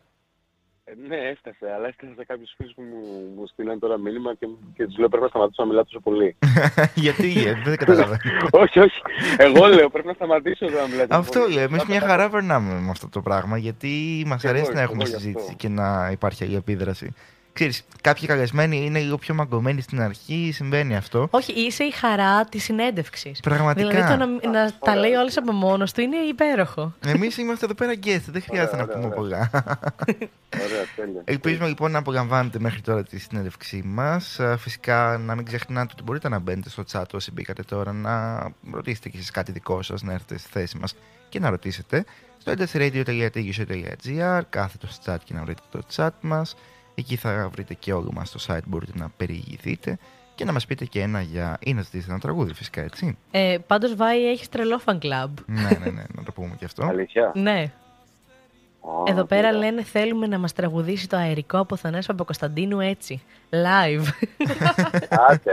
[0.95, 3.01] Ε, Ναι, έφτασε, αλλά έφτασε σε κάποιους φίλους που μου,
[3.37, 6.37] μου στείλαν τώρα μήνυμα και, και τους λέω πρέπει να σταματήσω να μιλάω τόσο πολύ.
[7.07, 8.19] γιατί, ε, δεν καταλαβαίνω.
[8.51, 9.01] όχι, όχι.
[9.37, 11.55] Εγώ λέω πρέπει να σταματήσω εδώ να μιλάω τόσο αυτό πολύ.
[11.55, 11.65] λέω.
[11.65, 14.85] Εμείς μια χαρά περνάμε με αυτό το πράγμα γιατί μας Και αρέσει εγώ, να και
[14.85, 15.57] έχουμε εγώ γι' συζήτηση αυτό.
[15.57, 17.15] και να υπάρχει άλλη επίδραση.
[17.55, 21.29] Ξέρεις, κάποιοι καλεσμένοι είναι λίγο πιο μαγκωμένοι στην αρχή, συμβαίνει αυτό.
[21.31, 23.41] Όχι, είσαι η χαρά της συνέντευξης.
[23.41, 23.89] Πραγματικά.
[23.89, 26.95] Δηλαδή το να, να τα λέει όλε από μόνος του είναι υπέροχο.
[27.07, 29.19] Εμείς είμαστε εδώ πέρα guest, δεν χρειάζεται να Ωραία, πούμε ωραία.
[29.19, 29.51] πολλά.
[30.55, 31.23] Ωραία, τέλεια.
[31.25, 34.41] Ελπίζουμε λοιπόν να απολαμβάνετε μέχρι τώρα τη συνέντευξή μας.
[34.59, 38.43] Φυσικά να μην ξεχνάτε ότι μπορείτε να μπαίνετε στο chat όσοι μπήκατε τώρα να
[38.73, 40.95] ρωτήσετε και εσείς κάτι δικό σας, να έρθετε στη θέση μας
[41.29, 42.05] και να ρωτήσετε.
[42.39, 46.57] Στο endlessradio.gr κάθετο στο chat και να βρείτε το chat μας.
[46.95, 49.99] Εκεί θα βρείτε και όλο μας το site, μπορείτε να περιηγηθείτε
[50.35, 51.57] και να μας πείτε και ένα για.
[51.61, 53.19] ή να ζητήσετε ένα τραγούδι, φυσικά έτσι.
[53.31, 55.29] Ε, Πάντως, Βάη, έχεις τρελό fan club.
[55.47, 56.85] ναι, ναι, ναι, να το πούμε και αυτό.
[56.85, 57.73] Αλήθεια; Ναι.
[58.87, 59.59] Α, Εδώ πέρα κοίτα.
[59.59, 63.23] λένε θέλουμε να μας τραγουδήσει το αερικό από Θανάση Παπακοσταντίνου έτσι.
[63.51, 64.05] Live.
[65.29, 65.53] Άτε.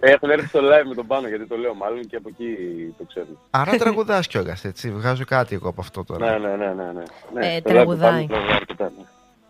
[0.00, 2.56] Έχουν έρθει στο live με τον πάνω γιατί το λέω μάλλον και από εκεί
[2.98, 3.38] το ξέρουν.
[3.50, 4.90] Άρα τραγουδάς κιόλας, έτσι.
[4.90, 6.38] Βγάζω κάτι εγώ από αυτό τώρα.
[6.38, 6.92] Ναι, ναι, ναι, ναι.
[6.92, 7.02] ναι.
[7.34, 8.26] ναι Ε, το live τραγουδάει.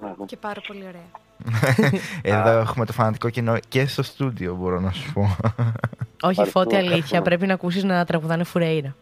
[0.01, 0.09] Του Πάνου τραγουδάει αρκετά, ναι.
[0.09, 0.25] Ναι, ναι.
[0.25, 1.09] Και πάρα πολύ ωραία.
[2.39, 5.21] Εδώ έχουμε το φανατικό κοινό και στο στούντιο, μπορώ να σου πω.
[6.23, 6.45] Όχι, Ευχαριστώ.
[6.45, 7.23] φώτη αλήθεια.
[7.23, 8.95] Πρέπει να ακούσεις να τραγουδάνε Φουρέιρα.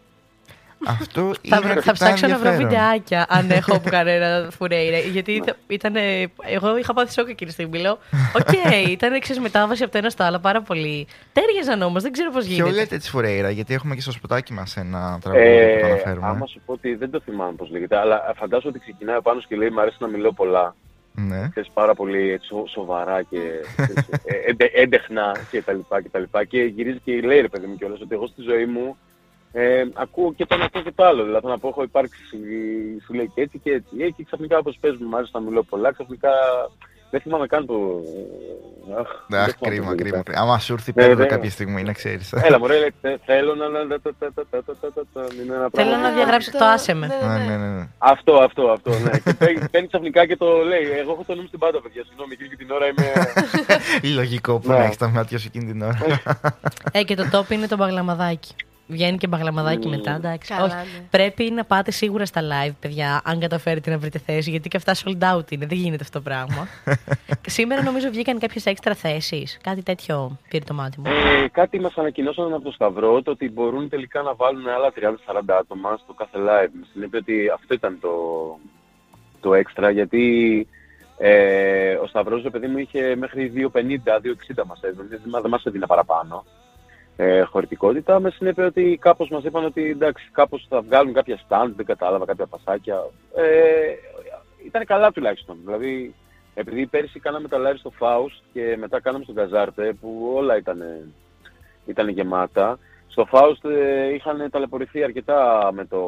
[0.86, 4.98] Αυτό θα, είναι θα ψάξω να βρω βιντεάκια αν έχω από κανένα Φουρέιρα.
[4.98, 5.94] Γιατί ήταν.
[6.42, 7.78] Εγώ είχα πάθει σοκ εκείνη τη στιγμή.
[7.78, 7.98] Λέω,
[8.36, 11.06] OK, okay, ήταν εξή μετάβαση από το ένα στο άλλο πάρα πολύ.
[11.32, 12.68] Ταίριαζαν όμως, δεν ξέρω πώς γίνεται.
[12.68, 15.86] Ποιο λέτε της Φουρέιρα, γιατί έχουμε και στο σποτάκι μας ένα τραγούδι ε, που το
[15.86, 16.26] αναφέρουμε.
[16.26, 19.56] Άμα σου πω ότι δεν το θυμάμαι πώς λέγεται, αλλά φαντάζομαι ότι ξεκινάει πάνω και
[19.56, 20.74] λέει: Μ' αρέσει να μιλώ πολλά.
[21.26, 21.48] Ναι.
[21.50, 23.40] Ξέρεις, πάρα πολύ έτσι, σοβαρά και
[24.56, 27.76] ε, έντεχνα και τα λοιπά και τα λοιπά και γυρίζει και λέει ρε παιδί μου
[27.76, 28.96] κιόλας ότι εγώ στη ζωή μου
[29.52, 31.24] ε, ακούω και το ένα και το άλλο.
[31.24, 32.22] Δηλαδή να πω έχω υπάρξει
[33.04, 33.96] σου λέει και έτσι και έτσι.
[33.98, 36.30] Ε, και ξαφνικά όπως παίζουμε μου άρεσε να μιλώ πολλά, ξαφνικά
[37.10, 37.74] δεν θυμάμαι καν το.
[39.30, 40.22] Αχ, κρίμα, κρίμα.
[40.34, 42.20] Άμα σου έρθει πέρα κάποια στιγμή, να ξέρει.
[42.42, 42.76] Έλα, μωρέ,
[43.24, 43.66] θέλω να.
[45.72, 47.06] Θέλω να διαγράψει το άσε με.
[47.06, 47.88] Ναι, ναι, ναι.
[47.98, 48.90] Αυτό, αυτό, αυτό.
[49.36, 50.98] Και παίρνει ξαφνικά και το λέει.
[51.00, 52.04] Εγώ έχω το νου στην πάντα, παιδιά.
[52.08, 53.12] Συγγνώμη, και την ώρα είμαι.
[54.14, 55.98] Λογικό που να έχει τα μάτια σου εκείνη την ώρα.
[56.92, 58.54] Ε, και το τόπι είναι το μπαγλαμαδάκι.
[58.90, 59.90] Βγαίνει και μπαγλαμαδάκι mm.
[59.90, 60.54] μετά, εντάξει.
[60.54, 61.06] Καλά, ναι.
[61.10, 64.94] Πρέπει να πάτε σίγουρα στα live, παιδιά, αν καταφέρετε να βρείτε θέση, γιατί και αυτά
[64.94, 65.66] sold out είναι.
[65.66, 66.68] Δεν γίνεται αυτό το πράγμα.
[67.56, 69.58] Σήμερα νομίζω βγήκαν κάποιες έξτρα θέσεις.
[69.62, 71.06] Κάτι τέτοιο πήρε το μάτι μου.
[71.06, 75.40] Ε, κάτι μας ανακοινώσαν από το Σταυρό, το ότι μπορούν τελικά να βάλουν άλλα 30-40
[75.60, 76.86] άτομα στο κάθε live.
[76.92, 78.10] Συνέβη ότι αυτό ήταν το,
[79.40, 80.66] το έξτρα, γιατί
[81.18, 86.44] ε, ο Σταυρός, το παιδί μου, είχε μέχρι 2,50-2,60 μας έδινε, δεν μας έδινε παραπάνω
[87.20, 91.70] ε, χωρητικότητα, με συνέπεια ότι κάπως μας είπαν ότι εντάξει, κάπως θα βγάλουν κάποια stand,
[91.76, 93.10] δεν κατάλαβα, κάποια πασάκια.
[93.34, 93.94] Ε,
[94.64, 95.56] ήταν καλά τουλάχιστον.
[95.64, 96.14] Δηλαδή,
[96.54, 100.82] επειδή πέρυσι κάναμε τα live στο Faust και μετά κάναμε στον Καζάρτε, που όλα ήταν,
[101.86, 106.02] ήταν γεμάτα, στο Faust ε, είχαν ταλαιπωρηθεί αρκετά με, το,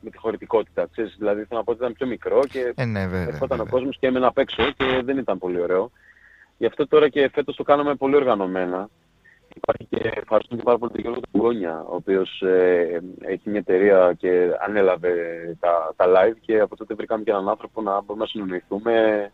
[0.00, 0.86] με τη χωρητικότητα.
[0.90, 3.96] Ξέρεις, δηλαδή, θέλω να πω ότι ήταν πιο μικρό και ε, ναι, ερχόταν ο κόσμος
[3.98, 5.90] και έμενα απ' έξω και δεν ήταν πολύ ωραίο.
[6.58, 8.88] Γι' αυτό τώρα και φέτος το κάναμε πολύ οργανωμένα.
[9.56, 14.14] Υπάρχει και ευχαριστούμε και πάρα πολύ τον Γιώργο Τουγκόνια, ο οποίος ε, έχει μια εταιρεία
[14.18, 15.12] και ανέλαβε
[15.60, 19.30] τα, τα live και από τότε βρήκαμε και έναν άνθρωπο να μπορούμε να συνοηθούμε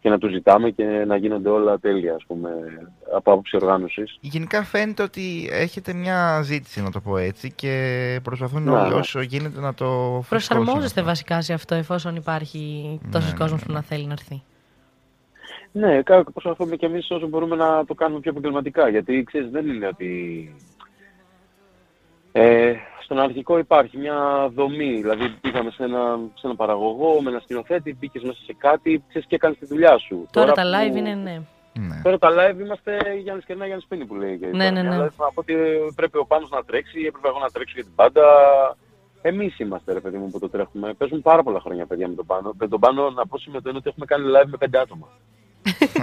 [0.00, 2.50] και να του ζητάμε και να γίνονται όλα τέλεια, ας πούμε,
[3.14, 4.18] από άποψη οργάνωσης.
[4.20, 8.94] Γενικά φαίνεται ότι έχετε μια ζήτηση, να το πω έτσι, και προσπαθούν ναι, όλοι ναι.
[8.94, 13.66] όσο γίνεται να το Προσαρμόζεστε βασικά σε αυτό, εφόσον υπάρχει τόσος ναι, ναι κόσμος ναι,
[13.66, 14.42] που να θέλει να έρθει.
[15.72, 16.02] Ναι,
[16.32, 20.54] προσπαθούμε και εμείς όσο μπορούμε να το κάνουμε πιο επαγγελματικά, γιατί ξέρεις δεν είναι ότι...
[22.32, 27.40] Ε, στον αρχικό υπάρχει μια δομή, δηλαδή πήγαμε σε ένα, σε ένα παραγωγό, με ένα
[27.40, 30.26] σκηνοθέτη, μπήκες μέσα σε κάτι, ξέρεις και έκανες τη δουλειά σου.
[30.30, 31.42] Τώρα, τα live είναι ναι.
[31.72, 32.00] ναι.
[32.02, 34.38] Τώρα τα live είμαστε Γιάννης Κερνά, Γιάννης Πίνη που λέει.
[34.38, 34.90] Ναι, ναι, ναι.
[34.90, 35.54] Δηλαδή θα πω ότι
[35.94, 38.24] πρέπει ο Πάνος να τρέξει, έπρεπε εγώ να τρέξω για την πάντα.
[39.22, 40.94] Εμείς είμαστε, ρε παιδί μου, που το τρέχουμε.
[40.94, 42.54] Παίζουν πάρα πολλά χρόνια παιδιά με τον Πάνο.
[42.58, 45.08] Με τον Πάνο να πω συμμετέχει ότι έχουμε κάνει live με πέντε άτομα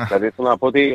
[0.08, 0.94] δηλαδή θέλω να πω ότι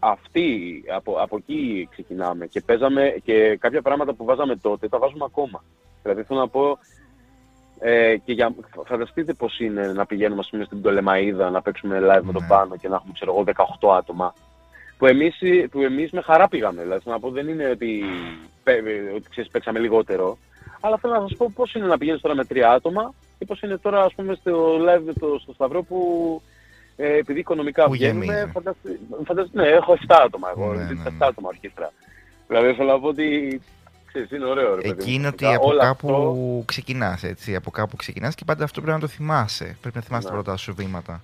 [0.00, 5.24] αυτοί, από, από εκεί ξεκινάμε και παίζαμε και κάποια πράγματα που βάζαμε τότε τα βάζουμε
[5.24, 5.64] ακόμα.
[6.02, 6.78] Δηλαδή θέλω να πω
[7.78, 8.54] ε, και για,
[8.84, 12.48] φανταστείτε πώς είναι να πηγαίνουμε πούμε, στην Τολεμαίδα να παίξουμε live με τον ναι.
[12.48, 13.44] πάνω και να έχουμε ξέρω εγώ
[13.80, 14.34] 18 άτομα.
[14.98, 15.38] Που εμείς,
[15.70, 16.82] που εμείς με χαρά πήγαμε.
[16.82, 18.04] Δηλαδή θέλω να πω δεν είναι ότι,
[19.16, 20.38] ότι ξέρεις, παίξαμε λιγότερο.
[20.80, 23.62] Αλλά θέλω να σας πω πώς είναι να πηγαίνεις τώρα με τρία άτομα και πώς
[23.62, 26.42] είναι τώρα ας πούμε στο live το, στο Σταυρό που
[26.96, 28.52] ε, επειδή οικονομικά Που βγαίνουμε,
[29.24, 31.26] φανταστείτε, ναι, έχω 7 άτομα εγώ, ναι, ναι, 7 ναι.
[31.26, 31.92] άτομα ορχήστρα.
[32.46, 33.60] Δηλαδή θέλω να πω ότι
[34.06, 34.74] ξέρεις, είναι ωραίο.
[34.74, 36.62] Ρε, Εκεί είναι ότι από κάπου αυτό...
[36.64, 39.76] ξεκινάς, έτσι, από κάπου ξεκινάς και πάντα αυτό πρέπει να το θυμάσαι.
[39.80, 40.34] Πρέπει να θυμάσαι ναι.
[40.34, 41.20] τα πρώτα σου βήματα.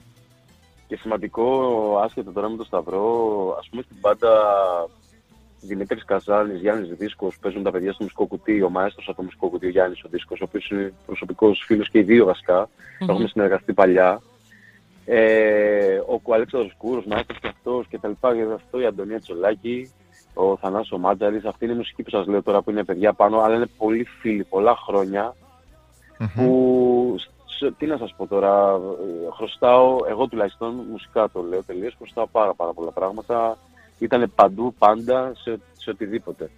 [0.87, 4.29] Και σημαντικό, άσχετο τώρα με το Σταυρό, ας πούμε στην πάντα
[5.61, 8.63] Δημήτρης Καζάνη, Γιάννης Δίσκος, παίζουν τα παιδιά στο μουσικό κουτί.
[8.63, 11.91] Ο Μαέστρος από το μουσικό κουτί, ο Γιάννης ο Δίσκος, ο οποίος είναι προσωπικός φίλος
[11.91, 12.69] και οι δύο βασικά.
[12.69, 13.09] Mm-hmm.
[13.09, 14.23] Έχουμε συνεργαστεί παλιά.
[15.09, 19.93] Ε, ο Αλέξανδρος Κούρος, Μάιστρος και αυτός και τα λοιπά, και αυτό η Αντωνία Τσολάκη,
[20.35, 23.41] ο Θανάσος Μάτζαρης, αυτή είναι η μουσική που σας λέω τώρα που είναι παιδιά πάνω,
[23.41, 24.79] αλλά είναι πολύ φίλοι, πολλά
[26.35, 27.17] που,
[27.79, 28.81] τι να σας πω τώρα,
[29.37, 33.59] χρωστάω, εγώ τουλάχιστον μουσικά το λέω τελείως, χρωστάω πάρα πάρα πολλά πράγματα,
[33.99, 36.51] ήταν παντού, πάντα, σε, σε οτιδήποτε.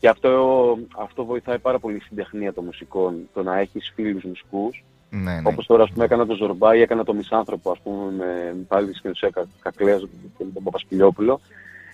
[0.00, 4.84] Και αυτό, αυτό βοηθάει πάρα πολύ στην τεχνία των μουσικών, το να έχεις φίλους μουσικούς,
[5.14, 5.40] ναι, ναι.
[5.44, 8.86] Όπως τώρα, ας πούμε, έκανα το Ζορμπά ή έκανα το Μισάνθρωπο, ας πούμε, με πάλι
[8.86, 10.00] της σκηνοθεσία Κακλέας
[10.38, 11.40] και με τον Παπασπιλιόπουλο,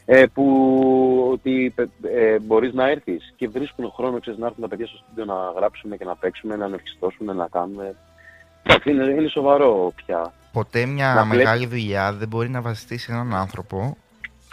[0.05, 4.87] ε, που ότι ε, μπορείς να έρθεις και βρίσκουν χρόνος, ξέρεις, να έρθουν τα παιδιά
[4.87, 7.95] στο στούντιο να γράψουμε και να παίξουμε, να ανερχιστώσουμε, να κάνουμε.
[8.85, 10.33] Είναι, είναι σοβαρό πια.
[10.53, 13.97] Ποτέ μια να μεγάλη δουλειά δεν μπορεί να βασιστείς σε έναν άνθρωπο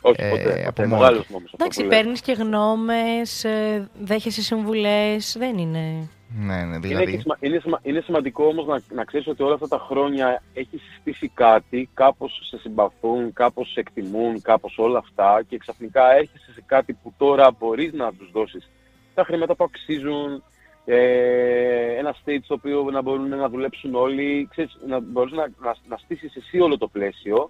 [0.01, 0.61] όχι, ε, ποτέ.
[0.65, 0.87] ποτέ.
[0.87, 5.35] Μεγάλος Εντάξει, παίρνεις και γνώμες, ε, δέχεσαι συμβουλές.
[5.39, 6.09] Δεν είναι.
[6.27, 7.11] Ναι, ναι, δηλαδή...
[7.11, 11.31] είναι, είναι, είναι σημαντικό όμως να, να ξέρεις ότι όλα αυτά τα χρόνια έχει στήσει
[11.33, 16.93] κάτι, κάπως σε συμπαθούν, κάπως σε εκτιμούν, κάπως όλα αυτά και ξαφνικά έρχεσαι σε κάτι
[16.93, 18.69] που τώρα μπορείς να τους δώσεις
[19.13, 20.43] τα χρήματα που αξίζουν
[20.85, 25.75] ε, ένα stage στο οποίο να μπορούν να δουλέψουν όλοι, ξέρεις, να μπορείς να, να,
[25.87, 27.49] να στήσεις εσύ όλο το πλαίσιο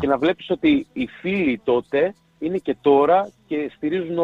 [0.00, 4.18] και να βλέπεις ότι οι φίλοι τότε είναι και τώρα και στηρίζουν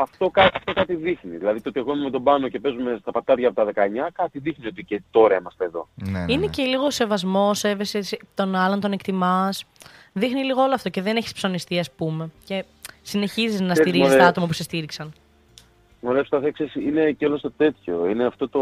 [0.00, 1.36] Αυτό, αυτό κάτι δείχνει.
[1.36, 4.08] Δηλαδή το ότι εγώ είμαι με τον πάνω και παίζουμε στα πατάρια από τα 19,
[4.12, 5.88] κάτι δείχνει ότι και τώρα είμαστε εδώ.
[5.94, 6.46] Ναι, ναι, είναι ναι.
[6.46, 8.00] και λίγο σεβασμός, σέβεσαι
[8.34, 9.64] τον άλλον, τον εκτιμάς.
[10.12, 12.30] Δείχνει λίγο όλο αυτό και δεν έχεις ψωνιστεί, ας πούμε.
[12.44, 12.64] Και
[13.02, 15.12] συνεχίζεις να στηρίζεις τα άτομα που σε στήριξαν.
[16.00, 16.42] Μωρέ, αυτό
[16.86, 18.06] είναι και όλο το τέτοιο.
[18.08, 18.60] Είναι αυτό το...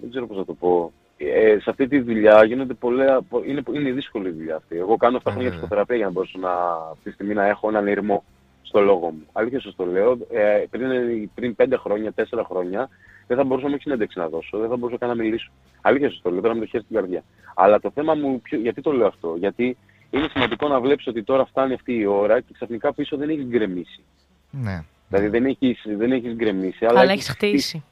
[0.00, 0.92] Δεν ξέρω πώς να το πω.
[1.16, 3.20] Ε, σε αυτή τη δουλειά γίνονται πολλά...
[3.46, 4.76] Είναι, είναι δύσκολη η δουλειά αυτή.
[4.76, 6.50] Εγώ κάνω 7 χρόνια ψυχοθεραπεία για να μπορέσω να,
[6.90, 8.24] αυτή τη στιγμή να έχω έναν ήρμο
[8.68, 9.26] στο λόγο μου.
[9.32, 10.18] Αλήθεια σας το λέω.
[10.30, 12.88] Ε, πριν, πριν 5 χρόνια, 4 χρόνια,
[13.26, 14.58] δεν θα μπορούσα να μην συνέντευξη να δώσω.
[14.58, 15.50] Δεν θα μπορούσα καν να μιλήσω.
[15.80, 16.40] Αλήθεια σας το λέω.
[16.40, 17.22] Τώρα με το χέρι στην καρδιά.
[17.54, 19.34] Αλλά το θέμα μου, γιατί το λέω αυτό.
[19.38, 19.76] Γιατί
[20.10, 23.44] είναι σημαντικό να βλέπεις ότι τώρα φτάνει αυτή η ώρα και ξαφνικά πίσω δεν έχει
[23.44, 24.02] γκρεμίσει.
[24.50, 24.84] Ναι.
[25.08, 26.84] Δηλαδή δεν έχεις, δεν έχεις γκρεμίσει.
[26.84, 27.84] Αλλά, αλλά έχεις χτίσει.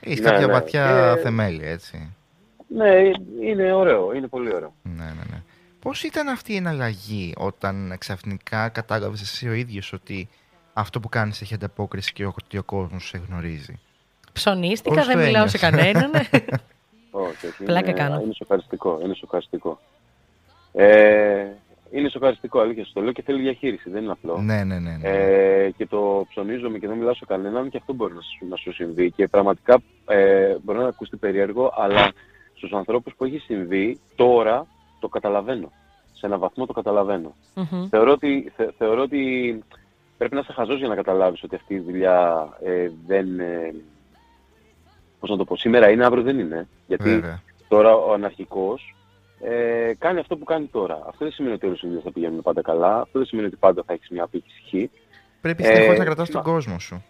[0.00, 0.52] Έχεις ναι, κάποια ναι.
[0.52, 2.16] βαθιά ε, θεμέλια, έτσι.
[2.68, 3.10] Ναι,
[3.40, 4.12] είναι ωραίο.
[4.14, 4.74] Είναι πολύ ωραίο.
[4.82, 5.42] Ναι, ναι, ναι.
[5.82, 10.28] Πώς ήταν αυτή η εναλλαγή όταν ξαφνικά κατάλαβες εσύ ο ίδιος ότι
[10.72, 13.80] αυτό που κάνεις έχει ανταπόκριση και ότι ο κόσμος σε γνωρίζει;
[14.32, 16.10] Ψωνίστηκα, δεν μιλάω σε κανέναν.
[17.10, 17.64] όχι, όχι.
[17.64, 18.20] Πλάκα κάνω.
[18.20, 19.00] Είναι σοκαριστικό.
[19.04, 19.80] Είναι σοκαριστικό.
[20.72, 21.46] Ε,
[21.90, 24.38] είναι σοκαριστικό, αλήθεια το λέω και θέλει διαχείριση, δεν είναι απλό.
[24.38, 24.96] Ναι, ναι, ναι.
[24.96, 25.08] ναι.
[25.08, 28.56] Ε, και το ψωνίζομαι και δεν μιλάω σε κανέναν και αυτό μπορεί να σου, να
[28.56, 29.10] σου συμβεί.
[29.10, 32.12] Και πραγματικά ε, μπορεί να ακούσει περίεργο, αλλά
[32.54, 34.66] στους ανθρώπους που έχει συμβεί τώρα
[35.02, 35.72] το καταλαβαίνω.
[36.12, 37.34] Σε έναν βαθμό το καταλαβαίνω.
[37.54, 37.86] Mm-hmm.
[37.90, 39.64] Θεωρώ, ότι, θε, θεωρώ ότι
[40.18, 43.40] πρέπει να είσαι χαζός για να καταλάβεις ότι αυτή η δουλειά ε, δεν...
[43.40, 43.74] Ε,
[45.20, 46.68] πώς να το πω, σήμερα είναι, αύριο δεν είναι.
[46.86, 47.42] Γιατί Βέβαια.
[47.68, 48.94] τώρα ο αναρχικός
[49.40, 50.94] ε, κάνει αυτό που κάνει τώρα.
[50.94, 53.00] Αυτό δεν σημαίνει ότι όλες οι δουλειές θα πηγαίνουν πάντα καλά.
[53.00, 54.90] Αυτό δεν σημαίνει ότι πάντα θα έχεις μια απήχηση
[55.42, 57.04] Πρέπει συνεχώς ε, να κρατάς τον κόσμο σου.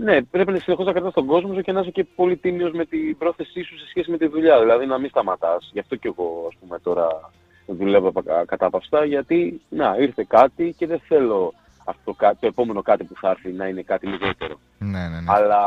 [0.00, 2.84] Ναι, πρέπει συνεχώς να κρατάς τον κόσμο σου και να είσαι και πολύ τίμιος με
[2.84, 4.60] την πρόθεσή σου σε σχέση με τη δουλειά.
[4.60, 5.70] Δηλαδή να μην σταματάς.
[5.72, 7.30] Γι' αυτό και εγώ, ας πούμε, τώρα
[7.66, 8.12] δουλεύω
[8.46, 11.54] κατάπαυστα, γιατί να, ήρθε κάτι και δεν θέλω
[11.84, 14.58] αυτό, το επόμενο κάτι που θα έρθει να είναι κάτι λιγότερο.
[14.78, 15.24] Ναι, ναι, ναι.
[15.26, 15.60] Αλλά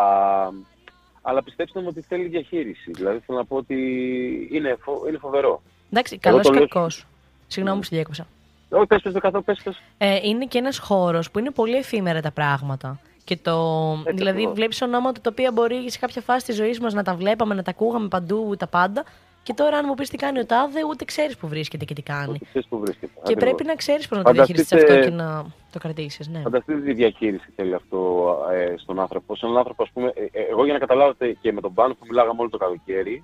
[1.21, 2.91] αλλά πιστέψτε μου ότι θέλει διαχείριση.
[2.91, 3.75] Δηλαδή θέλω να πω ότι
[4.51, 5.03] είναι, φο...
[5.07, 5.61] είναι φοβερό.
[5.91, 7.05] Εντάξει, καλός ή κακός.
[7.47, 8.27] Συγγνώμη που σε διέκοψα.
[8.69, 9.81] Όχι, πες, πες, καθόλου, πες, πες.
[9.97, 12.99] Ε, είναι και ένας χώρος που είναι πολύ εφήμερα τα πράγματα.
[13.31, 16.93] Και το, Έτσι δηλαδή, βλέπεις ονόματα τα οποία μπορεί σε κάποια φάση της ζωής μας
[16.93, 19.03] να τα βλέπαμε, να τα ακούγαμε παντού, τα πάντα.
[19.43, 22.01] Και τώρα, αν μου πεις τι κάνει ο Τάδε, ούτε ξέρεις που βρίσκεται και τι
[22.01, 22.31] κάνει.
[22.31, 23.11] Ούτε που βρίσκεται.
[23.23, 26.27] Και πρέπει να ξέρεις πώς να το διαχειριστείς αυτό και να το κρατήσεις.
[26.27, 26.39] Ναι.
[26.39, 29.35] Φανταστείτε τη διαχείριση θέλει αυτό ε, στον άνθρωπο.
[29.35, 31.93] Σε έναν άνθρωπο, ας πούμε, ε, ε, εγώ για να καταλάβετε και με τον Πάνο
[31.93, 33.23] που μιλάγαμε όλο το καλοκαίρι,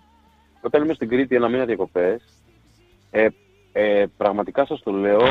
[0.61, 2.21] όταν είμαι στην Κρήτη ένα μήνα διακοπές,
[3.11, 3.27] ε,
[3.71, 5.21] ε, πραγματικά σας το λέω,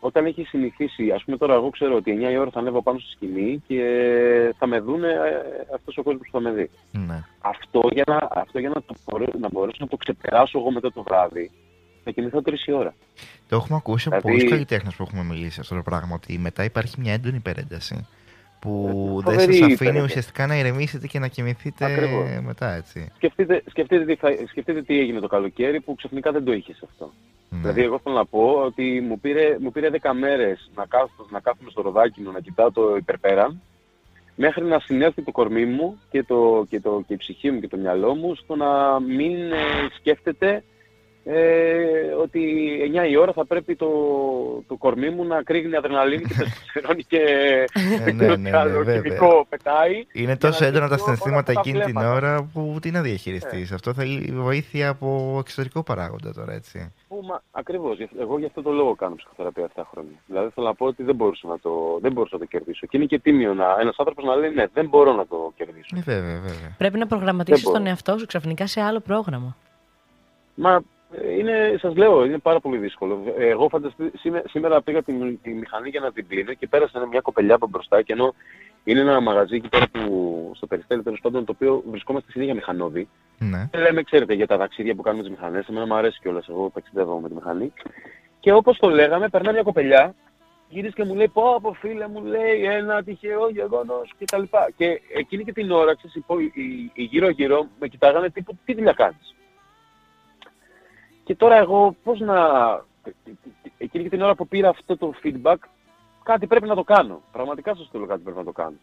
[0.00, 2.98] όταν έχει συνηθίσει, ας πούμε τώρα εγώ ξέρω ότι 9 η ώρα θα ανέβω πάνω
[2.98, 3.82] στη σκηνή και
[4.58, 6.70] θα με δούνε ε, αυτός ο κόσμος που θα με δει.
[6.92, 7.24] Ναι.
[7.40, 10.92] Αυτό για, να, αυτό για να, το μπορέσω, να μπορέσω να το ξεπεράσω εγώ μετά
[10.92, 11.50] το βράδυ,
[12.04, 12.94] θα κινηθώ τρεις η ώρα.
[13.48, 14.36] Το έχουμε ακούσει από δηλαδή...
[14.36, 18.06] πολλούς καλλιτέχνες που έχουμε μιλήσει αυτό το πράγμα, ότι μετά υπάρχει μια έντονη υπερένταση
[18.60, 21.86] που ε, δεν σας αφήνει ουσιαστικά να ηρεμήσετε και να κοιμηθείτε
[22.44, 23.10] μετά, έτσι.
[23.14, 27.12] Σκεφτείτε, σκεφτείτε, τι σκεφτείτε τι έγινε το καλοκαίρι που ξαφνικά δεν το είχες αυτό.
[27.50, 27.58] Ναι.
[27.58, 30.86] Δηλαδή, εγώ θέλω να πω ότι μου πήρε, μου πήρε 10 μέρες να,
[31.30, 33.60] να κάθομαι στο ροδάκινο, να κοιτάω το υπερπέραν,
[34.34, 37.68] μέχρι να συνέλθει το κορμί μου και, το, και, το, και η ψυχή μου και
[37.68, 39.56] το μυαλό μου στο να μην ε,
[39.98, 40.64] σκέφτεται
[41.24, 42.40] ε, ότι
[43.06, 43.88] 9 η ώρα θα πρέπει το,
[44.66, 47.20] το κορμί μου να κρύγνει αδρεναλίνη και τεστοστερόνη και
[48.04, 48.50] ε, ναι, ναι, ναι,
[49.48, 50.06] πετάει.
[50.12, 53.68] Είναι τόσο έντονα τα συναισθήματα εκείνη την ώρα που τι να διαχειριστείς.
[53.70, 53.74] Ναι.
[53.74, 56.92] Αυτό θέλει βοήθεια από εξωτερικό παράγοντα τώρα, έτσι.
[57.50, 57.98] Ακριβώς.
[58.20, 60.16] Εγώ γι' αυτό το λόγο κάνω ψυχοθεραπεία αυτά τα χρόνια.
[60.26, 62.86] Δηλαδή θέλω να πω ότι δεν μπορούσα να το, δεν μπορούσα να το κερδίσω.
[62.86, 65.96] Και είναι και τίμιο να ένας άνθρωπος να λέει ναι, δεν μπορώ να το κερδίσω.
[65.96, 66.74] Ε, βέβαια, βέβαια.
[66.78, 69.56] Πρέπει να προγραμματίσεις τον εαυτό σου ξαφνικά σε άλλο πρόγραμμα.
[70.54, 70.82] Μα
[71.38, 73.22] είναι, σας λέω, είναι πάρα πολύ δύσκολο.
[73.38, 74.12] Εγώ φανταστεί,
[74.44, 78.02] σήμερα, πήγα τη, τη, μηχανή για να την πλύνω και πέρασε μια κοπελιά από μπροστά
[78.02, 78.34] και ενώ
[78.84, 82.54] είναι ένα μαγαζί εκεί πέρα που, στο περιστέλι τέλος πάντων το οποίο βρισκόμαστε στην ίδια
[82.54, 83.08] μηχανόδη.
[83.38, 83.68] Ναι.
[83.74, 85.68] Λέμε, ξέρετε, για τα ταξίδια που κάνουμε τις μηχανές.
[85.68, 86.48] Εμένα μου αρέσει κιόλας.
[86.48, 87.72] Εγώ ταξιδεύω με τη μηχανή.
[88.40, 90.14] Και όπως το λέγαμε, περνάει μια κοπελιά,
[90.68, 94.42] γύρισε και μου λέει: Πω από φίλε, μου λέει ένα τυχαίο γεγονός κτλ.
[94.42, 96.24] Και, και εκείνη και την ώρα, ξέρεις,
[96.92, 99.34] οι γύρω-γύρω με κοιτάγανε τύπου τι δουλειά κάνεις;
[101.30, 102.36] Και τώρα εγώ πώς να...
[103.78, 105.56] Εκείνη και την ώρα που πήρα αυτό το feedback,
[106.22, 107.22] κάτι πρέπει να το κάνω.
[107.32, 108.76] Πραγματικά σας το λέω κάτι πρέπει να το κάνω.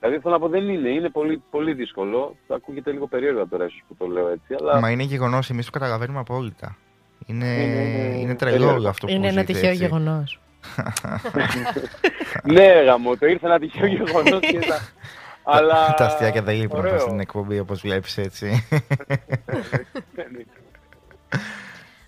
[0.00, 2.36] Δηλαδή θέλω να πω δεν είναι, είναι πολύ, πολύ δύσκολο.
[2.46, 4.54] Θα ακούγεται λίγο περίεργα τώρα ίσως που το λέω έτσι.
[4.60, 4.80] Αλλά...
[4.80, 6.76] Μα είναι γεγονός, εμείς το καταλαβαίνουμε απόλυτα.
[7.26, 10.40] Είναι, είναι, είναι, είναι τρελό αυτό που Είναι ένα τυχαίο γεγονός.
[12.54, 14.58] ναι, γαμό, το ήρθε ένα τυχαίο γεγονός και
[15.42, 15.94] Αλλά...
[15.94, 18.68] Τα αστιάκια δεν λείπουν στην εκπομπή όπως βλέπεις έτσι.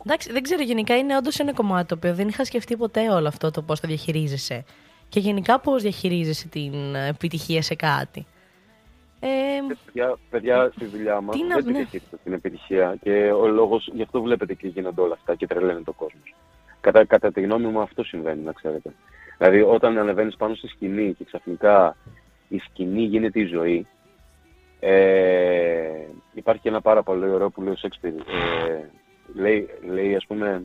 [0.04, 3.28] Εντάξει, δεν ξέρω, γενικά είναι όντως ένα κομμάτι το οποίο δεν είχα σκεφτεί ποτέ όλο
[3.28, 4.64] αυτό το πώς το διαχειρίζεσαι.
[5.08, 8.26] Και γενικά πώς διαχειρίζεσαι την επιτυχία σε κάτι.
[9.20, 9.28] Ε,
[9.84, 11.84] παιδιά, παιδιά στη δουλειά μας δεν τη ναι.
[12.24, 15.92] την επιτυχία και ο λόγος γι' αυτό βλέπετε και γίνονται όλα αυτά και τρελαίνεται το
[15.92, 16.34] κόσμος.
[16.80, 18.90] Κατά, κατά τη γνώμη μου αυτό συμβαίνει, να ξέρετε.
[19.38, 21.96] Δηλαδή όταν ανεβαίνεις πάνω στη σκηνή και ξαφνικά
[22.48, 23.86] η σκηνή γίνεται η ζωή,
[24.80, 28.12] ε, υπάρχει ένα πάρα πολύ ωραίο που λέει ο Σέξπιρ.
[28.12, 28.90] Ε,
[29.34, 30.62] λέει, λέει ας πούμε,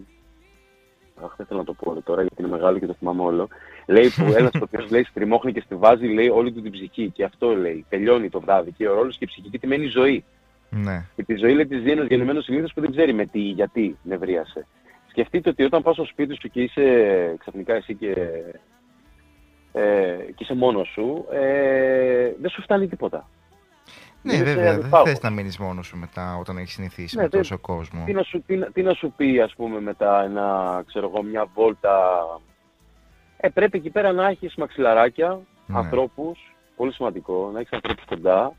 [1.24, 3.48] Αχ, δεν θέλω να το πω τώρα γιατί είναι μεγάλο και το θυμάμαι όλο.
[3.86, 7.10] Λέει που ένας οποίος λέει στριμώχνει και στη βάζει λέει όλη του την ψυχή.
[7.10, 7.86] Και αυτό λέει.
[7.90, 10.24] Τελειώνει το βράδυ και ο ρόλος και η ψυχή και τη μένει ζωή.
[10.70, 11.06] Ναι.
[11.16, 13.98] Και τη ζωή λέει της ζει ένας γεννημένος συνήθως που δεν ξέρει με τι, γιατί
[14.04, 14.68] νευρίασε.
[15.08, 16.84] Σκεφτείτε ότι όταν πας στο σπίτι σου και είσαι
[17.40, 18.14] ξαφνικά εσύ και,
[19.72, 23.30] ε, και είσαι μόνος σου, ε, δεν σου φτάνει τίποτα.
[24.26, 24.78] Ναι, βέβαια.
[24.78, 28.04] Δεν θες να μείνεις μόνος σου μετά όταν έχεις συνηθίσει ναι, με τόσο κόσμο.
[28.06, 31.46] Τι να, σου, τι, τι να σου πει, ας πούμε, μετά ένα, ξέρω εγώ, μια
[31.54, 32.24] βόλτα.
[33.38, 35.78] Ε, πρέπει εκεί πέρα να έχεις μαξιλαράκια, ναι.
[35.78, 38.54] ανθρώπους, πολύ σημαντικό, να έχεις ανθρώπους κοντά,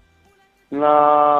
[0.68, 0.90] να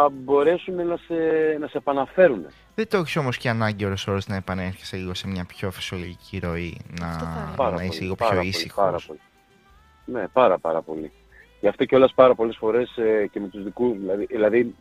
[0.09, 1.15] μπορέσουν να σε,
[1.61, 2.47] να σε επαναφέρουν.
[2.74, 6.39] Δεν το έχεις όμως και ανάγκη ώρε ώρες να επανέρχεσαι λίγο σε μια πιο φυσιολογική
[6.39, 9.11] ροή, να, να είσαι λίγο πιο ήσυχος.
[10.05, 11.12] Ναι, πάρα πάρα πολύ.
[11.61, 14.74] Γι' αυτό και όλες πάρα πολλές φορές ε, και με τους δικούς, δηλαδή, δηλαδή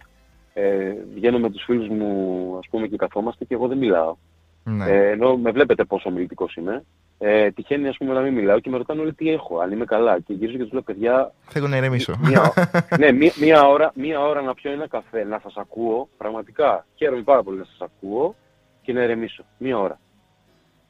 [0.54, 4.16] ε, βγαίνω με τους φίλους μου ας πούμε και καθόμαστε και εγώ δεν μιλάω.
[4.64, 4.86] Ναι.
[4.86, 6.84] Ε, ενώ με βλέπετε πόσο ομιλητικός είμαι.
[7.18, 9.86] Ε, τυχαίνει ας πούμε να μην μιλάω και με ρωτάνε όλοι τι έχω, αν είμαι
[9.86, 10.20] καλά.
[10.20, 11.34] Και γυρίζω και τους λέω παιδιά...
[11.48, 12.16] Θέλω να ηρεμήσω.
[12.20, 12.54] Μία,
[13.00, 16.86] ναι, μία, μία, ώρα, μία ώρα να πιω ένα καφέ, να σας ακούω, πραγματικά.
[16.96, 18.36] Χαίρομαι πάρα πολύ να σας ακούω
[18.82, 19.44] και να ηρεμήσω.
[19.58, 20.00] Μία ώρα.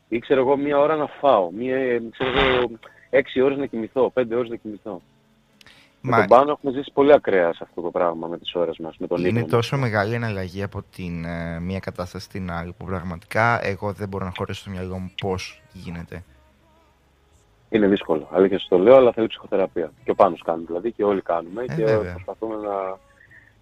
[0.07, 1.77] Ή ξέρω εγώ μία ώρα να φάω, μία,
[2.11, 2.71] ξέρω εγώ,
[3.09, 5.01] έξι ώρες να κοιμηθώ, πέντε ώρες να κοιμηθώ.
[6.07, 6.17] Μα...
[6.17, 8.95] Με τον πάνω έχουμε ζήσει πολύ ακραία σε αυτό το πράγμα με τις ώρες μας.
[8.97, 13.65] Με τον είναι τόσο μεγάλη εναλλαγή από την ε, μία κατάσταση στην άλλη που πραγματικά
[13.65, 16.23] εγώ δεν μπορώ να χωρίσω στο μυαλό μου πώς γίνεται.
[17.69, 18.27] Είναι δύσκολο.
[18.31, 19.91] Αλήθεια σου το λέω, αλλά θέλει ψυχοθεραπεία.
[20.03, 22.13] Και ο Πάνος κάνει δηλαδή και όλοι κάνουμε ε, και βέβαια.
[22.13, 22.97] προσπαθούμε να...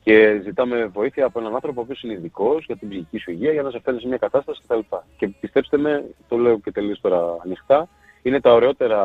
[0.04, 3.62] Και ζητάμε βοήθεια από έναν άνθρωπο που είναι ειδικός για την ψυχική σου υγεία για
[3.62, 4.80] να σε φέρνει σε μια κατάσταση κτλ.
[4.80, 7.88] Και, και πιστέψτε με, το λέω και τελείως τώρα ανοιχτά,
[8.22, 9.00] είναι τα ωραιότερα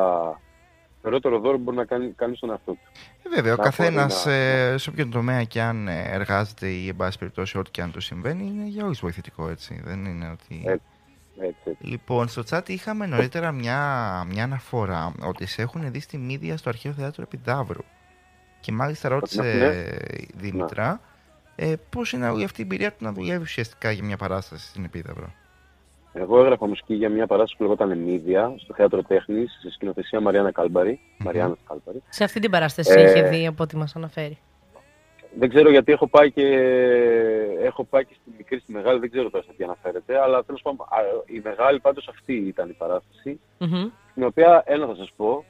[1.01, 2.91] χειρότερο δώρο που μπορεί να κάνει, κάνει στον εαυτό του.
[3.23, 4.31] Ε, βέβαια, ο καθένας να...
[4.31, 7.91] ε, σε όποιον τομέα και αν ε, εργάζεται ή εν πάση περιπτώσει ό,τι και αν
[7.91, 9.81] του συμβαίνει είναι για όλους βοηθητικό έτσι.
[9.83, 10.63] Δεν είναι ότι.
[10.65, 10.83] Έτσι.
[11.41, 16.57] Έτσι, Λοιπόν, στο chat είχαμε νωρίτερα μια, μια αναφορά ότι σε έχουν δει στη Μίδια
[16.57, 17.83] στο αρχαίο θέατρο Επιδαύρου.
[18.59, 19.85] Και μάλιστα ρώτησε ναι.
[20.35, 21.01] Δήμητρα
[21.55, 21.65] ναι.
[21.65, 24.83] ε, πώς είναι όλη αυτή η εμπειρία του να δουλεύει ουσιαστικά για μια παράσταση στην
[24.83, 25.33] Επίδαυρο;
[26.13, 30.51] Εγώ έγραφα μουσική για μια παράσταση που λεγόταν Μίδια στο θέατρο τέχνης, σε σκηνοθεσία Μαριάννα
[30.51, 30.99] Κάλμπαρη.
[31.01, 31.23] Mm-hmm.
[31.25, 32.03] Μαριάννα Κάλμπαρη.
[32.09, 34.37] Σε αυτή την παράσταση ε, είχε δει από ό,τι μας αναφέρει.
[35.39, 36.45] Δεν ξέρω γιατί έχω πάει και,
[37.61, 40.61] έχω πάει και στη μικρή, στη μεγάλη, δεν ξέρω τώρα σε τι αναφέρεται, αλλά τέλος
[40.61, 40.85] πάντων
[41.25, 43.91] η μεγάλη πάντως αυτή ήταν η παράσταση, mm-hmm.
[44.11, 45.45] στην οποία ένα θα σας πω,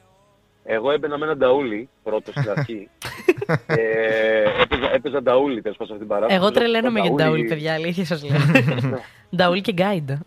[0.64, 2.88] εγώ έμπαινα με έναν νταούλι πρώτος στην αρχή.
[3.66, 6.40] ε, έπαιζα, έπαιζα νταούλι τέλος πάντων αυτή την παράσταση.
[6.40, 8.38] Εγώ τρελαίνομαι για νταούλι, παιδιά, αλήθεια σας λέω.
[9.36, 10.20] Νταούλι και γκάιντα.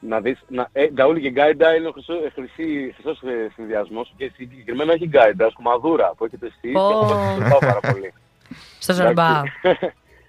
[0.00, 5.06] Να δεις, να, ε, νταούλι και γκάιντα είναι ο χρυσός ε, συνδυασμός και συγκεκριμένα έχει
[5.06, 7.06] γκάιντα, ασκομαντούρα που έχετε εσείς oh.
[7.06, 8.12] και έχω πάρα πολύ.
[8.78, 9.42] Στο Ζορμπά.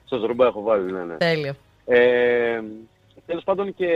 [0.06, 1.16] Στο Ζορμπά έχω βάλει, ναι, ναι.
[1.18, 1.54] Τέλειο.
[1.86, 2.62] Ε,
[3.26, 3.90] Τέλος πάντων και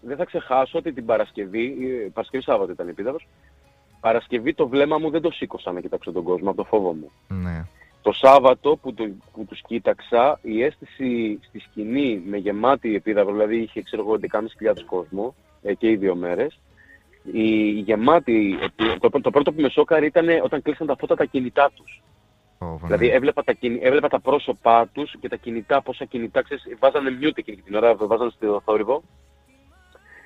[0.00, 1.74] δεν θα ξεχάσω ότι την Παρασκευή,
[2.12, 3.26] Παρασκευή Σάββατο ήταν Επίδαυρος,
[4.08, 7.10] Παρασκευή το βλέμμα μου δεν το σήκωσα να κοιτάξω τον κόσμο από το φόβο μου.
[7.28, 7.64] Ναι.
[8.02, 13.56] Το Σάββατο που, το, που τους κοίταξα, η αίσθηση στη σκηνή με γεμάτη επίδαυρο, δηλαδή
[13.56, 14.18] είχε ξέρω εγώ
[14.72, 16.60] 11.500 κόσμο ε, και οι δύο μέρες,
[17.32, 18.58] η γεμάτη,
[19.00, 22.02] το, το πρώτο που με σόκαρε ήταν όταν κλείσαν τα φώτα τα κινητά τους.
[22.58, 27.18] Oh, δηλαδή έβλεπα τα, έβλεπα τα πρόσωπά τους και τα κινητά, πόσα κινητά, ξέρεις, βάζανε
[27.22, 29.02] mute εκείνη την ώρα, βάζανε στο θόρυβο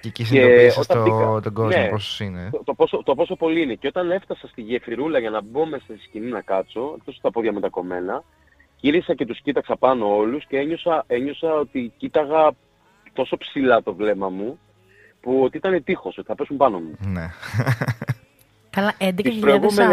[0.02, 2.48] και εκεί συνειδητοποίησες το, τον κόσμο ναι, πόσος είναι.
[2.52, 3.74] Το, το, πόσο, το πόσο πολύ είναι.
[3.74, 7.30] Και όταν έφτασα στη γεφυρούλα για να μπω μέσα στη σκηνή να κάτσω, εκτός τα
[7.30, 8.24] πόδια μετακομμένα,
[8.76, 12.50] γύρισα και τους κοίταξα πάνω όλους και ένιωσα, ένιωσα ότι κοίταγα
[13.12, 14.58] τόσο ψηλά το βλέμμα μου,
[15.20, 16.96] που ότι ήταν τείχος, ότι θα πέσουν πάνω μου.
[16.98, 17.30] Ναι.
[18.70, 19.10] Καλά, 11.000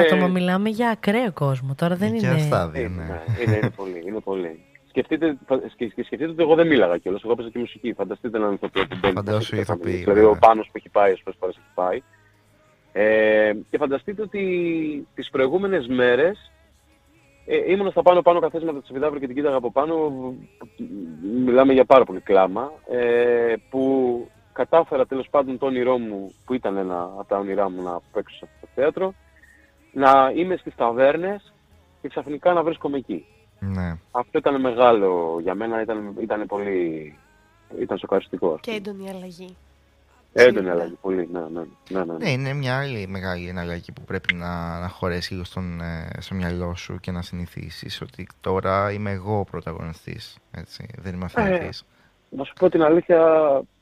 [0.06, 1.76] άτομα μιλάμε για ακραίο κόσμο.
[1.76, 2.27] Τώρα δεν είναι.
[2.27, 3.03] Αστάδιο, ναι.
[3.03, 3.23] ναι.
[3.44, 4.60] Είναι, είναι, πολύ, είναι πολύ
[5.01, 5.38] σκεφτείτε,
[5.88, 7.93] σκεφτείτε ότι εγώ δεν μίλαγα κιόλας, εγώ έπαιζα και μουσική.
[7.93, 9.13] Φανταστείτε έναν ηθοποιό που μπαίνει.
[9.13, 9.95] Φαντάσου ηθοποιή.
[9.95, 12.01] Δηλαδή ο Πάνος που έχει πάει, όσες φορές έχει πάει.
[12.91, 16.51] Ε, και φανταστείτε ότι τις προηγούμενες μέρες
[17.45, 20.11] ε, ήμουν στα πάνω πάνω καθέσματα της Βιδάβρου και την κοίταγα από πάνω.
[21.45, 22.71] Μιλάμε για πάρα πολύ κλάμα.
[22.89, 27.81] Ε, που κατάφερα τέλος πάντων το όνειρό μου, που ήταν ένα από τα όνειρά μου
[27.81, 29.13] να παίξω σε αυτό το θέατρο,
[29.91, 31.53] να είμαι στις ταβέρνες
[32.01, 33.26] και ξαφνικά να βρίσκομαι εκεί.
[33.60, 33.98] Ναι.
[34.11, 37.15] Αυτό ήταν μεγάλο για μένα, ήταν, ήταν πολύ.
[37.80, 38.57] ήταν σοκαριστικό.
[38.61, 39.56] Και έντονη αλλαγή.
[40.34, 41.30] Έντονη αλλαγή, πολύ.
[41.31, 42.18] Ναι, ναι, ναι, ναι.
[42.18, 46.36] ναι, είναι μια άλλη μεγάλη αλλαγή που πρέπει να, να χωρέσει λίγο στον, ε, στο
[46.36, 51.81] μυαλό σου και να συνηθίσεις ότι τώρα είμαι εγώ ο πρωταγωνιστής, έτσι, δεν είμαι αφαιρετής.
[52.31, 53.22] Ε, να σου πω την αλήθεια,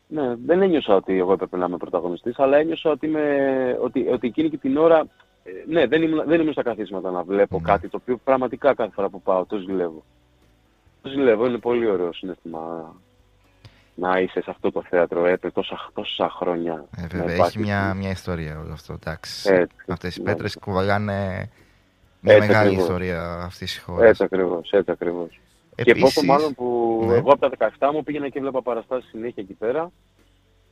[0.07, 4.27] ναι, δεν ένιωσα ότι εγώ έπρεπε να είμαι πρωταγωνιστής, αλλά ένιωσα ότι, είμαι, ότι, ότι
[4.27, 5.07] εκείνη και την ώρα, ε,
[5.67, 7.63] ναι, δεν ήμουν, δεν ήμουν στα καθίσματα να βλέπω ναι.
[7.63, 10.03] κάτι το οποίο πραγματικά κάθε φορά που πάω το ζηλεύω.
[11.01, 12.95] Το ζηλεύω, είναι πολύ ωραίο συνέστημα
[13.95, 16.85] να είσαι σε αυτό το θέατρο έπρεπε τόσα, τόσα χρόνια.
[16.97, 18.93] Ε, βέβαια, έχει μια, μια ιστορία όλο αυτό.
[18.93, 19.67] Εντάξει.
[19.87, 20.31] Αυτές οι ναι.
[20.31, 20.61] πέτρες ναι.
[20.61, 21.49] κουβαλάνε
[22.19, 24.09] μια μεγάλη ιστορία αυτής της χώρας.
[24.09, 25.39] Έτσι ακριβώς, έτσι ακριβώς.
[25.75, 27.15] Επίσης, και πόσο μάλλον που ναι.
[27.15, 29.91] εγώ από τα 17 μου πήγαινα και βλέπα παραστάσεις συνέχεια εκεί πέρα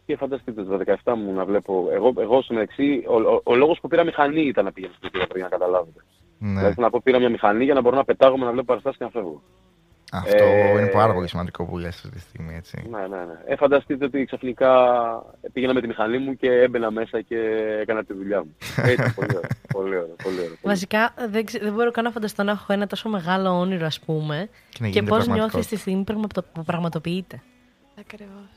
[0.06, 1.88] και φανταστείτε τα 17 μου να βλέπω.
[1.92, 5.10] Εγώ, εγώ στο μεταξύ, ο, ο, ο, λόγος που πήρα μηχανή ήταν να πήγαινα στο
[5.36, 6.00] για να καταλάβετε.
[6.38, 6.60] Ναι.
[6.60, 9.04] Δηλαδή να πω πήρα μια μηχανή για να μπορώ να πετάγομαι να βλέπω παραστάσεις και
[9.04, 9.42] να φεύγω.
[10.12, 12.88] Αυτό ε, είναι πάρα πολύ σημαντικό που λες αυτή τη στιγμή, έτσι.
[12.90, 13.40] Ναι, ναι, ναι.
[13.46, 14.72] Ε, φανταστείτε ότι ξαφνικά
[15.54, 17.38] πήγαινα με τη μηχανή μου και έμπαινα μέσα και
[17.82, 18.56] έκανα τη δουλειά μου.
[18.92, 20.56] Έτσι, πολύ ωραίο, πολύ ωραίο, πολύ ωραίο.
[20.62, 24.50] Βασικά, δεν, δεν μπορώ καν να φανταστώ να έχω ένα τόσο μεγάλο όνειρο, ας πούμε,
[24.70, 27.42] και, και πώς νιώθεις τη στιγμή που πραγματοποιείται.
[28.00, 28.55] Ακριβώς.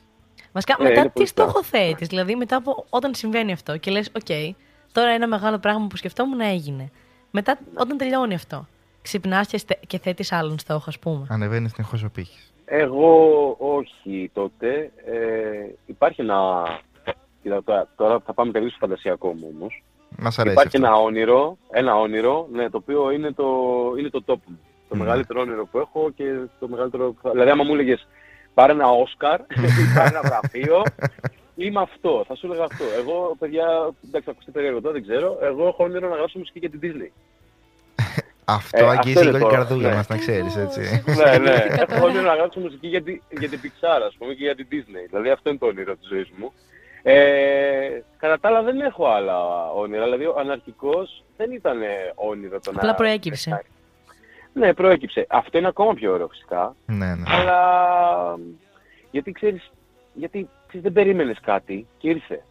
[0.51, 4.21] Βασικά, ε, μετά τι στόχο θέτεις, δηλαδή μετά από όταν συμβαίνει αυτό και λες, OK,
[4.27, 4.51] okay,
[4.91, 6.91] τώρα ένα μεγάλο πράγμα που σκεφτόμουν έγινε.
[7.31, 8.67] Μετά, όταν τελειώνει αυτό
[9.01, 11.25] ξυπνάς και, και θέτεις άλλον στόχο, ας πούμε.
[11.29, 12.53] Ανεβαίνεις συνεχώς ο πύχης.
[12.65, 14.91] Εγώ όχι τότε.
[15.05, 16.63] Ε, υπάρχει ένα.
[17.41, 19.83] Κοίτα, τώρα θα πάμε τελείως στο φαντασιακό μου όμως.
[20.17, 23.45] Μας αρέσει Υπάρχει ένα όνειρο, ένα όνειρο, ναι, το οποίο είναι το,
[23.99, 24.59] είναι το top μου.
[24.89, 24.99] Το mm.
[24.99, 26.23] μεγαλύτερο όνειρο που έχω και
[26.59, 27.15] το μεγαλύτερο...
[27.31, 28.07] Δηλαδή, άμα μου έλεγες
[28.59, 30.83] πάρε ένα Όσκαρ ή πάρε ένα γραφείο,
[31.55, 32.83] είμαι αυτό, θα σου έλεγα αυτό.
[32.99, 33.65] Εγώ, παιδιά,
[34.07, 35.37] εντάξει, ακούστε περίεργο τώρα, δεν ξέρω.
[35.41, 37.11] Εγώ έχω όνειρο να γράψω μουσική για την Disney.
[38.57, 39.95] Αυτό ε, αγγίζει λίγο την καρδούλα ναι.
[39.95, 41.03] μας, να ξέρεις, έτσι.
[41.05, 41.65] ναι, ναι.
[41.83, 44.67] Έχω όνειρο να γράψω μουσική για, τη, για την Pixar, ας πούμε, και για την
[44.71, 45.05] Disney.
[45.09, 46.53] Δηλαδή αυτό είναι το όνειρο της ζωής μου.
[47.03, 49.37] Ε, κατά τα άλλα δεν έχω άλλα
[49.71, 50.03] όνειρα.
[50.03, 51.77] Δηλαδή ο αναρχικός δεν ήταν
[52.15, 52.77] όνειρο το να...
[52.77, 53.63] Απλά προέκυψε.
[54.53, 55.25] Ναι, προέκυψε.
[55.29, 56.75] Αυτό είναι ακόμα πιο ωραίο φυσικά.
[56.85, 57.23] Ναι, ναι.
[57.25, 57.59] Αλλά
[59.11, 59.71] γιατί ξέρεις,
[60.13, 62.43] γιατί ξέρεις, δεν περίμενες κάτι και ήρθε.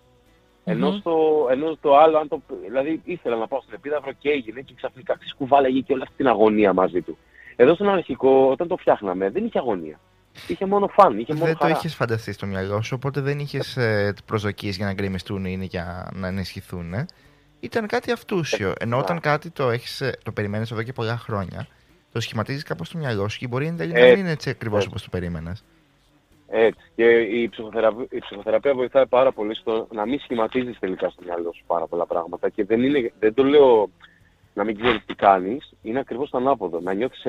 [0.64, 4.60] Ενώ, στο, ενώ στο άλλο, αν το, δηλαδή ήθελα να πάω στην επίδαυρο και έγινε
[4.60, 7.18] και ξαφνικά ξεσκουβάλαγε και όλη αυτή την αγωνία μαζί του.
[7.56, 10.00] Εδώ στον αρχικό, όταν το φτιάχναμε, δεν είχε αγωνία.
[10.46, 11.72] Είχε μόνο φαν, είχε μόνο Δεν χαρά.
[11.72, 15.58] το είχες φανταστεί στο μυαλό σου, οπότε δεν είχες ε, προσδοκίες για να γκρεμιστούν ή
[15.70, 16.94] για να ενισχυθούν.
[16.94, 17.06] Ε;
[17.60, 18.72] Ήταν κάτι αυτούσιο.
[18.78, 21.66] Ενώ όταν κάτι το, έχεις, ε, το περιμένεις εδώ και πολλά χρόνια,
[22.18, 25.08] το σχηματίζεις κάπως στο μυαλό σου και μπορεί να μην είναι έτσι ακριβώς όπως το
[25.10, 25.64] περίμενες.
[26.48, 26.90] Έτσι.
[26.94, 31.52] Και η ψυχοθεραπεία, η ψυχοθεραπεία βοηθάει πάρα πολύ στο να μην σχηματίζεις τελικά στο μυαλό
[31.52, 32.48] σου πάρα πολλά πράγματα.
[32.48, 33.90] Και δεν, είναι, δεν το λέω
[34.54, 36.80] να μην ξέρεις τι κάνεις, είναι ακριβώς το ανάποδο.
[36.80, 37.26] Να νιώθεις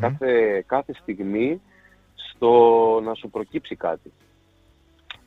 [0.00, 1.60] κάθε, κάθε στιγμή
[2.14, 2.50] στο
[3.04, 4.12] να σου προκύψει κάτι.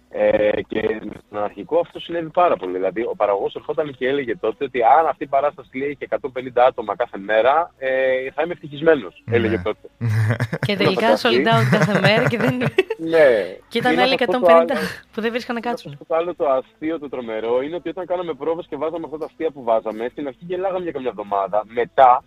[0.10, 2.74] Ε, και στον αρχικό αυτό συνέβη πάρα πολύ.
[2.74, 6.20] Δηλαδή, ο παραγωγός ερχόταν και έλεγε τότε ότι αν αυτή η παράσταση λέει και 150
[6.68, 7.90] άτομα κάθε μέρα, ε,
[8.32, 9.24] θα είμαι ευτυχισμένος.
[9.26, 9.36] Ναι.
[9.36, 9.88] Έλεγε τότε.
[10.66, 12.58] και τελικά sold out κάθε μέρα και δεν.
[13.14, 13.56] ναι.
[13.68, 14.26] Και ήταν άλλοι 150
[15.14, 15.98] που δεν βρίσκαν να κάτσουν.
[16.08, 19.26] Το άλλο το αστείο, το τρομερό, είναι ότι όταν κάναμε πρόβες και βάζαμε αυτά τα
[19.26, 21.64] αστεία που βάζαμε, στην αρχή γελάγαμε για καμιά εβδομάδα.
[21.68, 22.24] Μετά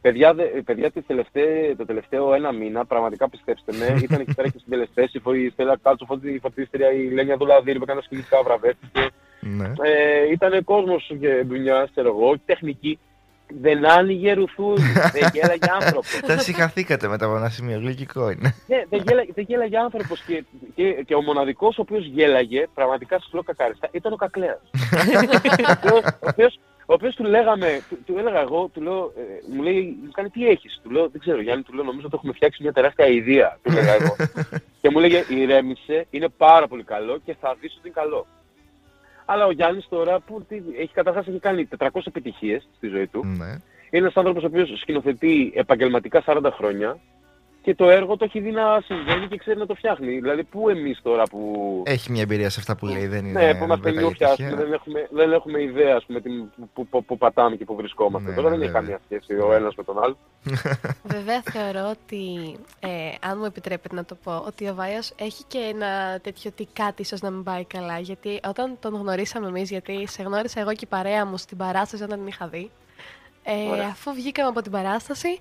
[0.00, 4.58] Παιδιά, παιδιά το, τελευταίο, το τελευταίο ένα μήνα, πραγματικά πιστέψτε με, ήταν εκεί πέρα και
[4.58, 5.10] συντελεστέ.
[5.44, 9.08] Η Στέλλα Κάτσο, η φωτίστρια, η Λένια Δουλαδίρη που έκανε σκηνικά, βραβεύτηκε.
[9.40, 9.72] Ναι.
[9.82, 12.98] Ε, ήταν κόσμος και δουλειά, ξέρω εγώ, τεχνική.
[13.60, 16.20] Δεν άνοιγε ρουθούλη, δεν γέλαγε άνθρωπος.
[16.26, 18.54] Τα συγχαθήκατε μετά από ένα σημείο, λογικό είναι.
[18.66, 20.44] Ναι, δεν γέλαγε, δεν γέλαγε άνθρωπος και,
[20.74, 24.60] και, και, ο μοναδικός ο οποίος γέλαγε, πραγματικά σου λέω κακάριστα, ήταν ο Κακλέας.
[26.22, 26.58] ο οποίος
[26.90, 30.28] ο οποίος του λέγαμε, του, του, έλεγα εγώ, του λέω, ε, μου λέει, μου κάνει
[30.28, 33.06] τι έχεις; Του λέω, δεν ξέρω, Γιάννη, του λέω, νομίζω ότι έχουμε φτιάξει μια τεράστια
[33.06, 33.58] ιδέα.
[33.62, 34.16] Του έλεγα εγώ.
[34.80, 38.26] και μου λέγε, ηρέμησε, είναι πάρα πολύ καλό και θα δεις ότι είναι καλό.
[39.24, 40.46] Αλλά ο Γιάννης τώρα που
[40.78, 43.24] έχει καταρχά έχει κάνει 400 επιτυχίες στη ζωή του.
[43.24, 43.46] Ναι.
[43.90, 46.98] Είναι ένας άνθρωπος ο οποίος σκηνοθετεί επαγγελματικά 40 χρόνια
[47.62, 50.20] και το έργο το έχει δει να συμβαίνει και ξέρει να το φτιάχνει.
[50.20, 51.82] Δηλαδή, πού εμείς τώρα που.
[51.86, 53.46] Έχει μια εμπειρία σε αυτά που λέει, δεν είναι.
[53.46, 56.20] Ναι, που είμαστε λίγο πιάσουμε, δεν έχουμε, δεν έχουμε ιδέα ας πούμε,
[56.74, 58.28] που, που, που, πατάμε και που βρισκόμαστε.
[58.28, 60.16] Ναι, τώρα ναι, δεν έχει καμία σχέση ο ένας με τον άλλο.
[61.14, 62.88] Βέβαια, θεωρώ ότι, ε,
[63.20, 67.02] αν μου επιτρέπετε να το πω, ότι ο Βάιος έχει και ένα τέτοιο ότι κάτι
[67.02, 67.98] ίσως να μην πάει καλά.
[67.98, 72.02] Γιατί όταν τον γνωρίσαμε εμείς, γιατί σε γνώρισα εγώ και η παρέα μου στην παράσταση
[72.02, 72.70] όταν την είχα δει.
[73.42, 75.38] Ε, αφού βγήκαμε από την παράσταση,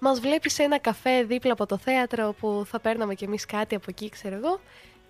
[0.00, 3.74] μας βλέπεις σε ένα καφέ δίπλα από το θέατρο που θα παίρναμε κι εμείς κάτι
[3.74, 4.60] από εκεί, ξέρω εγώ.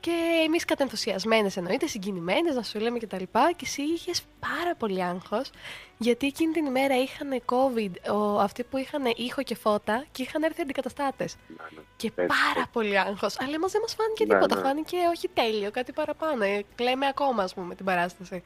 [0.01, 0.13] Και
[0.47, 3.53] εμείς κατενθουσιασμένες εννοείται, συγκινημένες, να σου λέμε και τα λοιπά.
[3.57, 5.51] Και εσύ είχες πάρα πολύ άγχος,
[5.99, 10.43] γιατί εκείνη την ημέρα είχαν COVID, ο, αυτοί που είχαν ήχο και φώτα και είχαν
[10.43, 11.37] έρθει αντικαταστάτες.
[11.49, 11.83] Ναι, ναι.
[11.97, 13.41] Και πάρα πολύ άγχος.
[13.41, 14.57] Αλλά εμά δεν μας φάνηκε ναι, τίποτα.
[14.57, 14.63] Ναι.
[14.63, 16.45] Φάνηκε όχι τέλειο, κάτι παραπάνω.
[16.45, 18.43] Ε, κλαίμε ακόμα, ας πούμε, την παράσταση.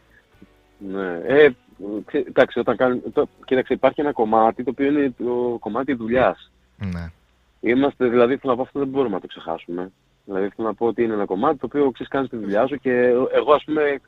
[0.78, 1.20] Ναι.
[1.26, 1.50] Ε,
[2.12, 6.50] εντάξει, όταν κάνει, το, κοίταξε, υπάρχει ένα κομμάτι το οποίο είναι το κομμάτι δουλειάς.
[6.76, 7.10] Ναι.
[7.60, 9.92] Είμαστε, δηλαδή, θέλω να πω, αυτό δεν μπορούμε να το ξεχάσουμε.
[10.24, 12.76] Δηλαδή, θέλω να πω ότι είναι ένα κομμάτι το οποίο ξέρεις, κάνεις τη δουλειά σου
[12.76, 12.92] και
[13.32, 14.00] εγώ, ας πούμε,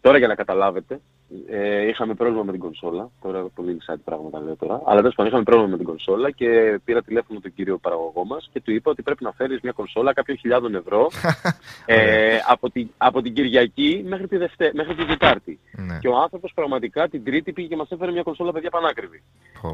[0.00, 1.00] τώρα για να καταλάβετε,
[1.48, 3.10] ε, είχαμε πρόβλημα με την κονσόλα.
[3.22, 4.82] Τώρα πολύ inside πράγματα λέω τώρα.
[4.86, 8.48] Αλλά τέλος πάντων είχαμε πρόβλημα με την κονσόλα και πήρα τηλέφωνο τον κύριο παραγωγό μας
[8.52, 11.10] και του είπα ότι πρέπει να φέρεις μια κονσόλα κάποιων χιλιάδων ευρώ
[11.86, 15.58] ε, από, την, από την Κυριακή μέχρι τη, Δευτέ, μέχρι τη Δετάρτη.
[15.70, 15.98] Ναι.
[15.98, 19.22] Και ο άνθρωπος πραγματικά την Τρίτη πήγε και μας έφερε μια κονσόλα παιδιά πανάκριβη.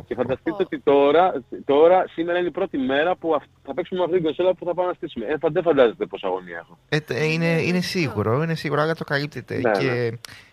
[0.06, 4.16] και φανταστείτε ότι τώρα, τώρα, σήμερα είναι η πρώτη μέρα που θα παίξουμε με αυτή
[4.16, 5.26] την κονσόλα που θα πάμε να στήσουμε.
[5.26, 6.78] Ε, δεν φαντάζεστε πόσα αγωνία έχω.
[6.88, 9.54] Ε, είναι, είναι σίγουρο, είναι σίγουρο, αλλά το καλύπτεται.
[9.54, 9.90] Ναι, και...
[9.90, 10.08] Ναι.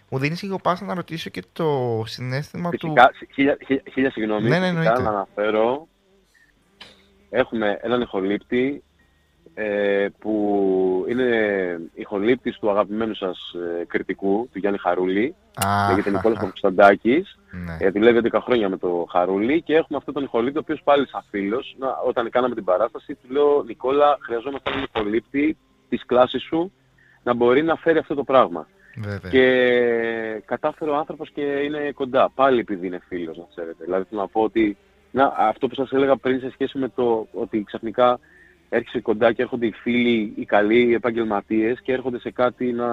[0.09, 3.27] Μου δίνεις λίγο πάσα να ρωτήσω και το συνέστημα Φυσικά, του.
[3.33, 4.49] Χίλια, χίλια, χίλια συγγνώμη.
[4.49, 5.87] Ναι, ναι, ναι, να αναφέρω.
[7.29, 8.83] Έχουμε έναν ηχολήπτη
[9.53, 15.35] ε, που είναι ηχολήπτης του αγαπημένου σας ε, κριτικού, του Γιάννη Χαρούλη.
[15.55, 17.39] Ah, λέγεται Νικόλας Παπουσταντάκης.
[17.51, 17.77] Ναι.
[17.79, 21.07] Ε, δουλεύει 10 χρόνια με το Χαρούλη και έχουμε αυτόν τον ηχολήπτη, ο οποίος πάλι
[21.07, 25.57] σαν φίλος, να, όταν κάναμε την παράσταση, του λέω Νικόλα, χρειαζόμαστε έναν ηχολήπτη
[25.89, 26.71] της κλάσης σου
[27.23, 28.67] να μπορεί να φέρει αυτό το πράγμα.
[29.01, 29.31] Βέβαια.
[29.31, 32.29] Και κατάφερε ο άνθρωπος και είναι κοντά.
[32.35, 33.83] Πάλι επειδή είναι φίλος, να ξέρετε.
[33.83, 34.77] Δηλαδή θέλω να πω ότι
[35.11, 38.19] να, αυτό που σας έλεγα πριν σε σχέση με το ότι ξαφνικά
[38.69, 42.87] έρχεσαι κοντά και έρχονται οι φίλοι, οι καλοί, οι επαγγελματίες και έρχονται σε κάτι να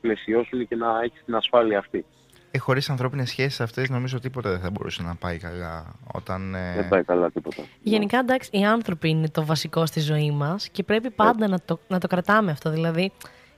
[0.00, 2.04] πλαισιώσουν και να έχεις την ασφάλεια αυτή.
[2.50, 5.94] Ε, Χωρίς ανθρώπινες σχέσεις αυτές, νομίζω τίποτα δεν θα μπορούσε να πάει καλά.
[6.12, 6.74] Όταν, ε...
[6.74, 7.62] Δεν πάει καλά τίποτα.
[7.82, 11.80] Γενικά, εντάξει, οι άνθρωποι είναι το βασικό στη ζωή μας και πρέπει πάντα να, το,
[11.88, 12.70] να το κρατάμε αυτό.
[12.70, 13.12] Δηλαδή,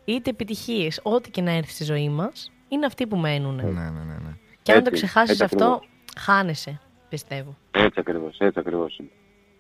[0.05, 3.55] είτε επιτυχίες, ό,τι και να έρθει στη ζωή μας, είναι αυτοί που μένουν.
[3.55, 4.15] Ναι, ναι, ναι.
[4.25, 4.37] ναι.
[4.63, 5.83] Και αν το ξεχάσεις αυτό,
[6.17, 7.57] χάνεσαι, πιστεύω.
[7.71, 9.01] Έτσι ακριβώς, έτσι ακριβώς.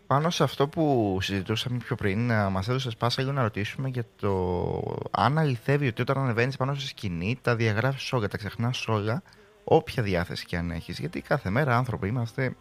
[0.07, 4.99] Πάνω σε αυτό που συζητούσαμε πιο πριν, μας έδωσες πάσα λίγο να ρωτήσουμε για το
[5.11, 9.23] αν αληθεύει ότι όταν ανεβαίνεις πάνω σε σκηνή, τα διαγράφεις όλα, τα ξεχνάς όλα,
[9.65, 10.99] όποια διάθεση και αν έχεις.
[10.99, 12.57] Γιατί κάθε μέρα άνθρωποι είμαστε,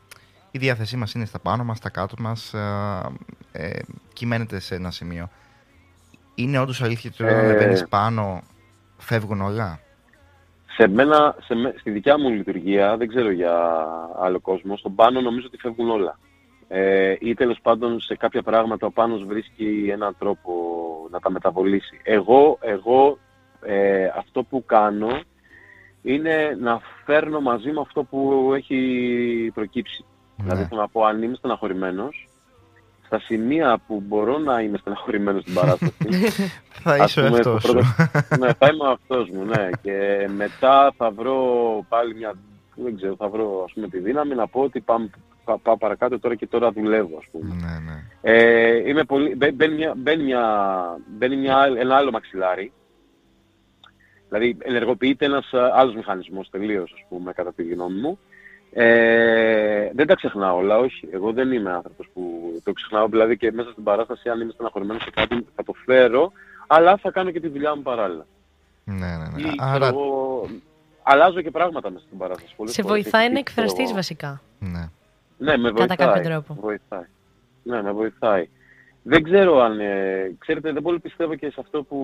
[0.51, 3.01] η διάθεσή μας είναι στα πάνω μας, στα κάτω μας, ε,
[3.51, 3.79] ε,
[4.13, 5.29] κυμαίνεται σε ένα σημείο.
[6.35, 8.41] Είναι όντως αλήθεια ότι όταν ανεβαίνεις ε, πάνω
[8.97, 9.79] φεύγουν όλα;
[10.77, 13.85] Σε μένα, σε, στη δικιά μου λειτουργία, δεν ξέρω για
[14.19, 16.17] άλλο κόσμο, στον πάνω νομίζω ότι φεύγουν όλα.
[16.67, 20.53] Ε, ή τέλος πάντων σε κάποια πράγματα ο Πάνος βρίσκει έναν τρόπο
[21.11, 21.99] να τα μεταβολήσει.
[22.03, 23.17] Εγώ, εγώ
[23.61, 25.21] ε, αυτό που κάνω
[26.01, 30.05] είναι να φέρνω μαζί με αυτό που έχει προκύψει.
[30.37, 30.43] Ναι.
[30.43, 32.27] Δηλαδή, θέλω να πω, αν είμαι στεναχωρημένος,
[33.13, 35.93] στα σημεία που μπορώ να είμαι στεναχωρημένος στην παράσταση.
[36.83, 37.73] θα είσαι ο εαυτό σου.
[38.39, 39.69] ναι, θα είμαι ο εαυτό μου, ναι.
[39.81, 41.39] Και μετά θα βρω
[41.89, 42.33] πάλι μια.
[42.75, 45.09] Δεν ξέρω, θα βρω ας πούμε, τη δύναμη να πω ότι πάμε,
[45.61, 47.55] πάω παρακάτω τώρα και τώρα δουλεύω, ας πούμε.
[47.55, 48.03] Ναι, ναι.
[48.21, 50.45] Ε, είμαι πολύ, μπαίνει, μια, μπαίνει, μια,
[51.07, 52.71] μπαίνει μια, ένα άλλο μαξιλάρι.
[54.27, 58.19] Δηλαδή ενεργοποιείται ένας άλλος μηχανισμός τελείως, ας πούμε, κατά τη γνώμη μου.
[58.73, 61.07] Ε, δεν τα ξεχνάω όλα, όχι.
[61.11, 62.21] Εγώ δεν είμαι άνθρωπος που
[62.63, 63.07] το ξεχνάω.
[63.07, 66.31] Δηλαδή και μέσα στην παράσταση, αν είμαι στεναχωρημένος σε κάτι, θα το φέρω,
[66.67, 68.25] αλλά θα κάνω και τη δουλειά μου παράλληλα.
[68.83, 69.41] Ναι, ναι, ναι.
[69.41, 69.87] Ή, Άρα...
[69.87, 70.47] εγώ,
[71.03, 72.55] αλλάζω και πράγματα μέσα στην παράσταση.
[72.63, 74.41] σε βοηθάει να εκφραστείς βασικά.
[74.59, 74.89] Ναι.
[75.37, 75.87] Ναι, με βοηθάει.
[75.87, 76.57] Κατά κάποιο τρόπο.
[76.61, 77.05] Βοηθάει.
[77.63, 78.49] Ναι, με βοηθάει.
[79.03, 79.79] Δεν ξέρω αν...
[79.79, 81.97] Ε, ξέρετε, δεν πολύ πιστεύω και σε αυτό που...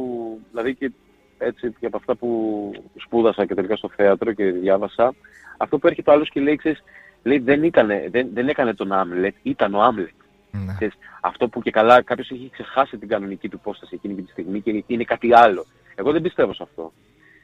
[0.49, 0.91] Δηλαδή και
[1.37, 5.13] έτσι και από αυτά που σπούδασα και τελικά στο θέατρο και διάβασα,
[5.61, 6.83] αυτό που έρχεται ο άλλος και λέει, ξέρεις,
[7.23, 10.09] λέει δεν, ήτανε, δεν, δεν έκανε τον Άμλετ, ήταν ο Άμλετ.
[10.51, 10.87] Ναι.
[11.21, 14.83] αυτό που και καλά κάποιος έχει ξεχάσει την κανονική του υπόσταση εκείνη τη στιγμή και
[14.87, 15.65] είναι κάτι άλλο.
[15.95, 16.93] Εγώ δεν πιστεύω σε αυτό.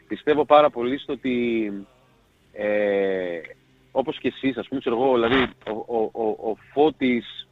[0.08, 1.72] Πιστεύω πάρα πολύ στο ότι
[2.54, 3.40] ε,
[3.92, 7.48] όπως και εσείς, ας πούμε, ξέρω εγώ, δηλαδή ο, ο, ο, ο Φώτης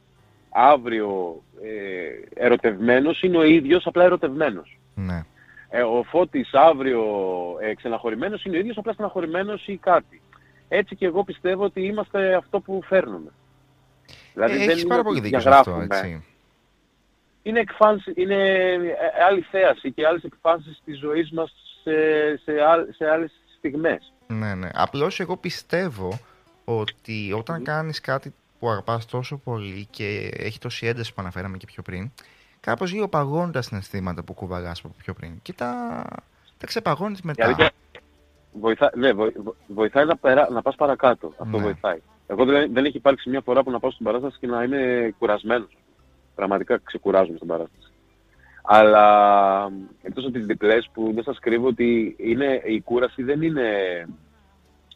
[0.50, 4.78] αύριο ε, ερωτευμένος είναι ο ίδιος απλά ερωτευμένος.
[4.94, 5.24] Ναι.
[5.68, 7.02] Ε, ο Φώτης αύριο
[7.60, 10.20] ε, ξεναχωρημένος είναι ο ίδιος απλά στεναχωρημένος ή κάτι.
[10.76, 13.30] Έτσι και εγώ πιστεύω ότι είμαστε αυτό που φέρνουμε.
[14.32, 16.24] Δηλαδή ε, δεν είναι πάρα πολύ δίκιο αυτό, έτσι.
[17.42, 18.34] Είναι, εκφάνση, είναι
[18.72, 21.52] ε, άλλη θέαση και άλλες εκφάνσεις της ζωής μας
[21.82, 21.92] σε,
[22.36, 22.52] σε,
[22.96, 24.12] σε άλλες στιγμές.
[24.26, 24.68] Ναι, ναι.
[24.74, 26.18] Απλώς εγώ πιστεύω
[26.64, 27.64] ότι όταν mm.
[27.64, 32.10] κάνεις κάτι που αγαπάς τόσο πολύ και έχει τόση ένταση που αναφέραμε και πιο πριν,
[32.60, 36.04] κάπως λίγο παγώνει τα συναισθήματα που κουβαλάς από πιο πριν και τα,
[36.58, 37.72] τα ξεπαγώνεις μετά.
[38.60, 39.10] Βοηθά, ναι,
[39.66, 41.32] βοηθάει να, περά, να πας παρακάτω.
[41.38, 41.62] Αυτό ναι.
[41.62, 41.98] βοηθάει.
[42.26, 45.14] Εγώ δεν, δεν έχει υπάρξει μια φορά που να πάω στην παράσταση και να είμαι
[45.18, 45.76] κουρασμένος.
[46.34, 47.92] Πραγματικά ξεκουράζομαι στην παράσταση.
[48.62, 49.06] Αλλά
[50.02, 53.68] εκτός από τις διπλές που δεν σας κρύβω ότι είναι, η κούραση δεν είναι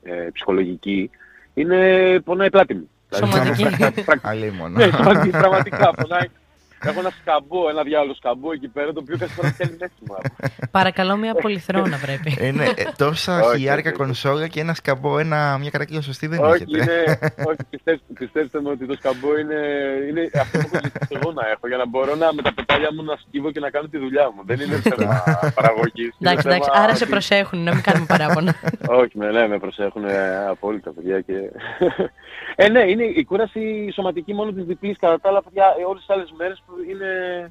[0.02, 1.10] ε, ψυχολογική,
[1.55, 2.90] είναι πονάει πλάτη μου.
[3.14, 3.64] Σωματική.
[4.68, 4.89] ναι,
[5.30, 6.28] πραγματικά πονάει
[6.84, 10.14] Έχω ένα σκαμπό, ένα διάλογο σκαμπό εκεί πέρα, το οποίο κάθε φορά θέλει μέσα μου.
[10.70, 12.46] Παρακαλώ, μια πολυθρόνα πρέπει.
[12.46, 16.78] Είναι ε, τόσα χιλιάρικα κονσόλα και ένα σκαμπό, ένα, μια καρακίλα σωστή δεν όχι, έχετε.
[16.78, 17.18] Είναι,
[17.48, 19.60] όχι, πιστέψτε, πιστέψτε με ότι το σκαμπό είναι,
[20.09, 23.02] είναι αυτό που έχω εγώ να έχω για να μπορώ να με τα πετάλια μου
[23.02, 24.42] να σκύβω και να κάνω τη δουλειά μου.
[24.44, 25.22] Δεν είναι θέμα
[25.55, 26.16] παραγωγής.
[26.20, 28.55] Εντάξει, εντάξει, άρα σε προσέχουν, να μην κάνουμε παράπονα.
[29.00, 30.05] όχι, με, ναι, με προσέχουν
[30.48, 31.20] απόλυτα παιδιά.
[31.20, 31.34] Και...
[32.56, 36.10] ε, ναι, είναι η κούραση σωματική μόνο της διπλής κατά τα άλλα, παιδιά, όλες τις
[36.14, 37.51] άλλες μέρες είναι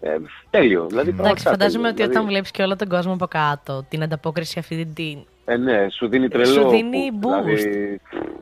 [0.00, 0.16] ε,
[0.50, 0.86] τέλειο.
[0.86, 2.16] Δηλαδή, Εντάξει, φαντάζομαι ότι δηλαδή...
[2.16, 5.18] όταν βλέπεις και όλο τον κόσμο από κάτω, την ανταπόκριση αυτή την.
[5.44, 6.52] Ε, ναι, σου δίνει τρελό.
[6.52, 7.44] Σου δίνει boost.
[7.44, 8.00] Δηλαδή,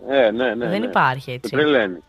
[0.09, 0.86] ε, ναι, ναι, Δεν ναι.
[0.86, 1.51] υπάρχει έτσι.
[1.51, 2.03] Τρελαίνει.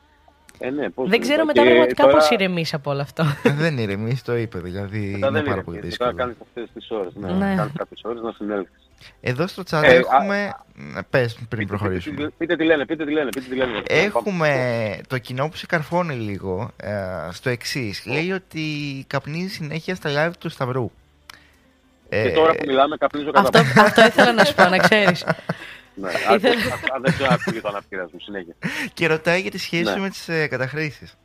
[0.61, 2.15] Ε, ναι, πώς δεν ξέρω μετά πραγματικά τώρα...
[2.15, 3.23] πώς ηρεμείς από όλο αυτό.
[3.43, 4.59] δεν ηρεμείς, το είπε.
[4.59, 6.11] Δηλαδή μετά είναι πάρα πολύ δύσκολο.
[6.11, 7.13] Μετά κάνεις αυτές τις ώρες.
[7.15, 7.55] Ναι, ναι.
[7.55, 8.88] κάνεις κάποιες ώρες να συνέλθεις.
[9.21, 10.45] Εδώ στο chat ε, έχουμε.
[10.45, 10.67] Α...
[11.09, 12.15] Πες πριν πείτε, προχωρήσουμε.
[12.15, 13.29] Πείτε, πείτε, τι λένε, πείτε τι λένε.
[13.29, 13.81] Πείτε τι λένε.
[13.87, 16.91] Έχουμε το κοινό που σε καρφώνει λίγο ε,
[17.31, 18.05] στο εξής.
[18.05, 18.61] Λέει ότι
[19.07, 20.91] καπνίζει συνέχεια στα live του Σταυρού.
[22.09, 25.25] Και τώρα που μιλάμε, καπνίζω κατά αυτό, αυτό ήθελα να σου πω, να ξέρεις.
[25.93, 26.39] Ναι, αν
[27.01, 28.53] δεν ξέρω ακούγεται το αναπτυράς μου συνέχεια.
[28.93, 29.99] Και ρωτάει για τη σχέση ναι.
[29.99, 31.17] με τις ε, καταχρήσεις.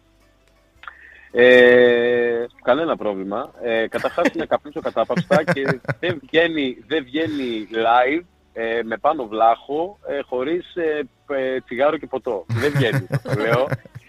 [1.37, 3.53] Ε, κανένα πρόβλημα.
[3.63, 9.99] Ε, Καταρχάς είναι καπνίσω κατάπαυστα και δεν βγαίνει, δεν βγαίνει live ε, με πάνω βλάχο
[10.09, 11.03] ε, χωρίς ε,
[11.35, 12.45] ε, τσιγάρο και ποτό.
[12.49, 13.67] δεν βγαίνει, το λέω.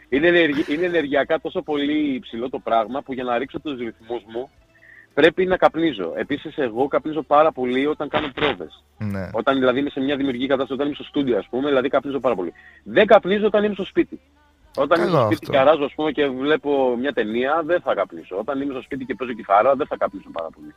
[0.10, 4.24] Είναι, ενεργει, είναι ενεργειακά τόσο πολύ υψηλό το πράγμα που για να ρίξω τους ρυθμούς
[4.28, 4.50] μου
[5.14, 6.14] πρέπει να καπνίζω.
[6.16, 8.84] Επίσης, εγώ καπνίζω πάρα πολύ όταν κάνω πρόβες.
[8.98, 9.30] Ναι.
[9.32, 12.20] Όταν δηλαδή είμαι σε μια δημιουργική κατάσταση, όταν είμαι στο στούντιο, ας πούμε, δηλαδή καπνίζω
[12.20, 12.54] πάρα πολύ.
[12.84, 14.20] Δεν καπνίζω όταν είμαι στο σπίτι.
[14.76, 15.52] Όταν είμαι στο σπίτι αυτό.
[15.52, 18.38] και αράζω ας πούμε, και βλέπω μια ταινία, δεν θα καπνίσω.
[18.38, 20.76] Όταν είμαι στο σπίτι και παίζω κιθάρα, δεν θα καπνίσω πάρα πολύ.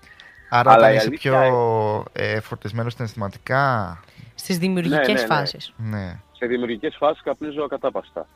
[0.50, 3.98] Άρα Αλλά όταν είσαι πιο ε, φορτισμένος συναισθηματικά;
[4.34, 5.26] Στις δημιουργικές ναι, ναι, ναι.
[5.26, 5.72] φάσεις.
[5.76, 6.20] Ναι.
[6.32, 8.26] Σε δημιουργικές φάσεις καπνίζω ακατάπαστα.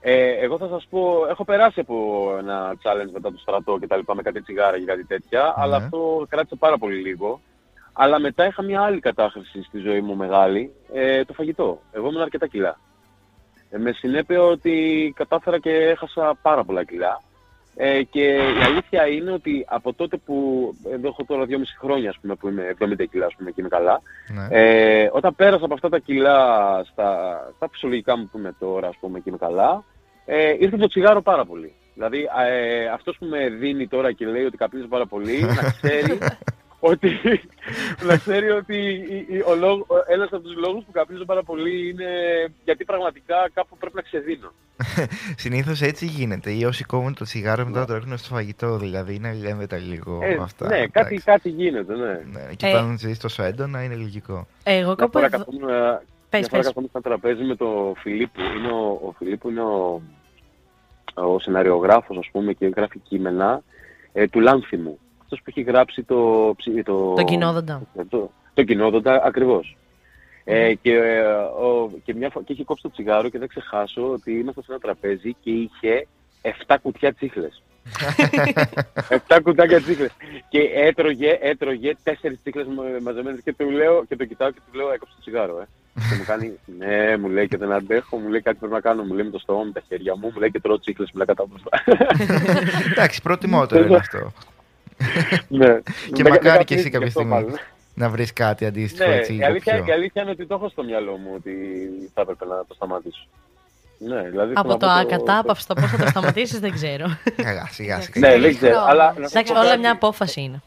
[0.00, 1.96] Ε, εγώ θα σας πω, έχω περάσει από
[2.38, 5.52] ένα challenge μετά το στρατό και τα λοιπά με κάτι τσιγάρα και κάτι τέτοια, ναι.
[5.56, 7.40] αλλά αυτό κράτησε πάρα πολύ λίγο.
[7.92, 11.82] Αλλά μετά είχα μια άλλη κατάχρηση στη ζωή μου μεγάλη, ε, το φαγητό.
[11.92, 12.78] Εγώ ήμουν αρκετά κιλά.
[13.70, 17.22] Ε, με συνέπεια ότι κατάφερα και έχασα πάρα πολλά κιλά.
[17.80, 20.34] Ε, και η αλήθεια είναι ότι από τότε που,
[20.92, 23.68] εδώ έχω τώρα 2,5 χρόνια ας πούμε, που είμαι 70 κιλά ας πούμε, και είμαι
[23.68, 24.46] καλά, ναι.
[24.50, 26.38] ε, όταν πέρασα από αυτά τα κιλά
[26.92, 29.84] στα, στα φυσιολογικά μου που είμαι τώρα ας πούμε, και είμαι καλά,
[30.24, 31.72] ε, ήρθε το τσιγάρο πάρα πολύ.
[31.94, 36.18] Δηλαδή ε, αυτός που με δίνει τώρα και λέει ότι καπνίζει πάρα πολύ, να ξέρει
[36.80, 37.10] ότι,
[38.08, 38.76] να ξέρει ότι
[39.46, 42.06] ο λόγο, ένας από τους λόγους που καπνίζω πάρα πολύ είναι
[42.64, 44.52] γιατί πραγματικά κάπου πρέπει να ξεδίνω.
[45.42, 46.50] Συνήθως έτσι γίνεται.
[46.50, 50.38] Ή όσοι κόβουν το τσιγάρο μετά το ρίχνουν στο φαγητό, δηλαδή είναι λέμε λίγο ε,
[50.40, 50.66] αυτά.
[50.66, 52.20] Ναι, κάτι, κάτι γίνεται, ναι.
[52.32, 54.46] ναι και ε, όταν ζει τόσο έντονα είναι λογικό.
[54.62, 55.18] Εγώ κάπου.
[56.30, 58.40] Μια φορά καθόμουν στα τραπέζι με τον Φιλίππου.
[58.40, 60.02] Είναι ο, ο Φιλίππου είναι ο,
[61.14, 63.62] ο σεναριογράφος, ας πούμε, και γράφει κείμενα
[64.12, 64.98] ε, του Λάνθιμου.
[65.30, 66.54] Αυτός που έχει γράψει το...
[66.84, 67.82] Το, το κοινόδοντα.
[68.08, 69.76] Το, το κοινόδοντα, ακριβώς.
[70.44, 71.20] Ε, και, ε,
[71.64, 74.80] ο, και, μια, και είχε κόψει το τσιγάρο και δεν ξεχάσω ότι ήμασταν σε ένα
[74.80, 76.06] τραπέζι και είχε
[76.66, 77.62] 7 κουτιά τσίχλες.
[79.28, 80.10] 7 κουτάκια τσίχλες.
[80.48, 82.66] Και έτρωγε, έτρωγε 4 τσίχλες
[83.02, 85.60] μαζεμένες και, του λέω, και το κοιτάω και του λέω έκοψε το τσιγάρο.
[85.60, 85.66] Ε.
[85.94, 89.02] και μου κάνει, ναι, μου λέει και δεν αντέχω, μου λέει κάτι πρέπει να κάνω,
[89.02, 91.16] μου λέει με το στόμα, με τα χέρια μου, μου λέει και τρώω τσίχλες, μου
[91.16, 91.46] λέει κατά
[92.90, 94.32] Εντάξει, προτιμότερο είναι αυτό.
[95.48, 95.80] Ναι.
[96.12, 97.44] Και μακάρι και εσύ κάποια στιγμή
[97.94, 99.36] να βρεις κάτι αντίστοιχο ναι, έτσι.
[99.36, 101.52] Η αλήθεια, η αλήθεια είναι ότι το έχω στο μυαλό μου ότι
[102.14, 103.26] θα έπρεπε να το σταματήσω.
[103.98, 107.06] Ναι, δηλαδή από το ακατάπαυστο πώς θα το σταματήσεις δεν ξέρω.
[107.36, 108.28] Καλά, σιγά σιγά.
[108.28, 108.84] Ναι, δεν ξέρω.
[108.86, 110.62] Αλλά, Εντάξει, όλα μια απόφαση είναι.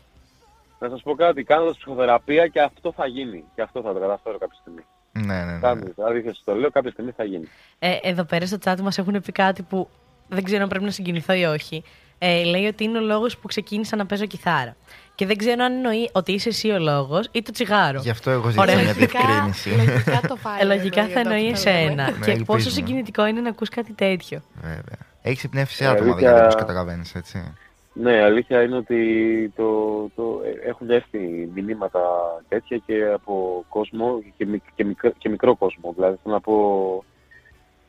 [0.79, 3.43] Να σας πω κάτι, κάνοντα ψυχοθεραπεία και αυτό θα γίνει.
[3.55, 4.81] Και αυτό θα το καταφέρω κάποια στιγμή.
[5.11, 6.05] Ναι, ναι, ναι.
[6.05, 7.47] Αλήθεια το λέω, κάποια στιγμή θα γίνει.
[7.79, 9.89] Ε, εδώ πέρα στο chat μας έχουν πει κάτι που
[10.27, 11.83] δεν ξέρω αν πρέπει να συγκινηθώ ή όχι.
[12.23, 14.76] Ε, λέει ότι είναι ο λόγος που ξεκίνησα να παίζω κιθάρα.
[15.15, 17.99] Και δεν ξέρω αν εννοεί ότι είσαι εσύ ο λόγος ή το τσιγάρο.
[17.99, 19.69] Γι' αυτό εγώ ζήτησα μια διευκρίνηση.
[19.69, 22.11] Λογικά το ε, Λογικά θα εννοεί εσένα.
[22.11, 24.41] Ναι, και πόσο συγκινητικό είναι να ακούς κάτι τέτοιο.
[24.61, 24.98] Βέβαια.
[25.22, 27.53] Έχεις πνεύσει άτομα δηλαδή, όπως καταλαβαίνεις, έτσι.
[27.93, 32.02] Ναι, αλήθεια είναι ότι το, το, έχουν έρθει μηνύματα
[32.48, 34.45] τέτοια και από κόσμο και,
[34.76, 35.93] και, μικρό, και μικρό κόσμο.
[35.95, 36.56] Δηλαδή, θέλω να πω,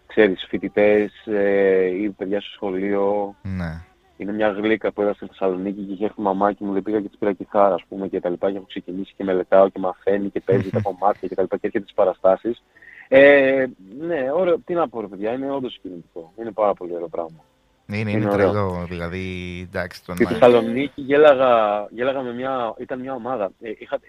[0.07, 3.35] ξέρεις, φοιτητές ε, ή παιδιά στο σχολείο.
[3.43, 3.91] Ναι
[4.23, 7.09] είναι μια γλύκα που έδωσε στη Θεσσαλονίκη και είχε έρθει μαμάκι μου, λέει πήγα και
[7.09, 10.31] της πήρα κιθάρα, ας πούμε, και τα λοιπά, και έχω ξεκινήσει και μελετάω και μαθαίνει
[10.31, 12.63] και παίζει τα κομμάτια και τα λοιπά και έρχεται τις παραστάσεις.
[13.09, 13.67] Ε,
[13.99, 16.33] ναι, ωραίο, τι να πω ρε παιδιά, είναι όντως συγκινητικό.
[16.39, 17.45] Είναι πάρα πολύ ωραίο πράγμα.
[17.87, 19.25] Ναι, είναι, είναι, είναι τρελό, δηλαδή,
[19.69, 20.05] εντάξει.
[20.05, 20.15] Τον...
[20.15, 23.51] Στη Θεσσαλονίκη γέλαγα, γέλαγα με μια, ήταν μια ομάδα.
[23.61, 24.01] Ε, είχα,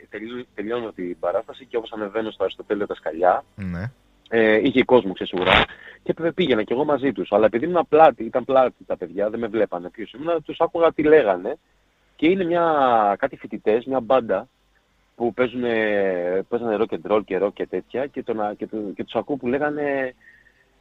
[0.56, 3.92] τελειώνω την παράσταση και όπως ανεβαίνω στο Αριστοτέλειο τα σκαλιά, ναι.
[4.36, 5.64] Ε, είχε κόσμο ξεσουρά
[6.04, 7.32] και πήγαινα και εγώ μαζί τους.
[7.32, 10.94] Αλλά επειδή ήμουν πλάτη, ήταν πλάτη τα παιδιά, δεν με βλέπανε ποιος ήμουν, τους άκουγα
[10.94, 11.58] τι λέγανε
[12.16, 14.48] και είναι μια, κάτι φοιτητές, μια μπάντα
[15.16, 15.62] που παίζουν,
[16.48, 19.48] παίζανε rock and roll και rock και τέτοια και, τον, και, και τους ακούω που
[19.48, 20.14] λέγανε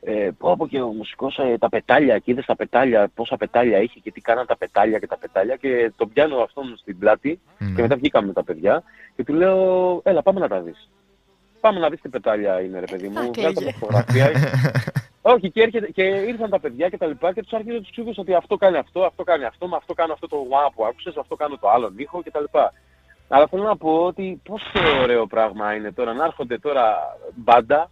[0.04, 3.78] ε, πω από και ο μουσικός ε, τα πετάλια και είδες τα πετάλια, πόσα πετάλια
[3.78, 7.40] είχε και τι κάναν τα πετάλια και τα πετάλια και τον πιάνω αυτόν στην πλάτη
[7.60, 7.72] mm.
[7.76, 8.82] και μετά βγήκαμε με τα παιδιά
[9.16, 10.90] και του λέω έλα πάμε να τα δεις.
[11.62, 14.30] Πάμε να δεις τι πετάλια είναι ρε παιδί μου, βγάλε τα φωτογραφία.
[15.34, 18.18] Όχι, και, έρχεται, και ήρθαν τα παιδιά και τα λοιπά και τους άρχισε τους ξύδους
[18.18, 21.16] ότι αυτό κάνει αυτό, αυτό κάνει αυτό, με αυτό κάνω αυτό το wow που άκουσες,
[21.16, 22.72] αυτό κάνω το άλλο ήχο και τα λοιπά.
[23.28, 26.96] Αλλά θέλω να πω ότι πόσο ωραίο πράγμα είναι τώρα να έρχονται τώρα
[27.34, 27.90] μπάντα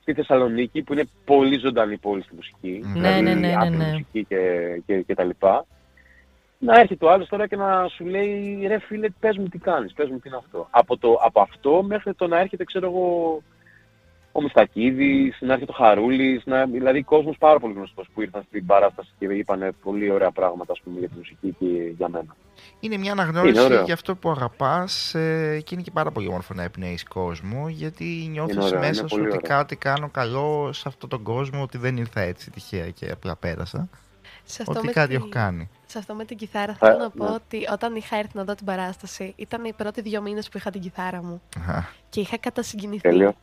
[0.00, 2.80] στη Θεσσαλονίκη που είναι πολύ ζωντανή πόλη στη μουσική.
[2.84, 3.86] Ναι, δηλαδή, ναι, ναι, ναι, ναι.
[3.86, 4.38] μουσική και,
[4.86, 5.66] και, και τα λοιπά.
[6.64, 9.92] Να έρχεται το άλλος τώρα και να σου λέει ρε φίλε πες μου τι κάνεις,
[9.92, 10.66] πες μου τι είναι αυτό.
[10.70, 13.42] Από, το, από αυτό μέχρι το να έρχεται ξέρω εγώ
[14.32, 18.66] ο Μιστακίδης, να έρχεται ο Χαρούλης, να, δηλαδή κόσμος πάρα πολύ γνωστός που ήρθαν στην
[18.66, 22.36] παράσταση και είπαν πολύ ωραία πράγματα ας πούμε, για τη μουσική και για μένα.
[22.80, 26.62] Είναι μια αναγνώριση για αυτό που αγαπάς ε, και είναι και πάρα πολύ όμορφο να
[26.62, 31.78] εμπνέεις κόσμο γιατί νιώθεις μέσα σου ότι κάτι κάνω καλό σε αυτόν τον κόσμο, ότι
[31.78, 33.88] δεν ήρθα έτσι τυχαία και απλά πέρασα.
[34.44, 35.14] Σε αυτό ότι κάτι τη...
[35.14, 35.68] έχω κάνει.
[35.86, 37.30] Σε αυτό με την κιθάρα θέλω να πω ναι.
[37.30, 40.70] ότι όταν είχα έρθει να δω την παράσταση ήταν οι πρώτοι δύο μήνες που είχα
[40.70, 41.42] την κιθάρα μου
[42.08, 43.34] και είχα κατασυγκινηθεί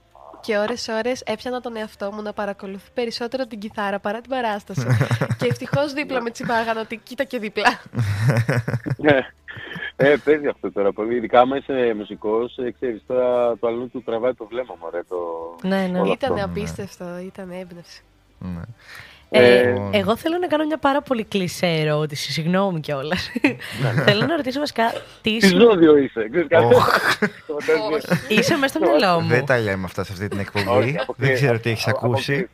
[0.41, 4.87] και ώρες ώρες έπιανα τον εαυτό μου να παρακολουθεί περισσότερο την κιθάρα παρά την παράσταση.
[5.37, 7.69] και ευτυχώς δίπλα με τσιμπάγανα ότι κοίτα και δίπλα.
[8.97, 9.27] Ναι.
[9.95, 11.15] ε, παίζει αυτό τώρα πολύ.
[11.15, 15.03] Ειδικά άμα είσαι μουσικός, ε, ξέρεις, τώρα το αλλού του τραβάει το βλέμμα μου, ρε,
[15.03, 15.17] το...
[15.61, 16.09] Ναι, ναι.
[16.09, 18.03] Ήταν απίστευτο, ήταν έμπνευση.
[18.39, 18.61] Ναι.
[19.33, 23.31] Ε, ε, εγώ θέλω να κάνω μια πάρα πολύ κλεισέ ερώτηση, συγγνώμη κιόλας.
[23.81, 24.01] Ναι, ναι.
[24.01, 24.93] θέλω να ρωτήσω βασικά.
[25.21, 26.29] Τι ζώδιο είσαι,
[28.27, 29.27] Είσαι μέσα στο μυαλό μου.
[29.27, 30.99] Δεν τα λέμε αυτά σε αυτή την εκπομπή.
[31.15, 32.49] Δεν ξέρω τι έχεις ακούσει.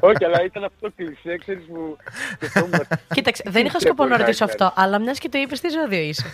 [0.00, 1.96] Όχι, αλλά ήταν αυτό το κλεισέ, ξέρεις μου.
[3.14, 6.32] Κοίταξε, δεν είχα σκοπό να ρωτήσω αυτό, αλλά μιας και το είπες, τι ζώδιο είσαι.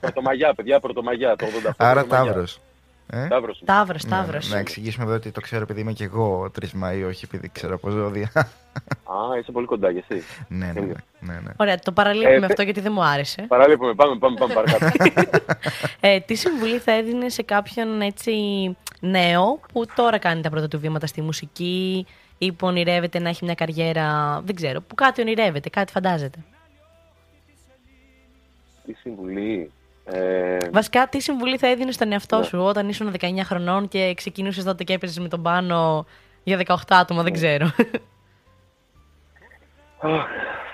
[0.00, 1.36] Πρωτομαγιά, παιδιά, πρωτομαγιά.
[1.76, 2.60] Άρα Ταύρος.
[3.14, 3.62] Ε; Ταύρος.
[3.64, 4.48] Ταύρος, Ταύρος.
[4.48, 7.48] Ναι, να εξηγήσουμε εδώ ότι το ξέρω επειδή είμαι και εγώ 3 Μαΐου, όχι επειδή
[7.52, 8.30] ξέρω από ζώδια.
[8.34, 10.22] Α, είσαι πολύ κοντά και εσύ.
[10.48, 11.52] ναι, ναι, ναι, ναι, ναι.
[11.56, 13.44] Ωραία, το παραλείπουμε ε, αυτό γιατί δεν μου άρεσε.
[13.48, 14.86] Παραλείπουμε, πάμε, πάμε, πάμε παρακάτω.
[16.00, 18.32] ε, τι συμβουλή θα έδινε σε κάποιον έτσι
[19.00, 22.06] νέο που τώρα κάνει τα πρώτα του βήματα στη μουσική
[22.38, 26.38] ή που ονειρεύεται να έχει μια καριέρα, δεν ξέρω, που κάτι ονειρεύεται, κάτι φαντάζεται;
[28.86, 29.70] Τι συμβουλή;
[30.04, 30.56] Ε...
[30.72, 32.44] Βασικά, τι συμβουλή θα έδινες στον εαυτό ναι.
[32.44, 36.06] σου όταν ήσουν 19 χρονών και ξεκινούσες τότε και έπαιζες με τον πάνω
[36.42, 37.38] για 18 άτομα, δεν ναι.
[37.38, 37.70] ξέρω.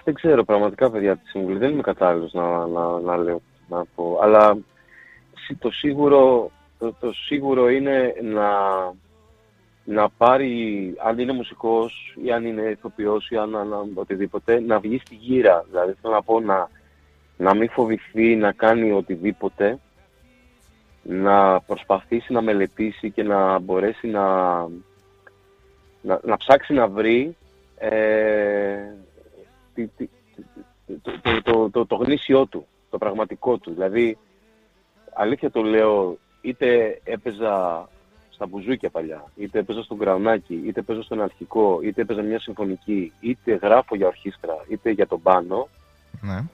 [0.05, 1.59] δεν ξέρω πραγματικά, παιδιά, τη συμβουλή.
[1.59, 4.19] Δεν είμαι κατάλληλος να, να, να, λέω, να πω.
[4.23, 4.57] Αλλά
[5.59, 8.51] το σίγουρο, το, το σίγουρο είναι να,
[9.85, 14.99] να πάρει, αν είναι μουσικός ή αν είναι ηθοποιός ή αν, αν, οτιδήποτε, να βγει
[14.99, 15.65] στη γύρα.
[15.71, 16.69] Δηλαδή, θέλω να πω να,
[17.39, 19.79] να μην φοβηθεί να κάνει οτιδήποτε,
[21.03, 24.59] να προσπαθήσει να μελετήσει και να μπορέσει να,
[26.03, 27.37] να, να ψάξει να βρει
[27.79, 28.77] ε,
[31.03, 33.73] το, το, το, το, γνήσιό του, το πραγματικό του.
[33.73, 34.19] Δηλαδή,
[35.15, 37.89] αλήθεια το λέω, είτε έπαιζα
[38.31, 43.13] στα μπουζούκια παλιά, είτε έπαιζα στον κραουνάκι, είτε έπαιζα στον αρχικό, είτε έπαιζα μια συμφωνική,
[43.21, 45.69] είτε γράφω για ορχήστρα, είτε για τον πάνω,
[46.21, 46.45] ναι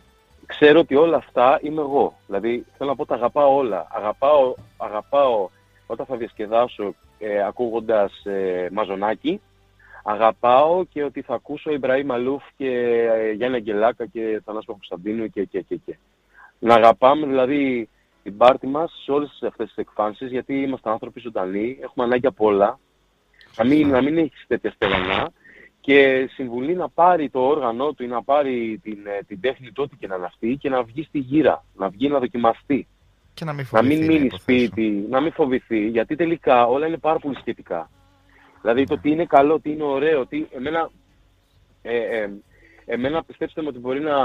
[0.46, 2.14] ξέρω ότι όλα αυτά είμαι εγώ.
[2.26, 3.86] Δηλαδή, θέλω να πω, τα αγαπάω όλα.
[3.90, 5.48] Αγαπάω, αγαπάω
[5.86, 9.40] όταν θα διασκεδάσω ε, ακούγοντας ε, μαζονάκι,
[10.04, 12.68] αγαπάω και ότι θα ακούσω Ιμπραήμ Μαλούφ και
[13.14, 15.96] ε, Γιάννη Αγγελάκα και Θανάσπα Κωνσταντίνου και, και, και, και.
[16.58, 17.88] Να αγαπάμε δηλαδή
[18.22, 22.46] την πάρτη μας σε όλες αυτές τις εκφάνσεις, γιατί είμαστε άνθρωποι ζωντανοί, έχουμε ανάγκη από
[22.46, 22.78] όλα.
[23.56, 25.32] Να μην, να μην έχεις τέτοια στεγανά
[25.84, 29.82] και συμβουλή να πάρει το όργανο του ή να πάρει την, ε, την τέχνη του
[29.82, 32.86] ό,τι και να αυτή και να βγει στη γύρα, να βγει να δοκιμαστεί.
[33.34, 36.96] Και να μην, φοβηθεί, να μην μείνει σπίτι, να μην φοβηθεί, γιατί τελικά όλα είναι
[36.96, 37.90] πάρα πολύ σχετικά.
[38.60, 40.44] Δηλαδή το τι είναι καλό, τι είναι ωραίο, τι...
[40.50, 40.90] Εμένα,
[41.82, 42.30] ε, ε,
[42.84, 44.16] εμένα πιστέψτε με ότι μπορεί να,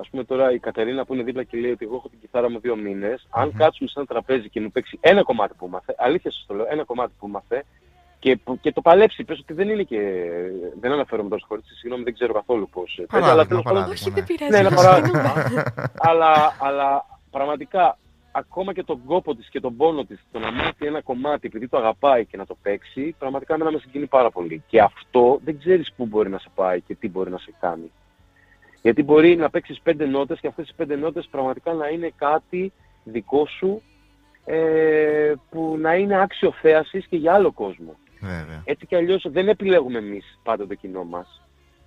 [0.00, 2.50] ας πούμε τώρα η Κατερίνα που είναι δίπλα και λέει ότι εγώ έχω την κιθάρα
[2.50, 5.94] μου δύο μήνες, αν κάτσουμε σε ένα τραπέζι και μου παίξει ένα κομμάτι που μάθε,
[5.98, 7.64] αλήθεια σας το λέω, ένα κομμάτι που μάθε,
[8.18, 9.24] και, και το παλέψει.
[9.24, 10.22] Πες ότι δεν είναι και.
[10.80, 13.00] Δεν αναφέρομαι τόσο χωρίς, συγγνώμη, δεν ξέρω καθόλου πώς.
[13.10, 14.50] Αλλά τέλος Όχι, δεν πειράζει.
[14.50, 15.32] Ναι, ένα παράδειγμα.
[16.10, 17.98] αλλά, αλλά πραγματικά
[18.32, 21.68] ακόμα και τον κόπο της και τον πόνο της, το να μάθει ένα κομμάτι επειδή
[21.68, 24.62] το αγαπάει και να το παίξει, πραγματικά εμένα με συγκινεί πάρα πολύ.
[24.66, 27.90] Και αυτό δεν ξέρεις πού μπορεί να σε πάει και τι μπορεί να σε κάνει.
[28.82, 32.72] Γιατί μπορεί να παίξεις πέντε νότες και αυτές οι πέντε νότες πραγματικά να είναι κάτι
[33.04, 33.82] δικό σου
[34.44, 37.96] ε, που να είναι άξιο θέασης και για άλλο κόσμο.
[38.20, 38.62] Βέβαια.
[38.64, 41.42] Έτσι κι αλλιώς δεν επιλέγουμε εμείς πάντα το κοινό μας.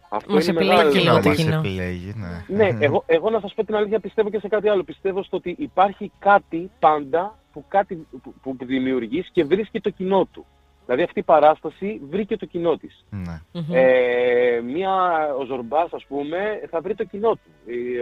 [0.10, 1.22] Αυτό μας είναι επιλέγει μεγάλο.
[1.22, 1.58] το κοινό.
[1.58, 2.56] Επιλέγει, ναι.
[2.56, 4.84] ναι, εγώ, εγώ να σας πω την αλήθεια πιστεύω και σε κάτι άλλο.
[4.84, 10.28] Πιστεύω στο ότι υπάρχει κάτι πάντα που, κάτι, που, που δημιουργείς και βρίσκει το κοινό
[10.32, 10.46] του.
[10.86, 13.06] Δηλαδή αυτή η παράσταση βρήκε το κοινό της.
[13.10, 13.42] Ναι.
[13.72, 14.92] Ε, μία,
[15.40, 16.38] ο Ζορμπάς ας πούμε
[16.70, 17.52] θα βρει το κοινό του.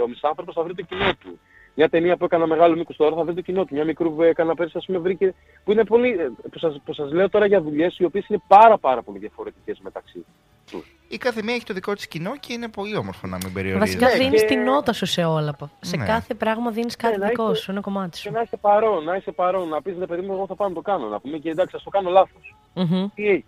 [0.04, 1.40] Ο Μισάνθρωπος θα βρει το κοινό του.
[1.80, 3.74] Μια ταινία που έκανα μεγάλο μήκος τώρα θα βρει το κοινό του.
[3.74, 5.34] Μια μικρού που έκανα πέρυσι, ας πούμε, βρήκε.
[5.64, 6.16] που είναι πολύ.
[6.52, 9.80] που σας, που σας λέω τώρα για δουλειές οι οποίες είναι πάρα, πάρα πολύ διαφορετικές
[9.84, 10.26] μεταξύ
[10.72, 10.96] τους.
[11.08, 14.00] Η κάθε μία έχει το δικό της κοινό και είναι πολύ όμορφο να μην περιορίζεις.
[14.00, 14.48] Βασικά δίνεις και...
[14.48, 15.56] την νότα σου σε όλα.
[15.80, 16.06] Σε ναι.
[16.06, 17.62] κάθε πράγμα δίνεις κάτι ναι, δικό είσαι...
[17.62, 18.24] σου, ένα κομμάτι σου.
[18.24, 20.68] Και να είσαι παρόν, να είσαι παρόν, να πεις ρε παιδί μου, εγώ θα πάω
[20.68, 21.08] να το κάνω.
[21.08, 22.56] Να πούμε και εντάξει, ας το κάνω λάθος.
[22.76, 23.06] Mm-hmm.
[23.14, 23.44] Τι έγινε;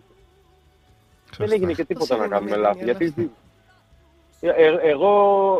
[1.36, 2.84] Δεν έγινε και τίποτα να κάνουμε λάθη.
[2.84, 3.32] Γιατί
[4.44, 5.12] ε, ε, εγώ,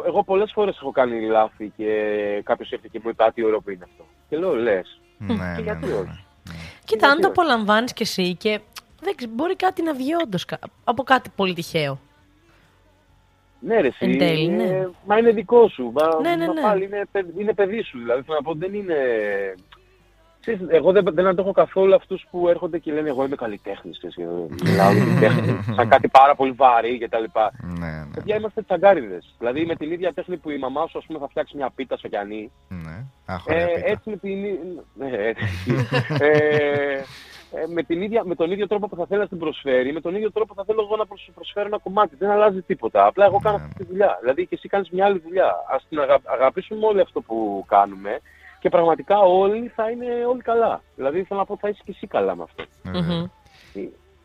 [0.06, 3.70] εγώ πολλές φορές έχω κάνει λάθη και κάποιος έρθει και μου είπε τι ωραίο που
[3.70, 4.04] είναι αυτό.
[4.28, 5.00] Και λέω λες.
[5.18, 6.04] Ναι, και ναι, γιατί ναι, όχι.
[6.04, 6.54] Ναι.
[6.84, 8.60] Κοίτα, αν το απολαμβάνεις κι εσύ και
[9.00, 10.44] δεν ξέρω, μπορεί κάτι να βγει όντως
[10.84, 12.00] από κάτι πολύ τυχαίο.
[13.60, 14.88] Ναι, ρε, εσύ, τέλει, ναι.
[15.06, 15.92] μα είναι δικό σου.
[15.94, 16.60] Μα, ναι, ναι, ναι.
[16.60, 17.04] Μα πάλι είναι,
[17.38, 17.98] είναι παιδί σου.
[17.98, 18.96] Δηλαδή, θέλω να πω, δεν είναι
[20.69, 24.01] εγώ δεν, δεν αντέχω καθόλου αυτούς που έρχονται και λένε Εγώ είμαι καλλιτέχνης.
[24.64, 27.24] Μιλάω για τέχνη, σαν κάτι πάρα πολύ βαρύ κτλ.
[27.78, 28.06] Ναι, ναι.
[28.14, 29.35] Παιδιά είμαστε τσαγκάριδες.
[29.39, 31.97] Δηλαδή με την ίδια τέχνη που η μαμά σου ας πούμε, θα φτιάξει μια πίτα
[31.97, 32.51] στο κιανί.
[32.69, 33.05] Ναι,
[33.47, 34.39] ε, έτσι με την.
[34.94, 35.09] Ναι,
[36.19, 37.02] ε,
[37.55, 40.01] ε, με, την ίδια, με τον ίδιο τρόπο που θα θέλει να την προσφέρει, με
[40.01, 42.16] τον ίδιο τρόπο θα θέλω εγώ να προσφέρω ένα κομμάτι.
[42.19, 43.06] Δεν αλλάζει τίποτα.
[43.06, 43.64] Απλά εγώ κάνω ναι.
[43.64, 44.19] αυτή τη δουλειά.
[44.20, 45.47] Δηλαδή και εσύ κάνεις μια άλλη δουλειά.
[45.47, 46.19] Α την αγα...
[46.24, 48.20] αγαπήσουμε όλοι αυτό που κάνουμε
[48.62, 50.82] και πραγματικά όλοι θα είναι όλοι καλά.
[50.97, 52.64] Δηλαδή θέλω να πω θα είσαι και εσύ καλά με αυτό.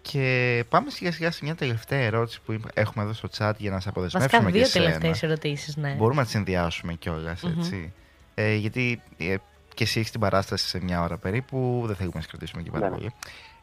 [0.02, 3.80] Και πάμε σιγά σιγά σε μια τελευταία ερώτηση που έχουμε εδώ στο chat για να
[3.80, 5.94] σε αποδεσμεύσουμε Βασικά δύο τελευταίες ερωτήσεις, ναι.
[5.98, 7.94] Μπορούμε να τις συνδυάσουμε κιόλας, έτσι.
[8.34, 9.36] Ε, γιατί ε,
[9.74, 12.72] και εσύ έχεις την παράσταση σε μια ώρα περίπου, δεν θέλουμε να σε κρατήσουμε και
[12.72, 12.96] πάρα ναι.
[12.96, 13.12] πολύ.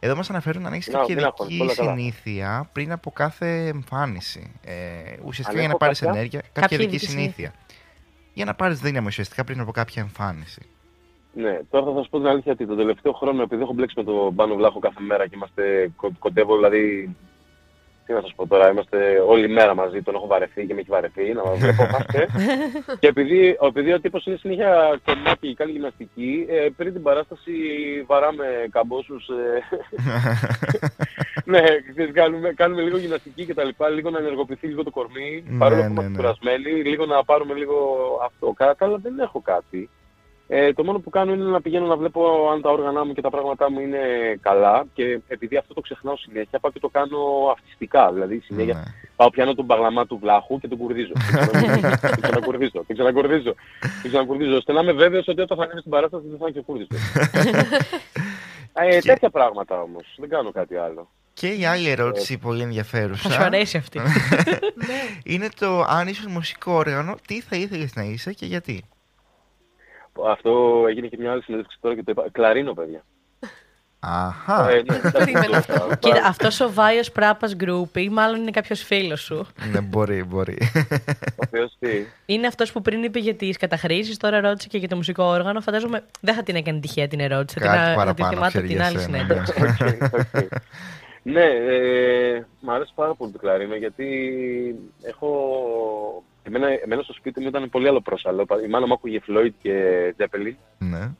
[0.00, 4.52] Εδώ μας αναφέρουν αν έχεις κάποια ειδική συνήθεια πριν από κάθε εμφάνιση.
[4.64, 4.72] Ε,
[5.24, 7.52] ουσιαστικά για να πάρεις ενέργεια, κάποια ειδική συνήθεια
[8.34, 10.62] για να πάρεις δύναμη ουσιαστικά πριν από κάποια εμφάνιση.
[11.34, 14.04] Ναι, τώρα θα σας πω την αλήθεια ότι τον τελευταίο χρόνο, επειδή έχω μπλέξει με
[14.04, 17.16] τον Πάνο Βλάχο κάθε μέρα και είμαστε κοντεύω, δηλαδή.
[18.06, 20.90] Τι να σας πω τώρα, είμαστε όλη μέρα μαζί, τον έχω βαρεθεί και με έχει
[20.90, 21.82] βαρεθεί, να μας βλέπω
[23.00, 27.52] Και επειδή, επειδή ο τύπος είναι συνέχεια κομμάτι και κάνει γυμναστική, ε, πριν την παράσταση
[28.06, 29.28] βαράμε καμπόσους.
[29.28, 29.62] Ε,
[31.50, 31.60] ναι,
[32.12, 35.80] κάνουμε, κάνουμε λίγο γυμναστική και τα λοιπά, λίγο να ενεργοποιηθεί λίγο το κορμί, ναι, παρόλο
[35.80, 36.16] που ναι, είμαστε ναι.
[36.16, 37.76] κουρασμένοι, λίγο να πάρουμε λίγο
[38.24, 38.52] αυτό.
[38.56, 39.90] Κατά αλλά δεν έχω κάτι.
[40.48, 43.20] Ε, το μόνο που κάνω είναι να πηγαίνω να βλέπω αν τα όργανα μου και
[43.20, 43.98] τα πράγματά μου είναι
[44.40, 47.18] καλά και επειδή αυτό το ξεχνάω συνέχεια πάω και το κάνω
[47.52, 48.12] αυτιστικά.
[48.12, 48.82] Δηλαδή συνέχεια ναι.
[49.16, 51.12] πάω πιάνω τον παγλαμά του βλάχου και τον κουρδίζω.
[52.14, 53.54] και ξανακουρδίζω, και ξανακουρδίζω,
[54.02, 56.58] και ξανακουρδίζω, ώστε να είμαι βέβαιος ότι όταν θα ανέβει στην παράσταση δεν θα είναι
[56.58, 56.98] και κούρδιστος.
[58.88, 61.08] ε, τέτοια πράγματα όμως, δεν κάνω κάτι άλλο.
[61.32, 63.28] Και η άλλη ερώτηση πολύ ενδιαφέρουσα.
[63.28, 64.00] Θα σου αρέσει αυτή.
[65.32, 68.84] είναι το αν είσαι μουσικό όργανο, τι θα ήθελες να είσαι και γιατί.
[70.26, 72.24] Αυτό έγινε και μια άλλη συνέντευξη τώρα και το είπα.
[72.32, 73.04] Κλαρίνο, παιδιά.
[74.06, 74.70] Αχα.
[74.70, 75.00] Ε, ναι,
[75.98, 79.46] Κοίτα, αυτός ο Βάιος Πράπας Γκρουπ μάλλον είναι κάποιος φίλος σου.
[79.72, 80.58] Ναι, μπορεί, μπορεί.
[82.26, 85.60] Είναι αυτός που πριν είπε για τις καταχρήσεις, τώρα ρώτησε και για το μουσικό όργανο.
[85.60, 87.58] Φαντάζομαι δεν θα την έκανε τυχαία την ερώτηση.
[87.60, 89.52] θα την θυμάται την άλλη συνέντευξη.
[91.26, 94.06] Ναι, ε, μου αρέσει πάρα πολύ το κλαρίνο γιατί
[95.02, 95.28] έχω
[96.46, 98.46] Εμένα, εμένα στο σπίτι μου ήταν πολύ άλλο πρόσαλλο.
[98.64, 99.74] Η μάνα μου άκουγε Floyd και
[100.18, 100.54] Zeppelin.
[100.78, 101.10] Ναι.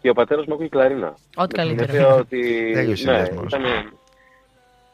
[0.00, 1.14] Και ο πατέρας μου άκουγε κλαρίνα.
[1.36, 2.16] Ό,τι καλύτερο.
[2.20, 2.72] Ότι,
[3.04, 3.62] ναι, ήταν,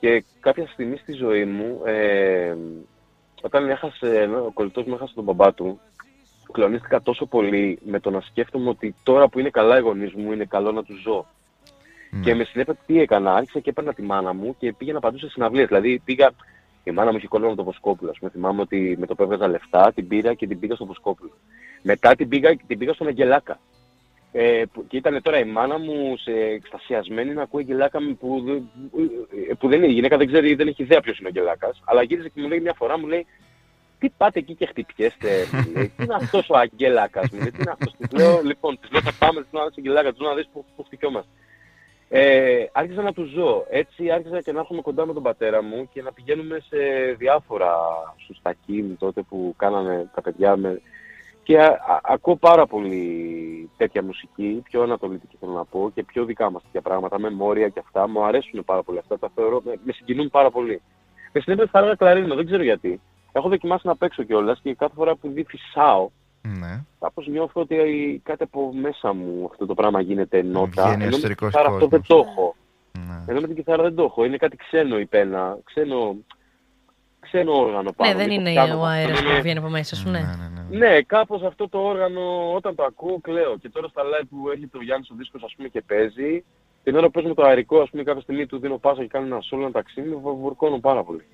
[0.00, 2.54] και κάποια στιγμή στη ζωή μου, ε,
[3.42, 5.80] όταν έχασε, ο κολλητός μου έχασε τον μπαμπά του,
[6.52, 10.32] κλονίστηκα τόσο πολύ με το να σκέφτομαι ότι τώρα που είναι καλά οι γονείς μου,
[10.32, 11.26] είναι καλό να τους ζω.
[12.10, 12.20] Ναι.
[12.20, 15.28] Και με συνέπεια τι έκανα, άρχισα και έπαιρνα τη μάνα μου και πήγαινα παντού σε
[15.28, 15.66] συναυλίες.
[15.66, 16.30] Δηλαδή πήγα,
[16.84, 18.14] η μάνα μου είχε κόλλημα με το Βοσκόπουλο.
[18.18, 21.30] πούμε, θυμάμαι ότι με το που έβγαζα λεφτά την πήρα και την πήγα στο Βοσκόπουλο.
[21.82, 23.60] Μετά την πήγα, την πήγα στον Αγγελάκα.
[24.32, 28.44] Ε, που, και ήταν τώρα η μάνα μου σε εξτασιασμένη να ακούει Αγγελάκα που,
[29.58, 31.82] που δεν είναι η γυναίκα, δεν ξέρει, δεν έχει ιδέα ποιος είναι ο Αγγελάκας.
[31.84, 33.26] Αλλά γύριζε και μου λέει μια φορά, μου λέει
[33.98, 35.28] τι πάτε εκεί και χτυπιέστε,
[35.96, 37.94] τι είναι αυτός ο Αγγελάκας, μου λέει, τι είναι αυτός.
[37.98, 40.48] Της λέω, λοιπόν, της λέω θα πάμε, της λέω να Αγγελάκα, της λέω να δεις
[40.52, 41.30] που, που χτυπιόμαστε.
[42.12, 43.64] Ε, άρχισα να τους ζω.
[43.68, 46.76] Έτσι άρχισα και να έρχομαι κοντά με τον πατέρα μου και να πηγαίνουμε σε
[47.18, 47.72] διάφορα
[48.38, 50.80] στακίν τότε που κάνανε τα παιδιά με...
[51.42, 56.50] Και α, ακούω πάρα πολύ τέτοια μουσική, πιο ανατολική θέλω να πω και πιο δικά
[56.50, 58.08] μας τέτοια πράγματα, με μόρια και αυτά.
[58.08, 60.82] Μου αρέσουν πάρα πολύ αυτά, τα θεωρώ, με συγκινούν πάρα πολύ.
[61.32, 63.00] Με συνέβη θα έλεγα κλαρίνο, δεν ξέρω γιατί.
[63.32, 66.10] Έχω δοκιμάσει να παίξω κιόλας και κάθε φορά που δει φυσάω,
[66.42, 66.84] ναι.
[67.00, 67.76] κάπως νιώθω ότι
[68.24, 70.86] κάτι από μέσα μου αυτό το πράγμα γίνεται νότα.
[70.86, 72.54] Βγαίνει ενώ με την αυτό δεν το έχω.
[72.92, 73.24] Ναι.
[73.26, 74.24] Ενώ με την κιθάρα δεν το έχω.
[74.24, 76.16] Είναι κάτι ξένο η πένα, ξένο,
[77.20, 78.12] ξένο όργανο πάνω.
[78.12, 80.18] Ναι, δεν είναι ο αέρας που βγαίνει από μέσα σου, ναι.
[80.18, 80.88] Ναι, ναι, ναι.
[80.88, 83.56] ναι κάπως αυτό το όργανο όταν το ακούω κλαίω.
[83.58, 86.44] Και τώρα στα live που έχει το Γιάννη ο δίσκος ας πούμε και παίζει,
[86.82, 89.26] την ώρα που παίζουμε το αερικό, ας πούμε κάποια στιγμή του δίνω πάσα και κάνει
[89.26, 91.24] ένα σόλο ένα ταξίδι, βουρκώνω πάρα πολύ.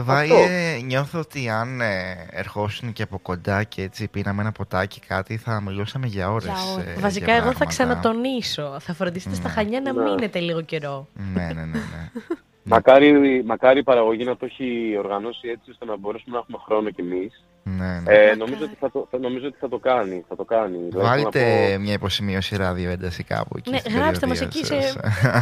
[0.00, 5.36] Βάιε, νιώθω ότι αν ε, ερχόσουν και από κοντά και έτσι πίναμε ένα ποτάκι κάτι
[5.36, 6.44] θα μιλούσαμε για ώρες.
[6.44, 8.76] Για Ε, Βασικά εγώ θα ξανατονίσω.
[8.80, 9.54] Θα φροντίσετε στα ναι.
[9.54, 10.02] Χανιά να ναι.
[10.02, 11.06] μείνετε λίγο καιρό.
[11.34, 11.64] ναι, ναι, ναι.
[11.64, 12.10] ναι.
[12.70, 16.90] Μακάρι, μακάρι η παραγωγή να το έχει οργανώσει έτσι ώστε να μπορέσουμε να έχουμε χρόνο
[16.90, 17.44] κι εμείς.
[17.62, 18.14] Ναι, ναι.
[18.14, 20.24] Ε, νομίζω, ότι θα το, νομίζω ότι θα το κάνει.
[20.28, 20.78] Θα το κάνει.
[20.88, 21.80] Δηλαδή, Βάλτε πω...
[21.82, 23.70] μια υποσημείωση ράδιο ένταση κάπου εκεί.
[23.70, 24.74] Ναι, γράψτε μας εκεί σε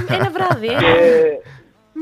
[0.09, 0.66] ένα βράδυ.
[0.66, 0.81] Ένα.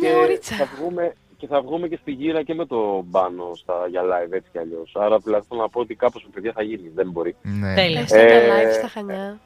[0.00, 1.14] Και, και θα βγούμε,
[1.44, 4.58] και θα βγούμε και στη γύρα και με το μπάνο στα, για live έτσι κι
[4.58, 4.96] αλλιώς.
[4.98, 7.36] Άρα δηλαδή θέλω να πω ότι κάπως με παιδιά θα γίνει, δεν μπορεί.
[7.42, 7.74] Ναι.
[7.74, 8.06] Τέλεια.
[8.08, 9.40] Ε, live στα Χανιά.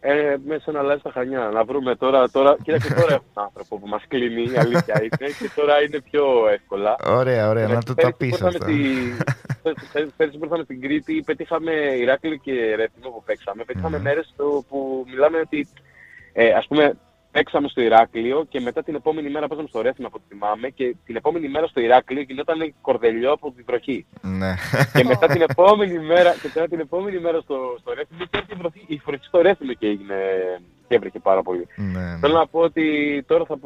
[0.00, 1.50] Ε, μέσα ένα live στα Χανιά.
[1.52, 5.30] Να βρούμε τώρα, τώρα κοίταξε τώρα έχουμε έναν άνθρωπο που μας κλείνει, η αλήθεια είναι,
[5.38, 6.96] και τώρα είναι πιο εύκολα.
[7.06, 8.66] Ωραία, ωραία, να το τα πεις αυτά.
[10.16, 14.02] Πέρυσι που ήρθαμε στην Κρήτη, πετύχαμε Ηράκλειο και Ρέθιμο που παίξαμε, πετύχαμε mm.
[14.02, 14.34] μέρες
[14.68, 15.68] που μιλάμε ότι,
[16.32, 16.98] ε, ας πούμε,
[17.30, 20.96] παίξαμε στο Ηράκλειο και μετά την επόμενη μέρα παίζαμε στο Ρέθινο από ό,τι θυμάμαι και
[21.06, 24.06] την επόμενη μέρα στο Ηράκλειο γινόταν κορδελιό από την βροχή.
[24.20, 24.54] Ναι.
[24.92, 28.54] Και μετά την επόμενη μέρα, και μετά την επόμενη μέρα στο, στο Ρέθινο και η
[28.58, 30.16] βροχή, η βροχή στο Ρέθινο και έγινε
[30.88, 31.66] και έβρεχε πάρα πολύ.
[31.76, 32.18] Ναι, ναι.
[32.18, 32.84] Θέλω να πω ότι
[33.26, 33.58] τώρα θα,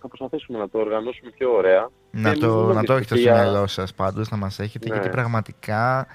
[0.00, 1.88] θα προσπαθήσουμε να το οργανώσουμε πιο ωραία.
[2.10, 4.94] Να το, να το έχετε στο μυαλό σας πάντως, να μας έχετε, ναι.
[4.94, 6.06] γιατί πραγματικά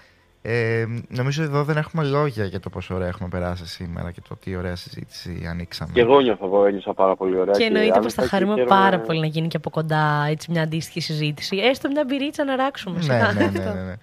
[0.47, 4.35] ε, νομίζω εδώ δεν έχουμε λόγια για το πόσο ωραία έχουμε περάσει σήμερα και το
[4.35, 5.91] τι ωραία συζήτηση ανοίξαμε.
[5.93, 7.53] Και εγώ νιώθω, εγώ ένιωσα πάρα πολύ ωραία.
[7.53, 10.99] Και εννοείται πως θα χαρούμε πάρα πολύ να γίνει και από κοντά έτσι, μια αντίστοιχη
[10.99, 11.57] συζήτηση.
[11.57, 12.99] Έστω μια μπυρίτσα να ράξουμε.
[13.05, 13.95] Ναι, ναι, ναι, ναι, ναι.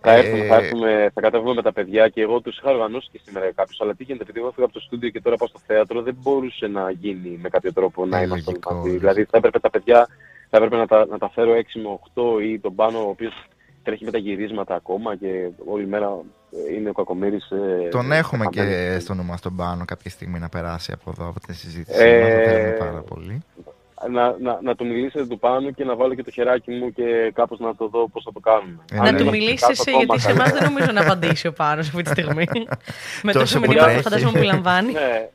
[0.00, 3.20] Θα, έρθουμε, θα, έρθουμε, θα κατέβουμε με τα παιδιά και εγώ τους είχα οργανώσει και
[3.24, 3.76] σήμερα κάποιο.
[3.78, 6.16] Αλλά τι γίνεται, επειδή εγώ έφυγα από το στούντιο και τώρα πάω στο θέατρο, δεν
[6.22, 8.98] μπορούσε να γίνει με κάποιο τρόπο να είμαστε όλοι μαζί.
[8.98, 10.08] Δηλαδή θα έπρεπε τα παιδιά
[10.56, 13.34] θα έπρεπε να τα, να τα φέρω 6 με 8 ή τον πάνω, ο οποίος
[13.84, 16.18] τρέχει με τα γυρίσματα ακόμα και όλη μέρα
[16.74, 17.50] είναι ο Κακομύρης.
[17.50, 21.28] Ε, τον έχουμε και στο νου μας τον πάνω κάποια στιγμή να περάσει από εδώ
[21.28, 22.02] από τη συζήτηση.
[22.02, 23.42] Ε, πάρα πολύ.
[24.10, 27.32] Να, να, να του μιλήσετε του πάνω και να βάλω και το χεράκι μου και
[27.34, 28.84] κάπως να το δω πώς θα το κάνουμε.
[28.92, 32.10] Ε, να του μιλήσεις γιατί σε εμάς δεν νομίζω να απαντήσει ο Πάνος αυτή τη
[32.10, 32.46] στιγμή.
[33.22, 34.92] με τόσο μηνύματα που φαντάζομαι που λαμβάνει.
[34.92, 35.28] Ναι,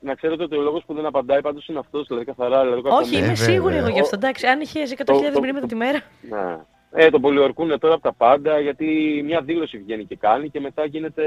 [0.00, 2.62] να ξέρετε ότι ο λόγος που δεν απαντάει πάντως είναι αυτός, δηλαδή καθαρά.
[2.62, 4.16] Δηλαδή, Όχι, είμαι σίγουρη εγώ γι' αυτό.
[4.16, 6.00] Εντάξει, αν είχε 100.000 μηνύματα τη μέρα.
[6.30, 6.56] Ναι.
[6.94, 10.84] Ε, τον πολιορκούν τώρα από τα πάντα, γιατί μια δήλωση βγαίνει και κάνει και μετά
[10.84, 11.24] γίνεται...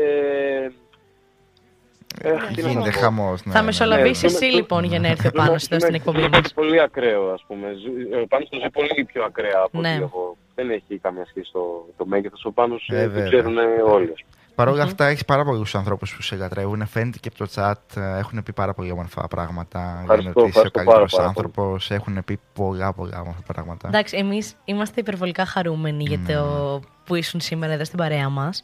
[2.21, 3.65] Ε, γίνεται χαμός, ναι, Θα ναι.
[3.65, 7.31] μεσολαβήσεις ναι, εσύ λοιπόν για να έρθει ο πάνω εδώ στην εκπομπή μας; πολύ ακραίο
[7.31, 7.67] ας πούμε.
[8.23, 9.89] Ο Πάνος το ζει πολύ πιο ακραία από ναι.
[9.89, 10.37] ότι εγώ.
[10.55, 12.45] Δεν έχει καμία σχέση το, το μέγεθος.
[12.45, 14.13] Ο Πάνος ε, το ξέρουν όλοι.
[14.55, 16.87] Παρ' όλα αυτά, έχεις πάρα πολλούς ανθρώπους που σε λατρεύουν.
[16.87, 20.05] Φαίνεται και από το chat ε, έχουν πει πάρα πολύ όμορφα πράγματα.
[20.07, 21.91] Λένε ότι είσαι ο καλύτερος άνθρωπος.
[21.91, 23.87] Έχουν πει πολλά, πολλά όμορφα πράγματα.
[23.87, 26.79] Εντάξει, εμείς είμαστε υπερβολικά χαρούμενοι για το ναι.
[27.05, 28.63] που ήσουν σήμερα εδώ στην παρέα μας.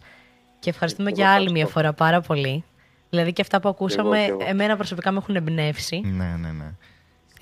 [0.59, 2.63] Και ευχαριστούμε για άλλη μια φορά πάρα πολύ.
[3.09, 6.01] Δηλαδή και αυτά που ακούσαμε, εμένα προσωπικά με έχουν εμπνεύσει.
[6.05, 6.71] Ναι, ναι, ναι.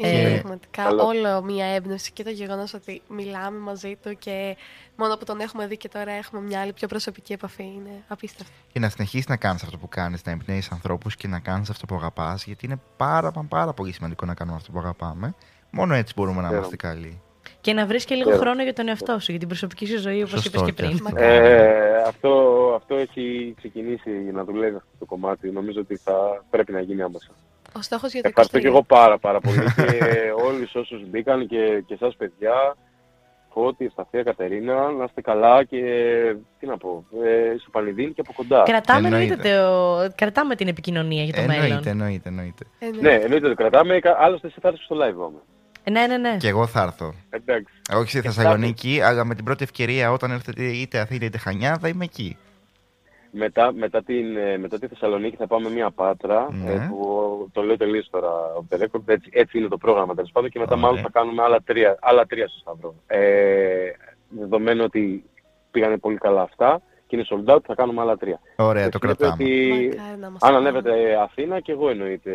[0.07, 4.57] Είναι ε, πραγματικά όλο μία έμπνευση και το γεγονός ότι μιλάμε μαζί του και
[4.95, 8.53] μόνο που τον έχουμε δει και τώρα έχουμε μια άλλη πιο προσωπική επαφή είναι απίστευτο.
[8.71, 11.85] Και να συνεχίσεις να κάνεις αυτό που κάνεις, να εμπνέεις ανθρώπους και να κάνεις αυτό
[11.85, 15.35] που αγαπάς, γιατί είναι πάρα, πάρα πολύ σημαντικό να κάνουμε αυτό που αγαπάμε.
[15.71, 17.21] Μόνο έτσι μπορούμε να είμαστε καλοί.
[17.61, 20.23] Και να βρεις και λίγο χρόνο για τον εαυτό σου, για την προσωπική σου ζωή,
[20.23, 20.99] όπως είπες και πριν.
[21.15, 22.29] Ε, αυτό,
[22.75, 25.51] αυτό έχει ξεκινήσει να δουλεύει αυτό το κομμάτι.
[25.51, 27.31] Νομίζω ότι θα πρέπει να γίνει άμεσα.
[27.77, 31.83] Ο στόχος για το Ευχαριστώ και εγώ πάρα, πάρα πολύ και όλους όσους μπήκαν και,
[31.85, 32.75] και εσάς παιδιά,
[33.53, 35.81] Φώτη, Σταθία, Κατερίνα, να είστε καλά και
[36.59, 38.63] τι να πω, ε, στο Πανιδίν και από κοντά.
[38.65, 39.35] Κρατάμε, εννοείται.
[39.35, 40.13] Το...
[40.15, 41.87] κρατάμε την επικοινωνία για το εννοείται, μέλλον.
[41.87, 43.09] Εννοείται, εννοείται, εννοείται.
[43.09, 45.41] Ναι, εννοείται το κρατάμε, άλλωστε εσύ θα έρθεις στο live όμως.
[45.91, 46.37] Ναι, ναι, ναι.
[46.37, 47.13] Και εγώ θα έρθω.
[47.29, 47.73] Εντάξει.
[47.93, 51.87] Όχι στη Θεσσαλονίκη, αλλά με την πρώτη ευκαιρία όταν έρθετε είτε Αθήνα είτε Χανιά θα
[51.87, 52.37] είμαι εκεί.
[53.31, 56.71] Μετά, μετά, την, ε, μετά τη Θεσσαλονίκη θα πάμε μια Πάτρα, ναι.
[56.71, 58.31] ε, που το λέω τελείως τώρα
[59.05, 60.85] έτσι, έτσι είναι το πρόγραμμα τέλος πάντων και μετά Ωραία.
[60.85, 62.95] μάλλον θα κάνουμε άλλα τρία, άλλα τρία στο Σταυρό.
[63.07, 63.91] Ε,
[64.29, 65.23] δεδομένου ότι
[65.71, 68.39] πήγανε πολύ καλά αυτά και είναι sold out, θα κάνουμε άλλα τρία.
[68.55, 69.33] Ωραία, το κρατάμε.
[69.33, 69.91] Ότι,
[70.39, 72.31] αν ανέβετε Αθήνα και εγώ εννοείται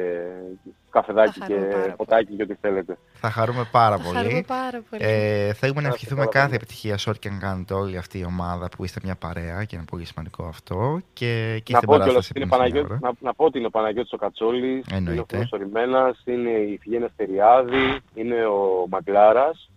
[0.90, 1.54] καφεδάκι και
[1.96, 2.98] ποτάκι και ό,τι θέλετε.
[3.12, 4.16] Θα χαρούμε πάρα πολύ.
[4.16, 5.02] Χαρούμε πάρα πολύ.
[5.04, 8.68] Ε, θέλουμε να ευχηθούμε κάθε επιτυχία σε ό,τι και αν κάνετε όλη αυτή η ομάδα
[8.76, 11.00] που είστε μια παρέα και είναι πολύ σημαντικό αυτό.
[11.12, 14.16] Και, και να, πω κιόλας, είναι Παναγιώτη, να, να, πω ότι είναι ο Παναγιώτης ο
[14.16, 19.70] Κατσόλης, είναι ο Φωνός Ορημένας, είναι η Φιγένια Στεριάδη, είναι ο Μαγκλάρας,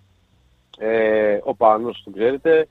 [0.77, 2.67] ε, ο Πάνος, τον ξέρετε,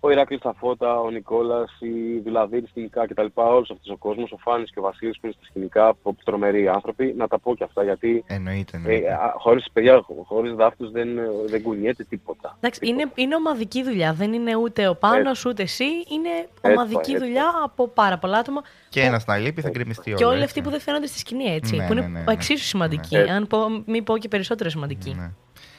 [0.00, 3.26] ο Ηράκλης Φώτα, ο Νικόλας, η Δουλαδίρη σκηνικά κτλ.
[3.34, 7.14] Όλος αυτός ο κόσμος, ο Φάνης και ο Βασίλης που είναι στα σκηνικά, τρομεροί άνθρωποι.
[7.16, 9.06] Να τα πω και αυτά γιατί εννοείται, εννοείται.
[9.06, 11.08] Ε, χωρίς, παιδιά, χωρίς δάφτους δεν,
[11.46, 12.56] δεν κουνιέται τίποτα.
[12.56, 14.12] Εντάξει, είναι, είναι ομαδική δουλειά.
[14.12, 15.84] Δεν είναι ούτε ο Πάνος ούτε εσύ.
[15.84, 18.62] Είναι ομαδική έτσι, δουλειά από πάρα πολλά άτομα.
[18.88, 21.76] Και ένας να λείπει θα γκρεμιστεί Και όλοι αυτοί που δεν φαίνονται στη σκηνή έτσι.
[21.76, 22.32] Ναι, που είναι ναι, ναι, ναι.
[22.32, 23.16] εξίσου σημαντική.
[23.16, 25.14] Αν πω, μην πω και περισσότερο σημαντική.
[25.14, 25.30] Ναι.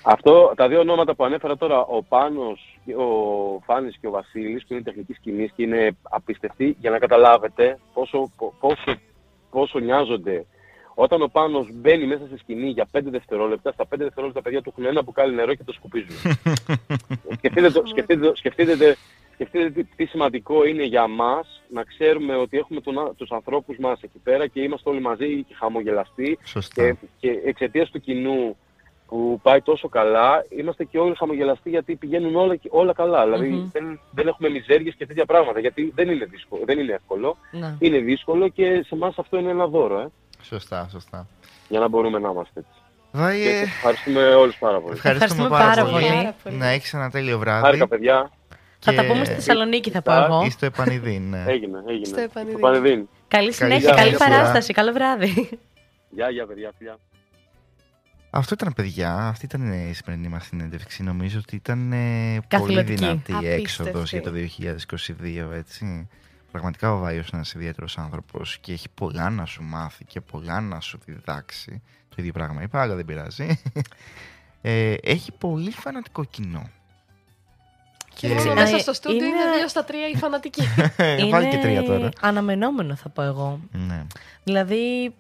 [0.02, 4.74] Αυτό, τα δύο ονόματα που ανέφερα τώρα, ο Πάνος, ο Φάνης και ο Βασίλης, που
[4.74, 9.00] είναι τεχνικής σκηνής και είναι απίστευτοι, για να καταλάβετε πόσο, πόσο,
[9.50, 10.46] πόσο νοιάζονται.
[11.00, 14.62] Όταν ο Πάνος μπαίνει μέσα στη σκηνή για 5 δευτερόλεπτα, στα 5 δευτερόλεπτα τα παιδιά
[14.62, 16.16] του έχουν ένα μπουκάλι νερό και το σκουπίζουν.
[17.38, 18.98] σκεφτείτε, το, σκεφτείτε, σκεφτείτε,
[19.34, 24.20] σκεφτείτε τι σημαντικό είναι για μας να ξέρουμε ότι έχουμε τον, τους ανθρώπους μας εκεί
[24.24, 26.38] πέρα και είμαστε όλοι μαζί και χαμογελαστοί
[26.74, 28.58] και, και εξαιτίας του κοινού
[29.08, 33.24] που πάει τόσο καλά, είμαστε και όλοι χαμογελαστοί γιατί πηγαίνουν όλα, όλα καλά.
[33.24, 37.38] Δηλαδή δεν, δεν έχουμε μιζέριες και τέτοια πράγματα γιατί δεν είναι, δύσκολο, δεν είναι εύκολο.
[37.52, 37.76] Ναι.
[37.80, 40.00] Είναι δύσκολο και σε εμάς αυτό είναι ένα δώρο.
[40.00, 40.08] Ε.
[40.42, 41.28] Σωστά, σωστά.
[41.70, 42.80] Για να μπορούμε να είμαστε έτσι.
[43.12, 43.62] Βάιε...
[43.62, 44.94] ευχαριστούμε όλους πάρα πολύ.
[44.94, 46.56] Ευχαριστούμε, πάρα, πάρα πολύ.
[46.58, 47.66] Να έχεις ένα τέλειο βράδυ.
[47.66, 48.32] Χάρηκα, παιδιά.
[48.80, 50.44] Θα τα πούμε στη Θεσσαλονίκη, θα πω εγώ.
[50.46, 51.30] Ή στο Επανειδίν.
[51.30, 51.44] Ναι.
[51.48, 52.06] έγινε, έγινε.
[52.06, 52.20] Στο
[52.56, 53.08] Επανειδίν.
[53.28, 54.74] Καλή συνέχεια, καλή παράσταση.
[54.74, 55.60] Καλό βράδυ.
[56.10, 56.98] Γεια, γεια, παιδιά, φιλιά.
[58.30, 61.04] Αυτό ήταν παιδιά, αυτή ήταν η σημερινή μας συνέντευξη.
[61.04, 66.08] Νομίζω ότι ήταν ε, πολύ δυνατή η έξοδος για το 2022, έτσι.
[66.52, 70.62] Πραγματικά ο Βάιος είναι ένας ιδιαίτερος άνθρωπος και έχει πολλά να σου μάθει και πολλά
[70.62, 71.82] να σου διδάξει.
[72.10, 73.60] Το ίδιο πράγμα είπα, αλλά δεν πειράζει.
[74.62, 76.70] Ε, έχει πολύ φανατικό κοινό.
[78.14, 79.28] Και μέσα στο στούντιο είναι...
[79.28, 80.62] είναι δύο στα τρία οι φανατικοί.
[81.32, 82.10] Βάλει και τρία τώρα.
[82.22, 83.60] Αναμενόμενο θα πω εγώ.
[83.72, 84.04] Ναι.
[84.44, 85.14] Δηλαδή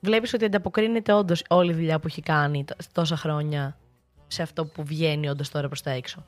[0.00, 3.76] Βλέπεις ότι ανταποκρίνεται όντως όλη η δουλειά που έχει κάνει τόσα χρόνια
[4.26, 6.24] σε αυτό που βγαίνει όντως τώρα προς τα έξω.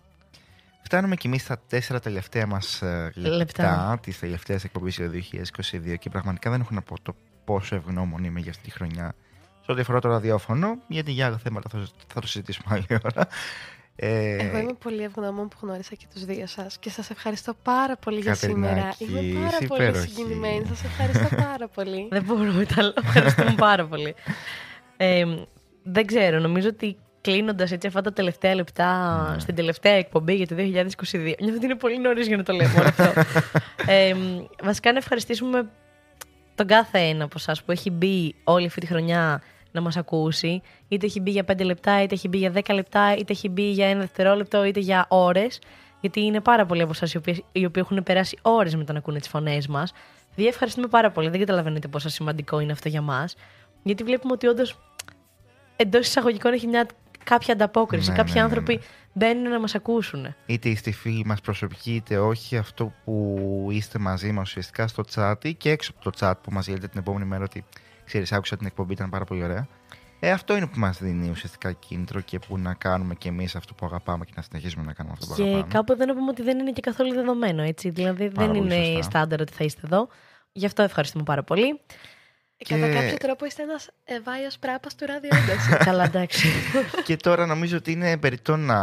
[0.82, 3.98] Φτάνουμε κι εμείς στα τέσσερα τελευταία μας ε, λεπτά, λεπτά.
[4.02, 8.40] της τελευταίας εκπομπής του 2022 και πραγματικά δεν έχω να πω το πόσο ευγνώμων είμαι
[8.40, 9.14] για αυτή τη χρονιά.
[9.64, 13.28] Σε ό,τι αφορά το ραδιόφωνο, γιατί για άλλα θέματα θα, θα το συζητήσουμε άλλη ώρα.
[13.96, 14.36] Ε...
[14.36, 18.20] Εγώ είμαι πολύ ευγνώμων που γνώρισα και τους δύο σας και σας ευχαριστώ πάρα πολύ
[18.20, 18.94] για σήμερα.
[18.98, 20.64] Είμαι πάρα πολύ συγκινημένη.
[20.66, 22.08] Σας ευχαριστώ πάρα πολύ.
[22.10, 24.14] δεν μπορούμε τα Ευχαριστούμε πάρα πολύ.
[24.96, 25.24] Ε,
[25.82, 29.40] δεν ξέρω, νομίζω ότι κλείνοντας έτσι αυτά τα τελευταία λεπτά ναι.
[29.40, 30.62] στην τελευταία εκπομπή για το 2022.
[31.40, 33.12] Νιώθω ότι είναι πολύ νωρίς για να το λέμε αυτό.
[33.92, 34.14] ε,
[34.62, 35.70] βασικά να ευχαριστήσουμε
[36.54, 39.42] τον κάθε ένα από εσά που έχει μπει όλη αυτή τη χρονιά
[39.72, 40.62] να μας ακούσει.
[40.88, 43.70] Είτε έχει μπει για 5 λεπτά, είτε έχει μπει για 10 λεπτά, είτε έχει μπει
[43.70, 45.58] για ένα δευτερόλεπτο, είτε για ώρες.
[46.00, 48.92] Γιατί είναι πάρα πολλοί από εσάς οι, οποίοι, οι οποίοι έχουν περάσει ώρες με το
[48.92, 49.92] να ακούνε τις φωνές μας.
[50.34, 51.28] Δι' ευχαριστούμε πάρα πολύ.
[51.28, 53.36] Δεν καταλαβαίνετε πόσο σημαντικό είναι αυτό για μας.
[53.82, 54.78] Γιατί βλέπουμε ότι όντως
[55.76, 56.86] εντός εισαγωγικών έχει μια
[57.24, 58.10] κάποια ανταπόκριση.
[58.10, 58.80] Ναι, Κάποιοι ναι, ναι, άνθρωποι
[59.12, 60.34] μπαίνουν να μας ακούσουν.
[60.46, 65.54] Είτε είστε φίλοι μας προσωπικοί, είτε όχι, αυτό που είστε μαζί μας ουσιαστικά στο chat
[65.56, 67.64] και έξω από το chat που μας λέτε την επόμενη μέρα ότι
[68.12, 69.68] ξέρεις, άκουσα την εκπομπή, ήταν πάρα πολύ ωραία.
[70.20, 73.74] Ε, αυτό είναι που μας δίνει ουσιαστικά κίνητρο και που να κάνουμε κι εμείς αυτό
[73.74, 75.62] που αγαπάμε και να συνεχίσουμε να κάνουμε αυτό που και αγαπάμε.
[75.62, 77.90] Και κάπου δεν να πούμε ότι δεν είναι και καθόλου δεδομένο, έτσι.
[77.90, 80.08] Δηλαδή δεν είναι στάνταρ ότι θα είστε εδώ.
[80.52, 81.80] Γι' αυτό ευχαριστούμε πάρα πολύ.
[82.56, 82.74] Και...
[82.74, 85.30] Κατά κάποιο τρόπο είστε ένας ευάιος πράπας του ραδιό.
[85.84, 86.48] Καλά, εντάξει.
[87.06, 88.78] και τώρα νομίζω ότι είναι περιττό να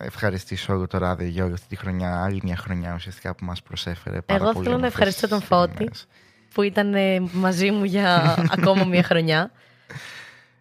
[0.00, 3.62] ευχαριστήσω όλο το ράδιο για όλη αυτή τη χρονιά, άλλη μια χρονιά ουσιαστικά που μας
[3.62, 4.20] προσέφερε.
[4.20, 5.90] Πάρα Εγώ θέλω να ευχαριστήσω τον Φώτη
[6.54, 9.50] που ήταν ε, μαζί μου για ακόμα μια χρονιά.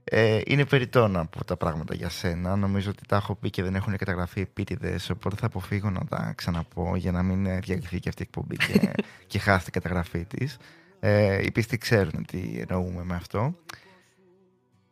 [0.04, 2.56] Ε, είναι περιττό να πω τα πράγματα για σένα.
[2.56, 5.10] Νομίζω ότι τα έχω πει και δεν έχουν καταγραφεί επίτηδες.
[5.10, 8.92] Οπότε θα αποφύγω να τα ξαναπώ για να μην διαλυθεί και αυτή η εκπομπή και,
[9.32, 10.58] και χάσει την καταγραφή της.
[11.00, 13.56] Ε, οι πιστοί ξέρουν τι εννοούμε με αυτό.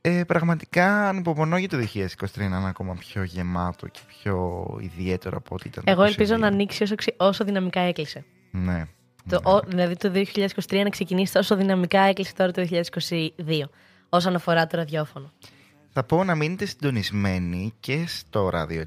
[0.02, 2.06] Ε, πραγματικά ανυπομονώ για το 2023
[2.36, 5.84] να είναι ακόμα πιο γεμάτο και πιο ιδιαίτερο από ό,τι ήταν.
[5.88, 8.26] Εγώ ελπίζω να ανοίξει όσο, όσο δυναμικά έκλεισε.
[8.52, 8.86] Ναι.
[9.30, 13.30] Το, ο, δηλαδή το 2023 να ξεκινήσει τόσο δυναμικά έκλεισε τώρα το 2022
[14.10, 15.31] όσον αφορά το ραδιόφωνο.
[15.93, 18.85] Θα πω να μείνετε συντονισμένοι και στο ράδιο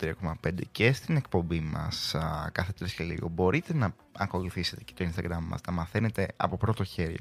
[0.00, 2.14] 93,5 και στην εκπομπή μας
[2.52, 3.28] κάθε τρεις και λίγο.
[3.28, 7.16] Μπορείτε να ακολουθήσετε και το Instagram μας, να μαθαίνετε από πρώτο χέρι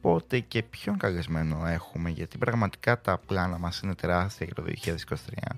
[0.00, 5.54] πότε και ποιον καλεσμένο έχουμε, γιατί πραγματικά τα πλάνα μας είναι τεράστια για το 2023.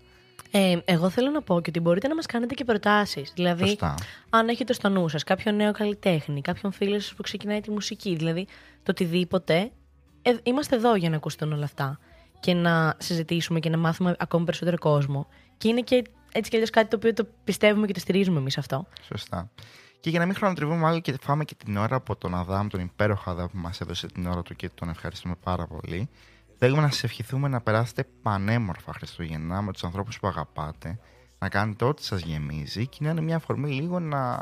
[0.56, 3.32] Ε, εγώ θέλω να πω και ότι μπορείτε να μας κάνετε και προτάσεις.
[3.34, 3.94] Δηλαδή, Σωστά.
[4.30, 8.16] αν έχετε στο νου σας κάποιο νέο καλλιτέχνη, κάποιον φίλο σας που ξεκινάει τη μουσική,
[8.16, 8.46] δηλαδή
[8.82, 9.70] το οτιδήποτε,
[10.22, 11.98] ε, είμαστε εδώ για να ακουστούν όλα αυτά
[12.40, 15.26] και να συζητήσουμε και να μάθουμε ακόμη περισσότερο κόσμο.
[15.56, 18.58] Και είναι και έτσι κι αλλιώς κάτι το οποίο το πιστεύουμε και το στηρίζουμε εμείς
[18.58, 18.86] αυτό.
[19.02, 19.50] Σωστά.
[20.00, 22.80] Και για να μην χρονοτριβούμε άλλο και φάμε και την ώρα από τον Αδάμ, τον
[22.80, 26.08] υπέροχο Αδάμ που μας έδωσε την ώρα του και τον ευχαριστούμε πάρα πολύ.
[26.66, 30.98] Θέλουμε να σας ευχηθούμε να περάσετε πανέμορφα Χριστούγεννα με τους ανθρώπους που αγαπάτε,
[31.38, 34.40] να κάνετε ό,τι σας γεμίζει και να είναι μια αφορμή λίγο να,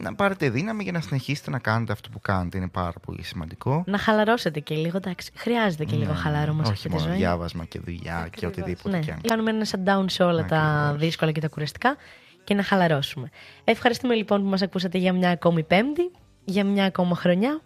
[0.00, 2.56] να πάρετε δύναμη για να συνεχίσετε να κάνετε αυτό που κάνετε.
[2.58, 3.84] Είναι πάρα πολύ σημαντικό.
[3.86, 5.32] Να χαλαρώσετε και λίγο, εντάξει.
[5.34, 7.16] Χρειάζεται και λίγο Ναι, χαλάρωμα σε Όχι αυτή τη μόνο ζωή.
[7.16, 9.02] διάβασμα και δουλειά και οτιδήποτε Ναι.
[9.02, 11.00] και αν Κάνουμε ένα shutdown σε όλα τα Ακριβώς.
[11.00, 11.96] δύσκολα και τα κουραστικά
[12.44, 13.28] και να χαλαρώσουμε.
[13.64, 16.10] Ευχαριστούμε λοιπόν που μας ακούσατε για μια ακόμη πέμπτη,
[16.44, 17.60] για μια ακόμα χρονιά,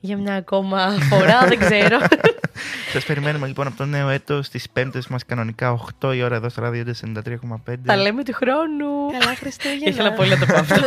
[0.00, 1.98] για μια ακόμα φορά, δεν ξέρω.
[2.92, 6.48] Σας περιμένουμε λοιπόν από το νέο έτος στις πέμπτες μας κανονικά 8 η ώρα εδώ
[6.48, 7.74] στο ράδιο 93,5.
[7.86, 9.18] Τα λέμε του χρόνου.
[9.18, 9.88] Καλά Χριστούγεννα.
[9.88, 10.80] Ήθελα πολύ να το πω αυτό.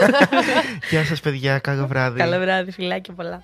[0.89, 1.59] Γεια σας, παιδιά.
[1.59, 2.19] Καλό βράδυ.
[2.19, 3.43] Καλό βράδυ, φιλάκια πολλά.